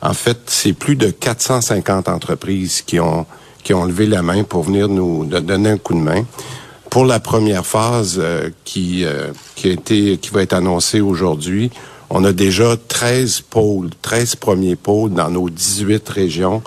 En 0.00 0.14
fait, 0.14 0.38
c'est 0.46 0.72
plus 0.72 0.94
de 0.94 1.10
450 1.10 2.08
entreprises 2.08 2.82
qui 2.82 3.00
ont 3.00 3.26
qui 3.62 3.74
ont 3.74 3.84
levé 3.84 4.06
la 4.06 4.22
main 4.22 4.44
pour 4.44 4.62
venir 4.62 4.88
nous 4.88 5.26
donner 5.26 5.70
un 5.70 5.76
coup 5.78 5.92
de 5.92 5.98
main. 5.98 6.24
Pour 6.90 7.04
la 7.04 7.20
première 7.20 7.66
phase 7.66 8.16
euh, 8.18 8.48
qui, 8.64 9.04
euh, 9.04 9.28
qui, 9.54 9.68
a 9.68 9.72
été, 9.72 10.16
qui 10.16 10.30
va 10.30 10.42
être 10.42 10.54
annoncée 10.54 11.00
aujourd'hui, 11.00 11.70
on 12.08 12.24
a 12.24 12.32
déjà 12.32 12.76
13 12.76 13.42
pôles, 13.42 13.90
13 14.00 14.36
premiers 14.36 14.76
pôles 14.76 15.12
dans 15.12 15.28
nos 15.28 15.50
18 15.50 16.08
régions 16.08 16.62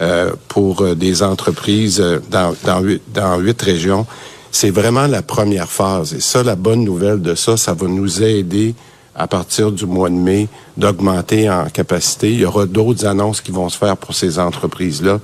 euh, 0.00 0.32
pour 0.48 0.96
des 0.96 1.22
entreprises 1.22 2.02
dans, 2.30 2.54
dans, 2.64 2.80
8, 2.80 3.02
dans 3.14 3.38
8 3.38 3.62
régions. 3.62 4.06
C'est 4.50 4.70
vraiment 4.70 5.06
la 5.06 5.22
première 5.22 5.70
phase. 5.70 6.14
Et 6.14 6.20
ça, 6.20 6.42
la 6.42 6.56
bonne 6.56 6.82
nouvelle 6.82 7.22
de 7.22 7.36
ça, 7.36 7.56
ça 7.56 7.72
va 7.72 7.86
nous 7.86 8.24
aider 8.24 8.74
à 9.14 9.28
partir 9.28 9.70
du 9.70 9.86
mois 9.86 10.08
de 10.08 10.14
mai 10.14 10.48
d'augmenter 10.76 11.48
en 11.50 11.66
capacité. 11.66 12.32
Il 12.32 12.40
y 12.40 12.44
aura 12.44 12.66
d'autres 12.66 13.06
annonces 13.06 13.40
qui 13.40 13.52
vont 13.52 13.68
se 13.68 13.78
faire 13.78 13.96
pour 13.96 14.14
ces 14.14 14.38
entreprises-là. 14.38 15.20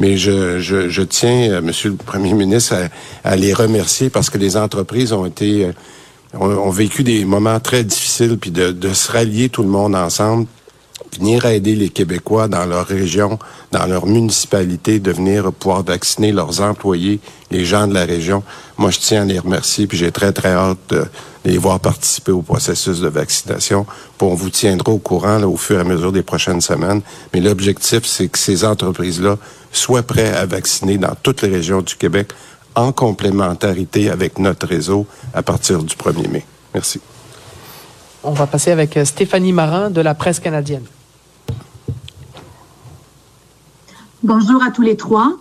Mais 0.00 0.16
je, 0.16 0.60
je, 0.60 0.88
je 0.88 1.02
tiens, 1.02 1.50
euh, 1.50 1.60
Monsieur 1.60 1.90
le 1.90 1.96
Premier 1.96 2.32
ministre, 2.32 2.74
à, 3.22 3.36
les 3.36 3.52
remercier 3.52 4.08
parce 4.08 4.30
que 4.30 4.38
les 4.38 4.56
entreprises 4.56 5.12
ont 5.12 5.26
été 5.26 5.66
euh, 5.66 5.72
ont, 6.38 6.70
vécu 6.70 7.02
des 7.04 7.26
moments 7.26 7.60
très 7.60 7.84
difficiles, 7.84 8.38
puis 8.38 8.50
de, 8.50 8.72
de 8.72 8.94
se 8.94 9.12
rallier 9.12 9.50
tout 9.50 9.62
le 9.62 9.68
monde 9.68 9.94
ensemble 9.94 10.46
venir 11.18 11.44
aider 11.44 11.74
les 11.74 11.88
Québécois 11.88 12.48
dans 12.48 12.64
leur 12.64 12.86
région, 12.86 13.38
dans 13.72 13.86
leur 13.86 14.06
municipalité, 14.06 14.98
de 15.00 15.12
venir 15.12 15.52
pouvoir 15.52 15.82
vacciner 15.82 16.32
leurs 16.32 16.60
employés, 16.60 17.20
les 17.50 17.64
gens 17.64 17.86
de 17.86 17.94
la 17.94 18.04
région. 18.04 18.42
Moi, 18.78 18.90
je 18.90 18.98
tiens 18.98 19.22
à 19.22 19.24
les 19.24 19.38
remercier, 19.38 19.86
puis 19.86 19.98
j'ai 19.98 20.12
très, 20.12 20.32
très 20.32 20.52
hâte 20.52 20.78
de 20.90 21.04
les 21.44 21.58
voir 21.58 21.80
participer 21.80 22.32
au 22.32 22.42
processus 22.42 23.00
de 23.00 23.08
vaccination. 23.08 23.84
Puis 24.18 24.28
on 24.28 24.34
vous 24.34 24.50
tiendra 24.50 24.92
au 24.92 24.98
courant 24.98 25.38
là, 25.38 25.48
au 25.48 25.56
fur 25.56 25.78
et 25.78 25.80
à 25.80 25.84
mesure 25.84 26.12
des 26.12 26.22
prochaines 26.22 26.60
semaines. 26.60 27.02
Mais 27.32 27.40
l'objectif, 27.40 28.04
c'est 28.04 28.28
que 28.28 28.38
ces 28.38 28.64
entreprises-là 28.64 29.36
soient 29.72 30.02
prêtes 30.02 30.36
à 30.36 30.46
vacciner 30.46 30.98
dans 30.98 31.14
toutes 31.22 31.42
les 31.42 31.48
régions 31.48 31.82
du 31.82 31.94
Québec 31.96 32.32
en 32.74 32.92
complémentarité 32.92 34.10
avec 34.10 34.38
notre 34.38 34.66
réseau 34.66 35.06
à 35.34 35.42
partir 35.42 35.82
du 35.82 35.94
1er 35.94 36.28
mai. 36.28 36.44
Merci. 36.74 37.00
On 38.22 38.32
va 38.32 38.46
passer 38.46 38.70
avec 38.70 38.96
euh, 38.96 39.04
Stéphanie 39.04 39.52
Marin 39.52 39.90
de 39.90 40.00
la 40.00 40.14
presse 40.14 40.40
canadienne. 40.40 40.84
Bonjour 44.22 44.62
à 44.62 44.70
tous 44.70 44.82
les 44.82 44.96
trois. 44.96 45.32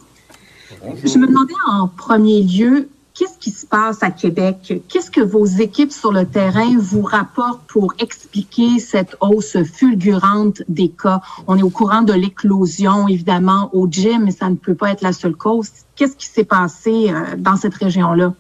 Je 1.03 1.17
me 1.17 1.27
demandais 1.27 1.53
en 1.67 1.89
premier 1.89 2.41
lieu, 2.41 2.87
qu'est-ce 3.13 3.37
qui 3.37 3.51
se 3.51 3.65
passe 3.65 4.01
à 4.01 4.11
Québec? 4.11 4.81
Qu'est-ce 4.87 5.11
que 5.11 5.19
vos 5.19 5.45
équipes 5.45 5.91
sur 5.91 6.13
le 6.13 6.25
terrain 6.25 6.77
vous 6.77 7.01
rapportent 7.01 7.63
pour 7.67 7.93
expliquer 7.99 8.79
cette 8.79 9.17
hausse 9.19 9.57
fulgurante 9.63 10.61
des 10.69 10.87
cas? 10.87 11.19
On 11.47 11.57
est 11.57 11.63
au 11.63 11.69
courant 11.69 12.01
de 12.01 12.13
l'éclosion, 12.13 13.09
évidemment, 13.09 13.69
au 13.73 13.89
gym, 13.89 14.23
mais 14.23 14.31
ça 14.31 14.49
ne 14.49 14.55
peut 14.55 14.75
pas 14.75 14.91
être 14.91 15.01
la 15.01 15.11
seule 15.11 15.35
cause. 15.35 15.69
Qu'est-ce 15.97 16.15
qui 16.15 16.27
s'est 16.27 16.45
passé 16.45 17.09
euh, 17.09 17.35
dans 17.37 17.57
cette 17.57 17.75
région-là? 17.75 18.33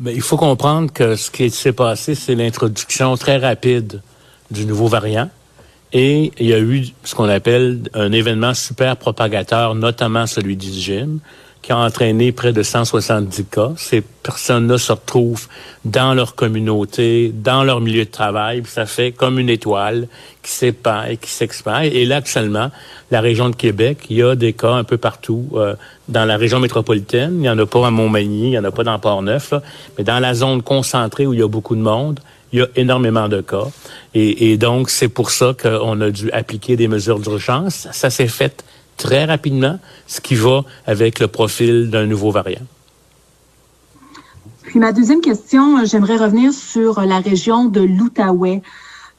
Mais 0.00 0.14
il 0.14 0.22
faut 0.22 0.36
comprendre 0.36 0.92
que 0.92 1.16
ce 1.16 1.30
qui 1.30 1.50
s'est 1.50 1.72
passé, 1.72 2.14
c'est 2.14 2.34
l'introduction 2.34 3.16
très 3.16 3.36
rapide 3.36 4.02
du 4.50 4.66
nouveau 4.66 4.88
variant. 4.88 5.30
Et 5.92 6.32
il 6.40 6.46
y 6.46 6.52
a 6.52 6.58
eu 6.58 6.86
ce 7.04 7.14
qu'on 7.14 7.28
appelle 7.28 7.82
un 7.94 8.10
événement 8.10 8.54
super 8.54 8.96
propagateur, 8.96 9.76
notamment 9.76 10.26
celui 10.26 10.56
du 10.56 10.70
gym, 10.72 11.20
qui 11.64 11.72
a 11.72 11.78
entraîné 11.78 12.30
près 12.30 12.52
de 12.52 12.62
170 12.62 13.46
cas. 13.46 13.72
Ces 13.78 14.02
personnes-là 14.02 14.76
se 14.76 14.92
retrouvent 14.92 15.48
dans 15.86 16.12
leur 16.12 16.34
communauté, 16.34 17.32
dans 17.34 17.64
leur 17.64 17.80
milieu 17.80 18.04
de 18.04 18.10
travail, 18.10 18.62
ça 18.66 18.84
fait 18.84 19.12
comme 19.12 19.38
une 19.38 19.48
étoile 19.48 20.08
qui 20.42 20.50
s'épand 20.50 21.08
et 21.08 21.16
qui 21.16 21.30
s'expand. 21.30 21.82
Et 21.82 22.04
là, 22.04 22.16
actuellement, 22.16 22.70
la 23.10 23.22
région 23.22 23.48
de 23.48 23.56
Québec, 23.56 23.98
il 24.10 24.18
y 24.18 24.22
a 24.22 24.34
des 24.34 24.52
cas 24.52 24.72
un 24.72 24.84
peu 24.84 24.98
partout. 24.98 25.48
Euh, 25.54 25.74
dans 26.06 26.26
la 26.26 26.36
région 26.36 26.60
métropolitaine, 26.60 27.36
il 27.36 27.40
n'y 27.40 27.48
en 27.48 27.58
a 27.58 27.64
pas 27.64 27.86
à 27.86 27.90
Montmagny, 27.90 28.48
il 28.48 28.50
n'y 28.50 28.58
en 28.58 28.64
a 28.64 28.70
pas 28.70 28.84
dans 28.84 28.98
Port-Neuf, 28.98 29.54
mais 29.96 30.04
dans 30.04 30.18
la 30.18 30.34
zone 30.34 30.60
concentrée 30.60 31.26
où 31.26 31.32
il 31.32 31.38
y 31.38 31.42
a 31.42 31.48
beaucoup 31.48 31.76
de 31.76 31.80
monde, 31.80 32.20
il 32.52 32.58
y 32.58 32.62
a 32.62 32.66
énormément 32.76 33.30
de 33.30 33.40
cas. 33.40 33.68
Et, 34.12 34.52
et 34.52 34.58
donc, 34.58 34.90
c'est 34.90 35.08
pour 35.08 35.30
ça 35.30 35.54
qu'on 35.60 35.98
a 36.02 36.10
dû 36.10 36.30
appliquer 36.32 36.76
des 36.76 36.88
mesures 36.88 37.20
d'urgence. 37.20 37.88
Ça 37.90 38.10
s'est 38.10 38.28
fait 38.28 38.62
très 38.96 39.24
rapidement, 39.24 39.78
ce 40.06 40.20
qui 40.20 40.34
va 40.34 40.62
avec 40.86 41.20
le 41.20 41.28
profil 41.28 41.90
d'un 41.90 42.06
nouveau 42.06 42.30
variant. 42.30 42.66
Puis 44.62 44.78
ma 44.78 44.92
deuxième 44.92 45.20
question, 45.20 45.84
j'aimerais 45.84 46.16
revenir 46.16 46.52
sur 46.52 47.00
la 47.00 47.20
région 47.20 47.66
de 47.66 47.80
l'Outaouais. 47.80 48.62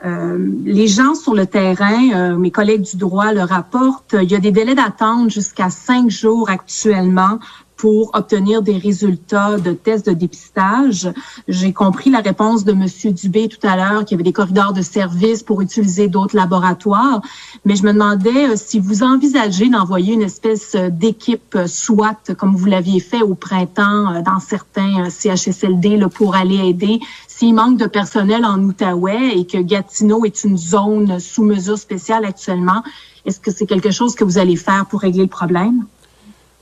Euh, 0.04 0.38
les 0.66 0.88
gens 0.88 1.16
sur 1.16 1.34
le 1.34 1.46
terrain, 1.46 2.12
euh, 2.14 2.36
mes 2.36 2.52
collègues 2.52 2.82
du 2.82 2.98
droit 2.98 3.32
le 3.32 3.42
rapportent, 3.42 4.16
il 4.22 4.30
y 4.30 4.36
a 4.36 4.40
des 4.40 4.52
délais 4.52 4.76
d'attente 4.76 5.30
jusqu'à 5.30 5.70
cinq 5.70 6.10
jours 6.10 6.50
actuellement 6.50 7.40
pour 7.86 8.10
obtenir 8.16 8.64
des 8.64 8.80
résultats 8.80 9.58
de 9.60 9.72
tests 9.72 10.08
de 10.08 10.14
dépistage. 10.14 11.08
J'ai 11.48 11.72
compris 11.72 12.10
la 12.10 12.22
réponse 12.22 12.66
de 12.66 12.74
Monsieur 12.74 13.12
Dubé 13.12 13.48
tout 13.48 13.60
à 13.62 13.76
l'heure 13.76 14.04
qu'il 14.04 14.14
y 14.14 14.16
avait 14.16 14.24
des 14.24 14.34
corridors 14.34 14.74
de 14.74 14.82
service 14.82 15.44
pour 15.44 15.62
utiliser 15.62 16.08
d'autres 16.08 16.36
laboratoires, 16.36 17.22
mais 17.64 17.76
je 17.76 17.84
me 17.84 17.94
demandais 17.94 18.50
euh, 18.50 18.54
si 18.56 18.80
vous 18.80 19.04
envisagez 19.04 19.70
d'envoyer 19.70 20.16
une 20.16 20.24
espèce 20.24 20.74
euh, 20.74 20.90
d'équipe 20.90 21.56
SWAT 21.68 22.34
comme 22.36 22.56
vous 22.56 22.66
l'aviez 22.66 23.00
fait 23.00 23.22
au 23.22 23.36
printemps 23.36 24.20
dans 24.24 24.40
certains 24.40 25.12
CHSLD 25.12 25.98
là, 25.98 26.10
pour 26.10 26.34
aller 26.34 26.68
aider 26.68 27.00
s'il 27.28 27.54
manque 27.54 27.78
de 27.78 27.86
personnel 27.86 28.46
en 28.46 28.64
Outaouais 28.64 29.38
et 29.38 29.46
que 29.46 29.60
Gatineau 29.60 30.26
est 30.26 30.44
une 30.44 30.58
zone 30.58 31.20
sous 31.20 31.44
mesure 31.44 31.78
spéciale 31.78 32.26
actuellement. 32.26 32.82
Est-ce 33.28 33.40
que 33.40 33.52
c'est 33.52 33.68
quelque 33.68 33.92
chose 33.92 34.16
que 34.16 34.24
vous 34.24 34.40
allez 34.40 34.56
faire 34.56 34.88
pour 34.88 35.02
régler 35.02 35.24
le 35.24 35.30
problème? 35.30 35.86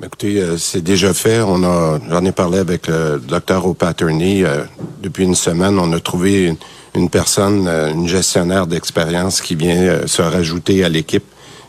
Écoutez, 0.01 0.41
euh, 0.41 0.57
c'est 0.57 0.81
déjà 0.81 1.13
fait. 1.13 1.41
On 1.41 1.63
a, 1.63 1.99
j'en 2.09 2.25
ai 2.25 2.31
parlé 2.31 2.57
avec 2.57 2.87
le 2.87 3.19
docteur 3.19 3.65
O'Patterney. 3.65 4.43
Euh, 4.43 4.63
depuis 5.01 5.23
une 5.23 5.35
semaine, 5.35 5.77
on 5.77 5.91
a 5.93 5.99
trouvé 5.99 6.55
une, 6.95 7.09
personne, 7.09 7.67
euh, 7.67 7.91
une 7.91 8.07
gestionnaire 8.07 8.65
d'expérience 8.65 9.39
qui 9.39 9.55
vient 9.55 10.07
se 10.07 10.21
rajouter 10.21 10.83
à 10.83 10.89
l'équipe 10.89 11.23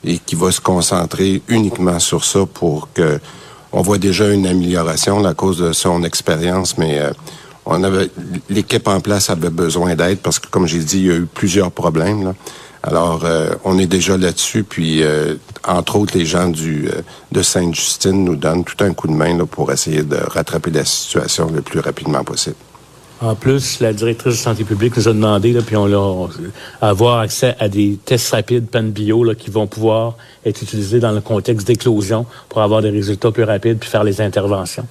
et 0.05 0.19
qui 0.19 0.35
va 0.37 0.51
se 0.51 0.61
concentrer 0.61 1.43
uniquement 1.49 1.99
sur 1.99 2.25
ça 2.25 2.47
pour 2.47 2.89
que 2.93 3.21
on 3.73 3.83
voit 3.83 3.99
déjà 3.99 4.31
une 4.31 4.47
amélioration 4.47 5.25
à 5.25 5.35
cause 5.35 5.59
de 5.59 5.73
son 5.73 6.05
expérience, 6.05 6.79
mais 6.79 7.01
on 7.67 7.83
avait 7.83 8.09
l'équipe 8.49 8.87
en 8.87 9.01
place 9.01 9.31
avait 9.31 9.51
besoin 9.51 9.97
d'aide 9.97 10.19
parce 10.19 10.39
que, 10.39 10.47
comme 10.47 10.69
j'ai 10.69 10.79
dit, 10.79 10.99
il 10.99 11.07
y 11.07 11.11
a 11.11 11.17
eu 11.17 11.27
plusieurs 11.27 11.73
problèmes. 11.73 12.23
Là. 12.23 12.35
Alors, 12.87 13.25
euh, 13.25 13.55
on 13.65 13.79
est 13.79 13.87
déjà 13.87 14.19
là-dessus, 14.19 14.63
puis 14.63 15.03
euh, 15.03 15.37
entre 15.67 15.97
autres, 15.97 16.19
les 16.19 16.27
gens 16.27 16.49
du 16.49 16.87
euh, 16.87 17.01
de 17.33 17.41
Sainte-Justine 17.41 18.25
nous 18.25 18.37
donnent 18.37 18.63
tout 18.63 18.77
un 18.85 18.93
coup 18.93 19.09
de 19.09 19.15
main 19.15 19.39
pour 19.47 19.73
essayer 19.73 20.03
de 20.03 20.17
rattraper 20.17 20.71
la 20.71 20.85
situation 20.85 21.51
le 21.51 21.63
plus 21.63 21.81
rapidement 21.81 22.23
possible. 22.23 22.57
En 23.23 23.35
plus, 23.37 23.81
la 23.81 23.95
directrice 23.95 24.35
de 24.35 24.39
santé 24.39 24.65
publique 24.65 24.99
nous 24.99 25.09
a 25.09 25.15
demandé, 25.15 25.59
puis 25.67 25.77
on 25.77 25.87
l'a, 25.87 26.29
avoir 26.83 27.21
accès 27.21 27.57
à 27.59 27.71
des 27.71 27.99
tests 28.05 28.33
rapides 28.33 28.67
pan 28.67 28.83
bio 28.83 29.25
là, 29.25 29.35
qui 29.35 29.49
vont 29.49 29.67
pouvoir 29.67 30.19
être 30.45 30.61
utilisés 30.61 31.01
dans 31.01 31.13
le 31.13 31.23
contexte 31.23 31.67
d'éclosion 31.67 32.27
pour 32.51 32.61
avoir 32.61 32.83
des 32.83 32.91
résultats 32.91 33.31
plus 33.31 33.45
rapides 33.45 33.79
puis 33.79 33.89
faire 33.89 34.05
les 34.05 34.21
interventions. 34.21 34.87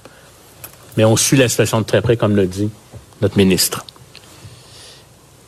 Mais 0.96 1.04
on 1.04 1.16
suit 1.16 1.36
la 1.36 1.48
situation 1.48 1.80
de 1.80 1.86
très 1.86 2.02
près, 2.02 2.16
comme 2.16 2.34
l'a 2.34 2.46
dit 2.46 2.70
notre 3.22 3.36
ministre. 3.36 3.86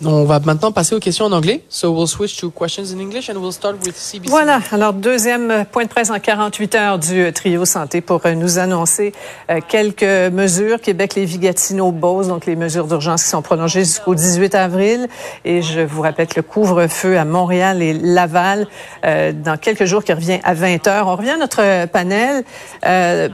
On 0.05 0.24
va 0.24 0.40
maintenant 0.40 0.72
passer 0.72 0.94
aux 0.94 1.01
questions 1.01 1.24
en 1.24 1.32
anglais. 1.32 1.62
So 1.70 1.90
we'll 1.90 2.07
switch 2.07 2.36
to 2.40 2.51
questions 2.51 2.94
in 2.94 3.01
English 3.01 3.30
and 3.30 3.38
we'll 3.38 3.53
start 3.53 3.76
with 3.84 3.97
CBC. 3.97 4.28
Voilà. 4.28 4.61
Alors, 4.70 4.92
deuxième 4.92 5.64
point 5.72 5.84
de 5.84 5.88
presse 5.88 6.11
en 6.11 6.18
48 6.18 6.74
heures 6.74 6.99
du 6.99 7.32
trio 7.32 7.64
santé 7.64 8.03
pour 8.03 8.20
euh, 8.26 8.34
nous 8.34 8.59
annoncer 8.59 9.14
euh, 9.51 9.61
quelques 9.66 10.03
mesures. 10.03 10.82
Québec, 10.82 11.14
Lévis, 11.14 11.38
Gatineau, 11.38 11.92
Beauce, 11.92 12.28
donc 12.28 12.44
les 12.44 12.57
mesures 12.57 12.86
d'urgence 12.86 13.24
qui 13.24 13.30
sont 13.30 13.40
prolongées 13.40 13.80
jusqu'au 13.80 14.14
18 14.14 14.55
avril. 14.55 15.09
Et 15.47 15.62
je 15.62 15.80
vous 15.80 16.03
rappelle 16.03 16.26
que 16.26 16.36
le 16.36 16.42
couvre-feu 16.42 17.16
à 17.16 17.24
Montréal 17.24 17.80
et 17.80 17.94
Laval 17.94 18.66
euh, 19.05 19.32
dans 19.32 19.57
quelques 19.57 19.86
jours 19.86 20.05
qui 20.05 20.12
revient 20.12 20.40
à 20.44 20.53
20 20.53 20.86
heures. 20.88 21.09
On 21.09 21.16
revient 21.16 21.30
à 21.30 21.38
notre 21.38 21.86
panel. 21.86 22.44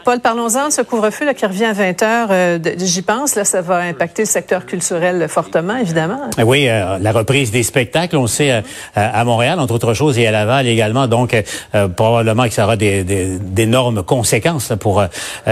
Paul, 0.04 0.20
parlons-en 0.20 0.68
de 0.68 0.72
ce 0.72 0.82
couvre-feu 0.82 1.24
là, 1.24 1.34
qui 1.34 1.44
revient 1.44 1.64
à 1.64 1.72
20 1.72 2.02
heures. 2.02 2.60
J'y 2.78 3.02
pense, 3.02 3.34
là, 3.34 3.44
ça 3.44 3.62
va 3.62 3.78
impacter 3.78 4.22
le 4.22 4.28
secteur 4.28 4.64
culturel 4.64 5.26
fortement, 5.28 5.76
évidemment. 5.76 6.20
Ah 6.38 6.44
oui, 6.44 6.51
euh, 6.54 6.98
la 7.00 7.12
reprise 7.12 7.50
des 7.50 7.62
spectacles, 7.62 8.16
on 8.16 8.26
sait, 8.26 8.50
euh, 8.50 8.60
à 8.94 9.24
Montréal, 9.24 9.58
entre 9.60 9.74
autres 9.74 9.94
choses, 9.94 10.18
et 10.18 10.26
à 10.26 10.30
Laval 10.30 10.66
également. 10.66 11.06
Donc, 11.06 11.34
euh, 11.74 11.88
probablement 11.88 12.44
que 12.44 12.54
ça 12.54 12.64
aura 12.64 12.76
d'énormes 12.76 13.96
des, 13.96 14.02
conséquences 14.02 14.72
pour 14.78 15.04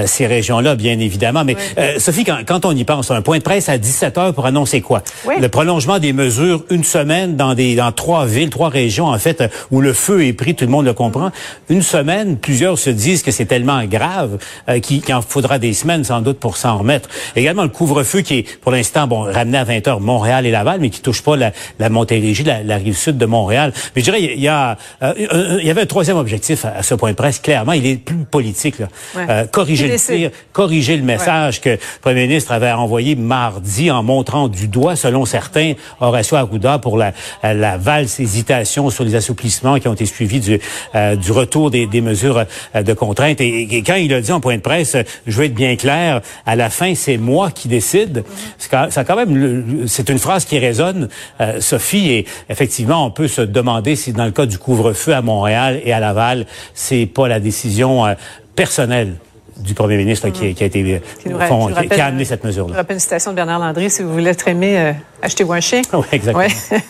ces 0.06 0.26
régions-là, 0.26 0.74
bien 0.74 0.98
évidemment. 0.98 1.44
Mais 1.44 1.56
Sophie, 1.98 2.24
quand, 2.24 2.38
quand, 2.46 2.64
on 2.64 2.72
y 2.72 2.84
pense, 2.84 3.10
un 3.10 3.22
point 3.22 3.38
de 3.38 3.42
presse 3.42 3.68
à 3.68 3.78
17 3.78 4.18
heures 4.18 4.34
pour 4.34 4.46
annoncer 4.46 4.80
quoi? 4.80 5.02
Le 5.38 5.48
prolongement 5.48 5.98
des 5.98 6.12
mesures 6.12 6.64
une 6.70 6.84
semaine 6.84 7.36
dans, 7.36 7.54
des, 7.54 7.74
dans 7.74 7.92
trois 7.92 8.26
villes, 8.26 8.50
trois 8.50 8.68
régions, 8.68 9.06
en 9.06 9.18
fait, 9.18 9.44
où 9.70 9.80
le 9.80 9.92
feu 9.92 10.26
est 10.26 10.32
pris, 10.32 10.54
tout 10.54 10.64
le 10.64 10.70
monde 10.70 10.86
le 10.86 10.92
comprend. 10.92 11.30
Une 11.68 11.82
semaine, 11.82 12.36
plusieurs 12.36 12.78
se 12.78 12.90
disent 12.90 13.22
que 13.22 13.30
c'est 13.30 13.46
tellement 13.46 13.84
grave 13.84 14.38
qu'il 14.82 15.02
en 15.12 15.22
faudra 15.22 15.58
des 15.58 15.72
semaines, 15.72 16.04
sans 16.04 16.20
doute, 16.20 16.38
pour 16.38 16.56
s'en 16.56 16.78
remettre. 16.78 17.08
Également, 17.36 17.62
le 17.62 17.68
couvre-feu 17.68 18.20
qui 18.20 18.38
est, 18.38 18.60
pour 18.60 18.72
l'instant, 18.72 19.06
bon, 19.06 19.22
ramené 19.22 19.58
à 19.58 19.64
20 19.64 19.88
heures 19.88 20.00
Montréal 20.00 20.46
et 20.46 20.50
Laval, 20.50 20.80
mais 20.80 20.89
qui 20.90 21.00
touche 21.00 21.22
pas 21.22 21.36
la, 21.36 21.52
la 21.78 21.88
Montérégie, 21.88 22.44
la, 22.44 22.76
rive 22.76 22.96
sud 22.96 23.18
de 23.18 23.26
Montréal. 23.26 23.72
Mais 23.94 24.02
je 24.02 24.04
dirais, 24.04 24.22
il 24.22 24.40
y, 24.40 24.48
a, 24.48 24.76
euh, 25.02 25.58
il 25.60 25.66
y 25.66 25.70
avait 25.70 25.82
un 25.82 25.86
troisième 25.86 26.16
objectif 26.16 26.64
à, 26.64 26.82
ce 26.82 26.94
point 26.94 27.10
de 27.10 27.16
presse. 27.16 27.38
Clairement, 27.38 27.72
il 27.72 27.86
est 27.86 27.96
plus 27.96 28.16
politique. 28.16 28.78
Là. 28.78 28.88
Euh, 29.16 29.46
corriger 29.46 29.88
le 29.88 29.98
tir, 29.98 30.30
corriger 30.52 30.96
le 30.96 31.02
message 31.02 31.60
que 31.60 31.70
le 31.70 31.78
premier 32.00 32.26
ministre 32.26 32.52
avait 32.52 32.72
envoyé 32.72 33.16
mardi 33.16 33.90
en 33.90 34.02
montrant 34.02 34.48
du 34.48 34.68
doigt, 34.68 34.96
selon 34.96 35.24
certains, 35.24 35.74
Horacio 36.00 36.36
Arruda 36.36 36.78
pour 36.78 36.96
la, 36.96 37.12
la 37.42 37.76
valse 37.76 38.20
hésitation 38.20 38.90
sur 38.90 39.04
les 39.04 39.14
assouplissements 39.14 39.78
qui 39.78 39.88
ont 39.88 39.94
été 39.94 40.06
suivis 40.06 40.40
du, 40.40 40.60
euh, 40.94 41.16
du 41.16 41.32
retour 41.32 41.70
des, 41.70 41.86
des 41.86 42.00
mesures 42.00 42.44
de 42.74 42.92
contrainte. 42.92 43.40
Et, 43.40 43.82
quand 43.86 43.94
il 43.94 44.12
a 44.14 44.20
dit 44.20 44.32
en 44.32 44.40
point 44.40 44.56
de 44.56 44.62
presse, 44.62 44.96
je 45.26 45.36
veux 45.36 45.44
être 45.44 45.54
bien 45.54 45.76
clair, 45.76 46.20
à 46.46 46.56
la 46.56 46.70
fin, 46.70 46.94
c'est 46.94 47.16
moi 47.16 47.50
qui 47.50 47.68
décide. 47.68 48.24
Mm-hmm. 48.70 48.90
Ça 48.90 49.04
quand 49.04 49.16
même, 49.16 49.86
c'est 49.86 50.08
une 50.08 50.18
phrase 50.18 50.44
qui 50.44 50.58
résonne 50.58 50.79
euh, 50.80 51.60
Sophie, 51.60 52.10
et 52.10 52.26
effectivement, 52.48 53.04
on 53.06 53.10
peut 53.10 53.28
se 53.28 53.42
demander 53.42 53.96
si 53.96 54.12
dans 54.12 54.24
le 54.24 54.30
cas 54.30 54.46
du 54.46 54.58
couvre-feu 54.58 55.14
à 55.14 55.22
Montréal 55.22 55.80
et 55.84 55.92
à 55.92 56.00
Laval, 56.00 56.46
c'est 56.74 57.06
pas 57.06 57.28
la 57.28 57.40
décision 57.40 58.06
euh, 58.06 58.14
personnelle 58.54 59.16
du 59.58 59.74
premier 59.74 59.96
ministre 59.96 60.28
qui, 60.30 60.46
a 60.46 60.48
été 60.48 61.02
qui, 61.22 62.00
a 62.00 62.06
amené 62.06 62.24
cette 62.24 62.44
mesure-là. 62.44 62.72
Je 62.72 62.78
rappelle 62.78 62.96
une 62.96 63.00
citation 63.00 63.30
de 63.32 63.36
Bernard 63.36 63.58
Landry, 63.58 63.90
si 63.90 64.02
vous 64.02 64.12
voulez 64.12 64.30
être 64.30 64.48
aimé, 64.48 64.78
euh, 64.78 64.92
achetez-vous 65.22 65.52
un 65.52 65.60
chien? 65.60 65.82
Oui, 65.92 66.06
exactement. 66.12 66.46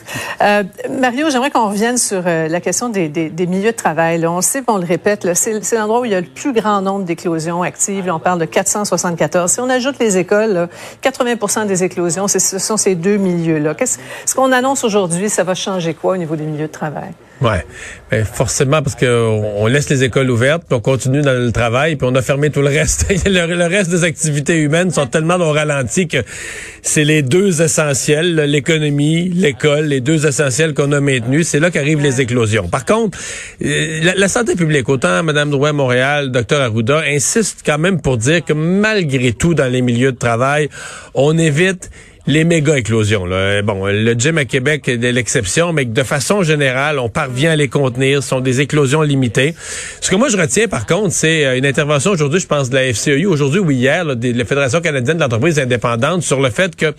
euh, 0.43 0.62
Mario, 1.01 1.31
j'aimerais 1.31 1.51
qu'on 1.51 1.68
revienne 1.68 1.99
sur 1.99 2.22
euh, 2.26 2.49
la 2.49 2.61
question 2.61 2.89
des, 2.89 3.09
des, 3.09 3.28
des, 3.28 3.47
milieux 3.47 3.72
de 3.72 3.76
travail. 3.76 4.18
Là. 4.18 4.31
On 4.31 4.41
sait, 4.41 4.62
on 4.68 4.76
le 4.76 4.87
répète, 4.87 5.26
c'est 5.35 5.72
l'endroit 5.72 6.01
où 6.01 6.05
il 6.05 6.12
y 6.12 6.14
a 6.14 6.20
le 6.20 6.26
plus 6.26 6.53
grand 6.53 6.81
nombre 6.81 7.05
d'éclosions 7.05 7.62
actives. 7.62 8.07
Là, 8.07 8.14
on 8.14 8.20
parle 8.20 8.39
de 8.39 8.45
474. 8.45 9.51
Si 9.51 9.61
on 9.61 9.68
ajoute 9.68 9.99
les 9.99 10.18
écoles, 10.18 10.53
là, 10.53 10.68
80% 11.03 11.66
des 11.66 11.83
éclosions, 11.83 12.28
ce 12.28 12.39
sont 12.39 12.76
ces 12.76 12.95
deux 12.95 13.16
milieux-là. 13.16 13.74
Ce 14.26 14.35
qu'on 14.35 14.53
annonce 14.53 14.85
aujourd'hui, 14.85 15.28
ça 15.28 15.43
va 15.43 15.55
changer 15.55 15.95
quoi 15.95 16.14
au 16.14 16.16
niveau 16.16 16.37
des 16.37 16.45
milieux 16.45 16.66
de 16.66 16.72
travail? 16.72 17.12
Ouais, 17.41 17.64
ben 18.11 18.22
forcément 18.22 18.83
parce 18.83 18.95
que 18.95 19.07
on 19.07 19.66
laisse 19.66 19.89
les 19.89 20.05
écoles 20.05 20.31
ouvertes, 20.31 20.64
puis 20.68 20.76
on 20.76 20.81
continue 20.81 21.22
dans 21.22 21.33
le 21.33 21.51
travail, 21.53 21.97
puis 21.97 22.07
on 22.11 22.14
a 22.14 22.20
fermé 22.20 22.51
tout 22.51 22.61
le 22.61 22.68
reste. 22.68 23.07
le, 23.26 23.66
reste 23.66 23.91
des 23.91 24.05
activités 24.05 24.59
humaines 24.59 24.91
sont 24.91 25.07
tellement 25.07 25.37
au 25.37 25.51
ralenti 25.51 26.07
que 26.07 26.18
c'est 26.83 27.05
les 27.05 27.22
deux 27.22 27.62
essentiels, 27.62 28.20
l'économie, 28.27 29.29
l'école, 29.29 29.87
les 29.87 30.01
deux 30.01 30.27
essentiels 30.27 30.75
qu'on 30.75 30.93
a 30.93 31.01
maintenus. 31.01 31.49
C'est 31.49 31.61
là 31.61 31.71
qu'arrivent 31.71 32.03
les 32.03 32.21
éclosions. 32.21 32.68
Par 32.68 32.85
contre, 32.85 33.18
euh, 33.64 34.12
la, 34.16 34.29
santé 34.29 34.55
publique, 34.55 34.89
autant 34.89 35.23
Mme 35.23 35.51
Drouin 35.51 35.73
Montréal, 35.73 36.31
Dr 36.31 36.61
Arruda, 36.61 37.03
insiste 37.07 37.62
quand 37.64 37.79
même 37.79 38.01
pour 38.01 38.16
dire 38.16 38.45
que 38.45 38.53
malgré 38.53 39.33
tout 39.33 39.55
dans 39.55 39.71
les 39.71 39.83
milieux 39.83 40.12
de 40.12 40.18
travail, 40.18 40.68
on 41.14 41.37
évite 41.39 41.91
les 42.27 42.45
méga 42.45 42.79
éclosions. 42.79 43.25
Là. 43.25 43.62
Bon, 43.62 43.87
le 43.87 44.12
gym 44.12 44.39
à 44.39 44.45
Québec 44.45 44.89
est 44.89 44.97
l'exception, 44.97 45.73
mais 45.73 45.85
de 45.85 46.03
façon 46.03 46.43
générale, 46.43 46.99
on 46.99 47.09
parvient 47.09 47.53
à 47.53 47.57
les 47.57 47.68
contenir. 47.68 48.23
Ce 48.23 48.29
sont 48.29 48.41
des 48.41 48.61
éclosions 48.61 49.03
limitées. 49.03 49.55
Ce 50.01 50.11
que 50.11 50.16
moi 50.16 50.29
je 50.29 50.37
retiens, 50.37 50.68
par 50.68 50.87
contre, 50.87 51.12
c'est 51.12 51.47
euh, 51.47 51.57
une 51.57 51.66
intervention 51.66 52.11
aujourd'hui, 52.11 52.41
je 52.41 52.47
pense, 52.47 52.71
de 52.71 52.77
la 52.77 52.93
FCEU, 52.93 53.27
aujourd'hui 53.27 53.61
ou 53.61 53.71
hier, 53.71 54.05
de 54.16 54.33
la 54.33 54.45
Fédération 54.45 54.81
canadienne 54.81 55.16
de 55.16 55.23
l'entreprise 55.23 55.59
indépendante, 55.59 56.23
sur 56.23 56.41
le 56.41 56.51
fait 56.51 56.77
que 56.77 56.95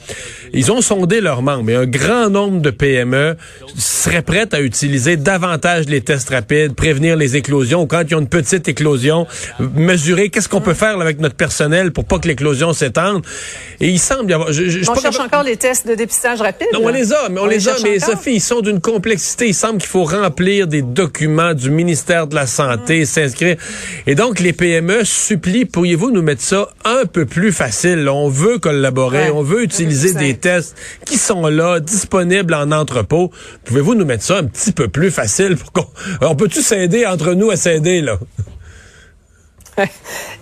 ils 0.53 0.71
ont 0.71 0.81
sondé 0.81 1.21
leurs 1.21 1.41
membres, 1.41 1.63
mais 1.63 1.75
un 1.75 1.85
grand 1.85 2.29
nombre 2.29 2.59
de 2.61 2.69
PME 2.69 3.35
seraient 3.77 4.21
prêtes 4.21 4.53
à 4.53 4.61
utiliser 4.61 5.17
davantage 5.17 5.85
les 5.85 6.01
tests 6.01 6.29
rapides, 6.29 6.73
prévenir 6.73 7.15
les 7.15 7.35
éclosions, 7.35 7.85
quand 7.85 8.03
ils 8.09 8.15
ont 8.15 8.21
une 8.21 8.27
petite 8.27 8.67
éclosion, 8.67 9.27
mesurer 9.75 10.29
qu'est-ce 10.29 10.49
qu'on 10.49 10.61
peut 10.61 10.73
faire 10.73 10.99
avec 10.99 11.19
notre 11.19 11.35
personnel 11.35 11.91
pour 11.91 12.05
pas 12.05 12.19
que 12.19 12.27
l'éclosion 12.27 12.73
s'étende. 12.73 13.23
Et 13.79 13.89
il 13.89 13.99
semble 13.99 14.33
avoir... 14.33 14.49
encore 15.19 15.43
les 15.43 15.57
tests 15.57 15.87
de 15.87 15.95
dépistage 15.95 16.41
rapide. 16.41 16.67
Non, 16.73 16.81
on 16.83 16.89
les 16.89 17.13
a, 17.13 17.29
mais 17.29 17.39
on, 17.39 17.45
les, 17.45 17.67
a, 17.67 17.75
mais 17.83 17.99
Sophie, 17.99 18.35
ils 18.35 18.41
sont 18.41 18.61
d'une 18.61 18.79
complexité. 18.79 19.47
Il 19.47 19.53
semble 19.53 19.79
qu'il 19.79 19.89
faut 19.89 20.03
remplir 20.03 20.67
des 20.67 20.81
documents 20.81 21.53
du 21.53 21.69
ministère 21.69 22.27
de 22.27 22.35
la 22.35 22.47
Santé, 22.47 23.01
mm. 23.01 23.05
s'inscrire. 23.05 23.57
Et 24.07 24.15
donc, 24.15 24.39
les 24.39 24.53
PME 24.53 25.03
supplient, 25.03 25.65
pourriez-vous 25.65 26.11
nous 26.11 26.21
mettre 26.21 26.41
ça 26.41 26.69
un 26.85 27.05
peu 27.05 27.25
plus 27.25 27.51
facile? 27.51 28.07
On 28.09 28.29
veut 28.29 28.59
collaborer, 28.59 29.29
on 29.31 29.43
veut 29.43 29.63
utiliser 29.63 30.13
des 30.13 30.35
tests 30.35 30.75
qui 31.05 31.17
sont 31.17 31.47
là, 31.47 31.79
disponibles 31.79 32.53
en 32.53 32.71
entrepôt. 32.71 33.31
Pouvez-vous 33.65 33.95
nous 33.95 34.05
mettre 34.05 34.23
ça 34.23 34.37
un 34.37 34.45
petit 34.45 34.71
peu 34.71 34.87
plus 34.87 35.11
facile 35.11 35.57
pour 35.57 35.71
qu'on... 35.71 35.87
On 36.21 36.35
peut-tu 36.35 36.61
s'aider 36.61 37.05
entre 37.05 37.33
nous 37.33 37.51
à 37.51 37.55
s'aider, 37.55 38.01
là? 38.01 38.17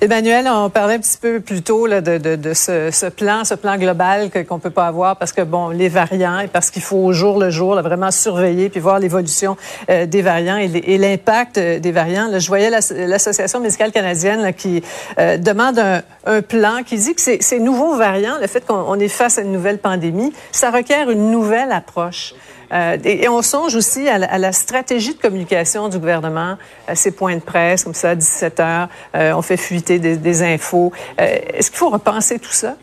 Emmanuel, 0.01 0.47
on 0.47 0.69
parlait 0.69 0.95
un 0.95 0.99
petit 0.99 1.17
peu 1.17 1.39
plus 1.39 1.61
tôt 1.61 1.87
de, 1.87 2.53
ce, 2.53 3.09
plan, 3.09 3.43
ce 3.43 3.53
plan 3.53 3.77
global 3.77 4.29
qu'on 4.47 4.55
ne 4.55 4.59
peut 4.59 4.69
pas 4.69 4.87
avoir 4.87 5.17
parce 5.17 5.33
que, 5.33 5.41
bon, 5.41 5.69
les 5.69 5.89
variants 5.89 6.39
et 6.39 6.47
parce 6.47 6.71
qu'il 6.71 6.81
faut 6.81 6.97
au 6.97 7.13
jour 7.13 7.39
le 7.39 7.49
jour 7.49 7.79
vraiment 7.81 8.11
surveiller 8.11 8.69
puis 8.69 8.79
voir 8.79 8.99
l'évolution 8.99 9.57
euh, 9.89 10.05
des 10.05 10.21
variants 10.21 10.57
et, 10.57 10.97
l'impact 10.97 11.57
euh, 11.57 11.79
des 11.79 11.91
variants. 11.91 12.29
Je 12.37 12.47
voyais 12.47 12.69
l'Association 12.69 13.59
médicale 13.59 13.91
canadienne 13.91 14.53
qui 14.53 14.83
euh, 15.19 15.37
demande 15.37 15.79
un, 15.79 16.01
un, 16.25 16.41
plan 16.41 16.83
qui 16.85 16.97
dit 16.97 17.13
que 17.13 17.21
ces, 17.21 17.41
ces 17.41 17.59
nouveaux 17.59 17.95
variants, 17.95 18.37
le 18.39 18.47
fait 18.47 18.65
qu'on 18.65 18.99
est 18.99 19.07
face 19.07 19.37
à 19.37 19.41
une 19.41 19.51
nouvelle 19.51 19.77
pandémie, 19.77 20.33
ça 20.51 20.71
requiert 20.71 21.09
une 21.09 21.31
nouvelle 21.31 21.71
approche. 21.71 22.33
Euh, 22.71 22.97
et, 23.03 23.27
on 23.27 23.41
songe 23.41 23.75
aussi 23.75 24.07
à 24.07 24.37
la, 24.37 24.51
stratégie 24.51 25.15
de 25.15 25.21
communication 25.21 25.89
du 25.89 25.97
gouvernement, 25.97 26.57
à 26.87 26.95
ces 26.95 27.11
points 27.11 27.35
de 27.35 27.41
presse, 27.41 27.83
comme 27.83 27.93
ça, 27.93 28.11
à 28.11 28.15
17 28.15 28.59
heures, 28.59 28.87
euh, 29.15 29.33
on 29.33 29.41
fait 29.41 29.57
fuiter 29.57 29.99
des, 29.99 30.43
infos. 30.43 30.91
Euh, 31.19 31.37
est-ce 31.53 31.69
qu'il 31.69 31.79
faut 31.79 31.89
repenser 31.89 32.39
tout 32.39 32.51
ça? 32.51 32.75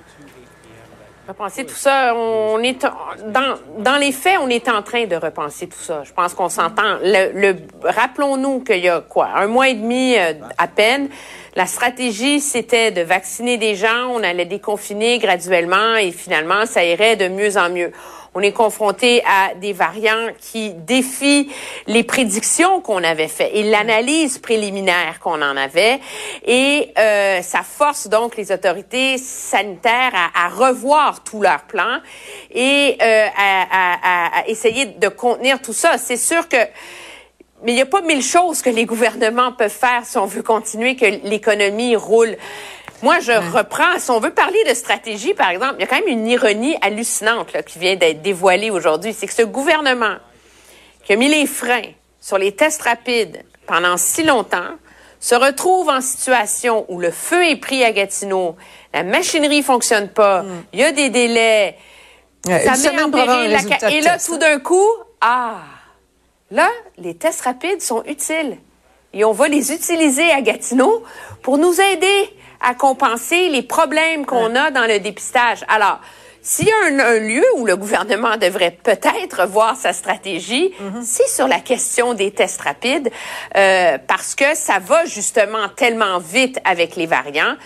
Repenser 1.28 1.64
tout 1.64 1.74
ça, 1.74 2.14
on 2.14 2.60
est 2.60 2.86
dans, 3.26 3.56
dans 3.78 3.96
les 3.96 4.12
faits, 4.12 4.38
on 4.40 4.48
est 4.48 4.68
en 4.68 4.82
train 4.82 5.06
de 5.06 5.16
repenser 5.16 5.66
tout 5.66 5.80
ça. 5.80 6.02
Je 6.04 6.12
pense 6.12 6.34
qu'on 6.34 6.48
s'entend. 6.48 6.98
Rappelons-nous 7.82 8.60
qu'il 8.60 8.84
y 8.84 8.88
a 8.88 9.00
quoi, 9.00 9.30
un 9.34 9.48
mois 9.48 9.68
et 9.68 9.74
demi 9.74 10.14
à 10.16 10.68
peine, 10.68 11.08
la 11.56 11.66
stratégie 11.66 12.40
c'était 12.40 12.92
de 12.92 13.00
vacciner 13.00 13.56
des 13.56 13.74
gens, 13.74 14.08
on 14.10 14.22
allait 14.22 14.44
déconfiner 14.44 15.18
graduellement 15.18 15.96
et 15.96 16.12
finalement 16.12 16.66
ça 16.66 16.84
irait 16.84 17.16
de 17.16 17.28
mieux 17.28 17.56
en 17.56 17.70
mieux 17.70 17.92
on 18.36 18.40
est 18.40 18.52
confronté 18.52 19.22
à 19.24 19.54
des 19.54 19.72
variants 19.72 20.28
qui 20.38 20.74
défient 20.74 21.50
les 21.86 22.04
prédictions 22.04 22.82
qu'on 22.82 23.02
avait 23.02 23.28
faites 23.28 23.50
et 23.54 23.62
l'analyse 23.62 24.36
préliminaire 24.36 25.20
qu'on 25.20 25.40
en 25.40 25.56
avait. 25.56 26.00
Et 26.44 26.92
euh, 26.98 27.40
ça 27.40 27.62
force 27.62 28.08
donc 28.08 28.36
les 28.36 28.52
autorités 28.52 29.16
sanitaires 29.16 30.12
à, 30.34 30.48
revoir 30.50 31.24
tout 31.24 31.40
leur 31.40 31.62
plan 31.62 32.00
et 32.50 32.98
euh, 33.00 33.26
à, 33.38 34.40
à 34.40 34.48
essayer 34.48 34.84
de 34.84 35.08
contenir 35.08 35.62
tout 35.62 35.72
ça. 35.72 35.96
C'est 35.96 36.18
sûr 36.18 36.46
que 36.46 36.58
mais 37.62 37.72
il 37.72 37.74
n'y 37.74 37.82
a 37.82 37.86
pas 37.86 38.02
mille 38.02 38.22
choses 38.22 38.62
que 38.62 38.70
les 38.70 38.84
gouvernements 38.84 39.52
peuvent 39.52 39.70
faire 39.70 40.04
si 40.04 40.18
on 40.18 40.26
veut 40.26 40.42
continuer 40.42 40.96
que 40.96 41.06
l'économie 41.06 41.96
roule. 41.96 42.36
Moi, 43.02 43.20
je 43.20 43.32
reprends, 43.32 43.98
si 43.98 44.10
on 44.10 44.20
veut 44.20 44.30
parler 44.30 44.62
de 44.68 44.74
stratégie, 44.74 45.34
par 45.34 45.50
exemple, 45.50 45.74
il 45.78 45.80
y 45.80 45.84
a 45.84 45.86
quand 45.86 46.00
même 46.00 46.08
une 46.08 46.26
ironie 46.26 46.76
hallucinante 46.80 47.52
là, 47.52 47.62
qui 47.62 47.78
vient 47.78 47.96
d'être 47.96 48.22
dévoilée 48.22 48.70
aujourd'hui. 48.70 49.12
C'est 49.12 49.26
que 49.26 49.34
ce 49.34 49.42
gouvernement 49.42 50.16
qui 51.04 51.12
a 51.12 51.16
mis 51.16 51.28
les 51.28 51.46
freins 51.46 51.92
sur 52.20 52.38
les 52.38 52.52
tests 52.52 52.82
rapides 52.82 53.42
pendant 53.66 53.96
si 53.96 54.22
longtemps 54.22 54.76
se 55.20 55.34
retrouve 55.34 55.88
en 55.88 56.00
situation 56.00 56.84
où 56.88 57.00
le 57.00 57.10
feu 57.10 57.44
est 57.46 57.56
pris 57.56 57.84
à 57.84 57.92
Gatineau, 57.92 58.56
la 58.92 59.02
machinerie 59.02 59.62
fonctionne 59.62 60.08
pas, 60.08 60.42
mm. 60.42 60.64
il 60.72 60.80
y 60.80 60.84
a 60.84 60.92
des 60.92 61.10
délais, 61.10 61.76
ça 62.44 62.92
met 62.92 63.02
en 63.02 63.10
péril 63.10 63.50
la... 63.50 63.90
Et 63.90 64.00
là, 64.00 64.18
tout 64.18 64.38
d'un 64.38 64.58
coup, 64.58 64.88
ah, 65.20 65.56
là, 66.50 66.70
les 66.98 67.14
tests 67.14 67.42
rapides 67.42 67.82
sont 67.82 68.02
utiles. 68.04 68.58
Et 69.12 69.24
on 69.24 69.32
va 69.32 69.48
les 69.48 69.72
utiliser 69.72 70.30
à 70.30 70.42
Gatineau 70.42 71.02
pour 71.42 71.58
nous 71.58 71.80
aider 71.80 72.30
à 72.60 72.74
compenser 72.74 73.48
les 73.48 73.62
problèmes 73.62 74.26
qu'on 74.26 74.54
a 74.54 74.70
dans 74.70 74.86
le 74.86 74.98
dépistage. 74.98 75.64
Alors, 75.68 76.00
s'il 76.42 76.68
y 76.68 76.70
a 76.70 77.06
un, 77.06 77.18
lieu 77.18 77.44
où 77.56 77.66
le 77.66 77.76
gouvernement 77.76 78.36
devrait 78.36 78.70
peut-être 78.70 79.46
voir 79.48 79.74
sa 79.76 79.92
stratégie, 79.92 80.72
mhm. 80.78 81.02
c'est 81.02 81.28
sur 81.28 81.48
la 81.48 81.58
question 81.58 82.14
des 82.14 82.30
tests 82.30 82.60
rapides, 82.60 83.10
euh, 83.56 83.98
parce 84.06 84.36
que 84.36 84.54
ça 84.54 84.78
va 84.78 85.04
justement 85.06 85.68
tellement 85.74 86.18
vite 86.18 86.60
avec 86.64 86.94
les 86.94 87.06
variants 87.06 87.56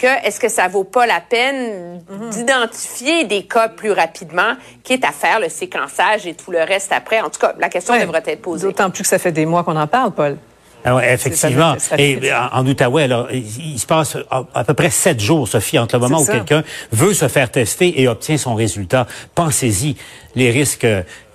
que 0.00 0.26
est-ce 0.26 0.40
que 0.40 0.48
ça 0.48 0.68
vaut 0.68 0.84
pas 0.84 1.06
la 1.06 1.20
peine 1.20 2.00
d'identifier 2.30 3.24
des 3.24 3.42
cas 3.42 3.68
plus 3.68 3.92
rapidement, 3.92 4.54
quitte 4.82 5.04
à 5.04 5.12
faire 5.12 5.40
le 5.40 5.48
séquençage 5.48 6.26
et 6.26 6.34
tout 6.34 6.50
le 6.50 6.60
reste 6.60 6.92
après? 6.92 7.20
En 7.20 7.28
tout 7.28 7.40
cas, 7.40 7.54
la 7.58 7.68
question 7.68 7.98
devrait 7.98 8.22
être 8.26 8.42
posée. 8.42 8.66
D'autant 8.66 8.90
plus 8.90 9.02
que 9.02 9.08
ça 9.08 9.18
fait 9.18 9.32
des 9.32 9.46
mois 9.46 9.62
qu'on 9.62 9.76
en 9.76 9.86
parle, 9.86 10.12
Paul. 10.12 10.36
Ah 10.82 10.98
effectivement. 11.12 11.76
Et 11.98 12.18
en, 12.52 12.66
Outaouais, 12.66 13.02
alors, 13.02 13.28
il, 13.30 13.78
se 13.78 13.84
passe 13.84 14.16
à, 14.30 14.64
peu 14.64 14.72
près 14.72 14.88
sept 14.88 15.20
jours, 15.20 15.46
Sophie, 15.46 15.78
entre 15.78 15.96
le 15.96 16.00
moment 16.00 16.22
où 16.22 16.26
quelqu'un 16.26 16.64
veut 16.90 17.12
se 17.12 17.28
faire 17.28 17.50
tester 17.50 18.00
et 18.00 18.08
obtient 18.08 18.38
son 18.38 18.54
résultat. 18.54 19.06
Pensez-y, 19.34 19.96
les 20.34 20.50
risques 20.50 20.86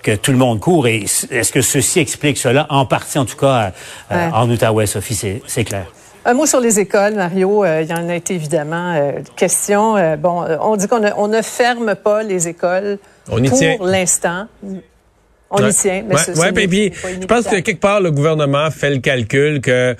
que 0.02 0.16
tout 0.16 0.32
le 0.32 0.38
monde 0.38 0.58
court. 0.58 0.88
Et 0.88 1.04
est-ce 1.30 1.52
que 1.52 1.62
ceci 1.62 2.00
explique 2.00 2.38
cela, 2.38 2.66
en 2.70 2.86
partie 2.86 3.18
en 3.18 3.24
tout 3.24 3.36
cas, 3.36 3.72
euh, 4.10 4.30
en 4.32 4.50
Outaouais, 4.50 4.86
Sophie, 4.86 5.40
c'est 5.46 5.64
clair. 5.64 5.86
Un 6.26 6.34
mot 6.34 6.44
sur 6.44 6.60
les 6.60 6.80
écoles, 6.80 7.14
Mario. 7.14 7.64
Euh, 7.64 7.82
il 7.82 7.88
y 7.88 7.94
en 7.94 8.08
a 8.08 8.14
été 8.14 8.34
évidemment 8.34 8.94
euh, 8.94 9.12
question. 9.36 10.16
bon, 10.16 10.44
on 10.60 10.76
dit 10.76 10.88
qu'on 10.88 11.28
ne 11.28 11.42
ferme 11.42 11.94
pas 11.94 12.22
les 12.22 12.48
écoles 12.48 12.98
on 13.30 13.42
y 13.42 13.48
pour 13.76 13.86
l'instant. 13.86 14.46
On 15.50 15.66
y 15.66 15.72
tient. 15.72 16.02
Mais 16.06 16.14
ouais, 16.14 16.52
puis, 16.66 16.92
je 17.20 17.26
pense 17.26 17.46
que 17.46 17.60
quelque 17.60 17.80
part, 17.80 18.00
le 18.00 18.10
gouvernement 18.10 18.70
fait 18.70 18.90
le 18.90 18.98
calcul 18.98 19.60
que 19.60 19.96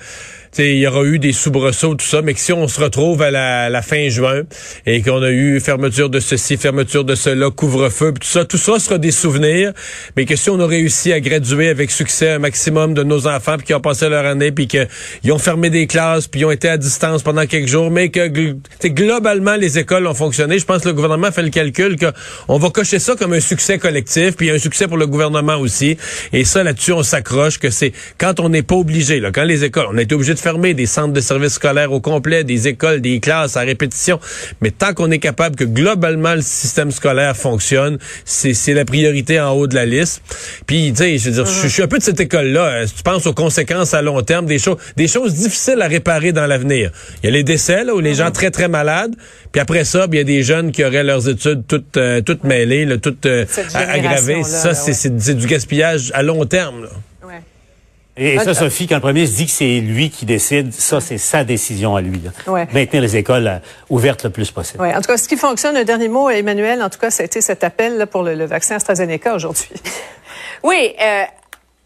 il 0.59 0.79
y 0.79 0.87
aura 0.87 1.03
eu 1.03 1.19
des 1.19 1.33
soubresauts, 1.33 1.95
tout 1.95 2.05
ça, 2.05 2.21
mais 2.21 2.33
que 2.33 2.39
si 2.39 2.53
on 2.53 2.67
se 2.67 2.79
retrouve 2.79 3.21
à 3.21 3.31
la, 3.31 3.81
fin 3.81 4.09
juin 4.09 4.43
et 4.85 5.01
qu'on 5.01 5.21
a 5.21 5.29
eu 5.29 5.59
fermeture 5.59 6.09
de 6.09 6.19
ceci, 6.19 6.57
fermeture 6.57 7.03
de 7.03 7.15
cela, 7.15 7.49
couvre-feu, 7.49 8.13
tout 8.13 8.27
ça, 8.27 8.43
tout 8.43 8.57
ça 8.57 8.79
sera 8.79 8.97
des 8.97 9.11
souvenirs, 9.11 9.73
mais 10.15 10.25
que 10.25 10.35
si 10.35 10.49
on 10.49 10.59
a 10.59 10.65
réussi 10.65 11.13
à 11.13 11.19
graduer 11.19 11.69
avec 11.69 11.91
succès 11.91 12.31
un 12.31 12.39
maximum 12.39 12.93
de 12.93 13.03
nos 13.03 13.27
enfants, 13.27 13.57
puis 13.57 13.67
qui 13.67 13.73
ont 13.73 13.81
passé 13.81 14.09
leur 14.09 14.25
année, 14.25 14.51
puis 14.51 14.67
qu'ils 14.67 15.31
ont 15.31 15.37
fermé 15.37 15.69
des 15.69 15.87
classes, 15.87 16.27
puis 16.27 16.41
ils 16.41 16.45
ont 16.45 16.51
été 16.51 16.69
à 16.69 16.77
distance 16.77 17.23
pendant 17.23 17.45
quelques 17.45 17.67
jours, 17.67 17.91
mais 17.91 18.09
que 18.09 18.27
globalement, 18.87 19.55
les 19.55 19.77
écoles 19.77 20.07
ont 20.07 20.13
fonctionné, 20.13 20.59
je 20.59 20.65
pense 20.65 20.81
que 20.81 20.87
le 20.87 20.93
gouvernement 20.93 21.31
fait 21.31 21.43
le 21.43 21.49
calcul 21.49 21.97
qu'on 21.97 22.57
va 22.57 22.69
cocher 22.69 22.99
ça 22.99 23.15
comme 23.15 23.33
un 23.33 23.39
succès 23.39 23.77
collectif, 23.77 24.35
puis 24.35 24.49
un 24.49 24.59
succès 24.59 24.87
pour 24.87 24.97
le 24.97 25.07
gouvernement 25.07 25.57
aussi. 25.57 25.97
Et 26.33 26.45
ça, 26.45 26.63
là-dessus, 26.63 26.93
on 26.93 27.03
s'accroche 27.03 27.59
que 27.59 27.69
c'est 27.69 27.93
quand 28.17 28.39
on 28.39 28.49
n'est 28.49 28.63
pas 28.63 28.75
obligé, 28.75 29.19
là, 29.19 29.31
quand 29.31 29.43
les 29.43 29.63
écoles, 29.63 29.87
on 29.91 29.97
a 29.97 30.01
été 30.01 30.15
obligé 30.15 30.33
de 30.33 30.39
fermer 30.47 30.73
des 30.73 30.85
centres 30.85 31.11
de 31.11 31.19
services 31.19 31.55
scolaires 31.55 31.91
au 31.91 31.99
complet, 31.99 32.45
des 32.45 32.69
écoles, 32.69 33.01
des 33.01 33.19
classes 33.19 33.57
à 33.57 33.63
répétition. 33.63 34.17
Mais 34.61 34.71
tant 34.71 34.93
qu'on 34.93 35.11
est 35.11 35.19
capable 35.19 35.57
que 35.57 35.65
globalement 35.65 36.35
le 36.35 36.41
système 36.41 36.89
scolaire 36.91 37.35
fonctionne, 37.35 37.97
c'est 38.23 38.73
la 38.73 38.85
priorité 38.85 39.41
en 39.41 39.51
haut 39.51 39.67
de 39.67 39.75
la 39.75 39.85
liste. 39.85 40.21
Puis, 40.65 40.93
tu 40.93 41.03
sais, 41.03 41.17
je 41.17 41.25
veux 41.25 41.43
dire, 41.43 41.45
je, 41.45 41.67
suis 41.67 41.83
un 41.83 41.87
peu 41.89 41.97
de 41.97 42.03
cette 42.03 42.21
école-là. 42.21 42.85
Tu 42.85 43.03
penses 43.03 43.27
aux 43.27 43.33
conséquences 43.33 43.93
à 43.93 44.01
long 44.01 44.21
terme, 44.21 44.45
des 44.45 44.57
choses, 44.57 44.77
des 44.95 45.09
choses 45.09 45.33
difficiles 45.33 45.81
à 45.81 45.87
réparer 45.87 46.31
dans 46.31 46.45
l'avenir. 46.45 46.91
Il 47.21 47.25
y 47.25 47.29
a 47.29 47.33
les 47.33 47.43
décès, 47.43 47.83
là, 47.83 47.93
où 47.93 47.99
les 47.99 48.15
gens 48.15 48.31
très, 48.31 48.49
très 48.49 48.69
malades. 48.69 49.15
Puis 49.51 49.59
après 49.59 49.83
ça, 49.83 50.07
il 50.09 50.17
y 50.17 50.21
a 50.21 50.23
des 50.23 50.43
jeunes 50.43 50.71
qui 50.71 50.85
auraient 50.85 51.03
leurs 51.03 51.27
études 51.27 51.63
toutes, 51.67 51.97
euh, 51.97 52.21
toutes 52.21 52.45
mêlées, 52.45 52.85
là, 52.85 52.97
toutes 52.97 53.25
euh, 53.25 53.45
aggravées. 53.73 54.43
Ça, 54.43 54.73
c'est 54.73 55.35
du 55.35 55.45
gaspillage 55.45 56.09
à 56.13 56.23
long 56.23 56.45
terme. 56.45 56.83
Là. 56.83 56.89
Et, 58.17 58.39
ça, 58.39 58.53
Sophie, 58.53 58.87
quand 58.87 58.95
le 58.95 59.01
premier 59.01 59.21
ministre 59.21 59.37
dit 59.37 59.45
que 59.45 59.51
c'est 59.51 59.79
lui 59.79 60.09
qui 60.09 60.25
décide, 60.25 60.73
ça, 60.73 60.99
c'est 60.99 61.17
sa 61.17 61.43
décision 61.43 61.95
à 61.95 62.01
lui. 62.01 62.21
Maintenir 62.73 63.01
les 63.01 63.15
écoles 63.15 63.47
euh, 63.47 63.59
ouvertes 63.89 64.23
le 64.23 64.31
plus 64.31 64.49
possible. 64.51 64.81
Ouais. 64.81 64.95
En 64.95 65.01
tout 65.01 65.07
cas, 65.07 65.17
ce 65.17 65.27
qui 65.27 65.37
fonctionne, 65.37 65.77
un 65.77 65.83
dernier 65.83 66.07
mot, 66.07 66.29
Emmanuel, 66.29 66.81
en 66.81 66.89
tout 66.89 66.99
cas, 66.99 67.11
ça 67.11 67.23
a 67.23 67.25
été 67.25 67.41
cet 67.41 67.63
appel 67.63 68.07
pour 68.07 68.23
le, 68.23 68.45
vaccin 68.45 68.75
AstraZeneca 68.75 69.35
aujourd'hui. 69.35 69.69
Oui, 70.63 70.95
euh, 70.99 71.23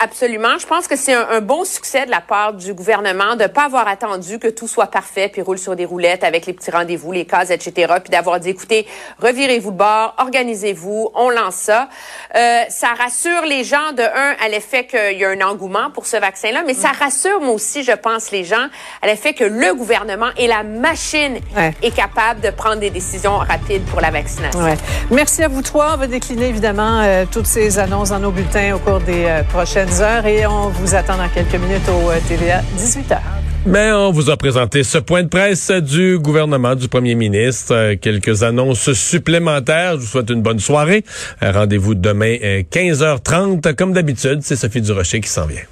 Absolument. 0.03 0.57
Je 0.59 0.65
pense 0.65 0.87
que 0.87 0.95
c'est 0.95 1.13
un, 1.13 1.41
bon 1.41 1.63
succès 1.63 2.07
de 2.07 2.11
la 2.11 2.21
part 2.21 2.53
du 2.53 2.73
gouvernement 2.73 3.35
de 3.35 3.43
ne 3.43 3.47
pas 3.47 3.65
avoir 3.65 3.87
attendu 3.87 4.39
que 4.39 4.47
tout 4.47 4.67
soit 4.67 4.87
parfait, 4.87 5.29
puis 5.31 5.43
roule 5.43 5.59
sur 5.59 5.75
des 5.75 5.85
roulettes 5.85 6.23
avec 6.23 6.47
les 6.47 6.53
petits 6.53 6.71
rendez-vous, 6.71 7.11
les 7.11 7.25
cases, 7.25 7.51
etc., 7.51 7.93
puis 8.01 8.09
d'avoir 8.09 8.39
dit, 8.39 8.49
écoutez, 8.49 8.87
revirez-vous 9.21 9.69
le 9.69 9.75
bord, 9.75 10.15
organisez-vous, 10.17 11.11
on 11.13 11.29
lance 11.29 11.55
ça. 11.55 11.87
Euh, 12.35 12.61
ça 12.69 12.87
rassure 12.97 13.45
les 13.47 13.63
gens, 13.63 13.91
de 13.95 14.01
un, 14.01 14.35
à 14.43 14.49
l'effet 14.49 14.85
qu'il 14.87 15.19
y 15.19 15.25
a 15.25 15.29
un 15.29 15.41
engouement 15.41 15.91
pour 15.91 16.07
ce 16.07 16.17
vaccin-là, 16.17 16.63
mais 16.65 16.73
ça 16.73 16.89
mm. 16.93 17.03
rassure, 17.03 17.39
moi 17.39 17.53
aussi, 17.53 17.83
je 17.83 17.91
pense, 17.91 18.31
les 18.31 18.43
gens, 18.43 18.67
à 19.03 19.05
l'effet 19.05 19.33
que 19.33 19.43
le 19.43 19.75
gouvernement 19.75 20.29
et 20.35 20.47
la 20.47 20.63
machine 20.63 21.37
est 21.83 21.95
capable 21.95 22.41
de 22.41 22.49
prendre 22.49 22.77
des 22.77 22.89
décisions 22.89 23.37
rapides 23.37 23.85
pour 23.85 24.01
la 24.01 24.09
vaccination. 24.09 24.63
Ouais. 24.63 24.77
Merci 25.11 25.43
à 25.43 25.47
vous 25.47 25.61
trois. 25.61 25.91
On 25.93 25.97
va 25.97 26.07
décliner, 26.07 26.47
évidemment, 26.47 27.01
euh, 27.01 27.25
toutes 27.31 27.47
ces 27.47 27.77
annonces 27.77 28.09
dans 28.09 28.19
nos 28.19 28.31
bulletins 28.31 28.73
au 28.75 28.79
cours 28.79 28.99
des 28.99 29.25
euh, 29.25 29.43
prochaines 29.43 29.90
et 30.25 30.45
on 30.45 30.69
vous 30.69 30.95
attend 30.95 31.17
dans 31.17 31.27
quelques 31.27 31.55
minutes 31.55 31.87
au 31.89 32.09
euh, 32.09 32.17
TVA 32.25 32.61
18h. 32.77 33.19
Mais 33.65 33.91
on 33.91 34.11
vous 34.11 34.29
a 34.29 34.37
présenté 34.37 34.83
ce 34.83 34.97
point 34.97 35.21
de 35.23 35.27
presse 35.27 35.69
du 35.69 36.17
gouvernement, 36.17 36.75
du 36.75 36.87
premier 36.87 37.13
ministre. 37.13 37.75
Euh, 37.75 37.95
quelques 37.99 38.43
annonces 38.43 38.93
supplémentaires. 38.93 39.95
Je 39.95 39.97
vous 39.97 40.05
souhaite 40.05 40.29
une 40.29 40.41
bonne 40.41 40.59
soirée. 40.59 41.03
Euh, 41.43 41.51
rendez-vous 41.51 41.93
demain 41.93 42.35
15h30. 42.71 43.75
Comme 43.75 43.91
d'habitude, 43.91 44.39
c'est 44.43 44.55
Sophie 44.55 44.81
Durocher 44.81 45.19
qui 45.19 45.29
s'en 45.29 45.45
vient. 45.45 45.63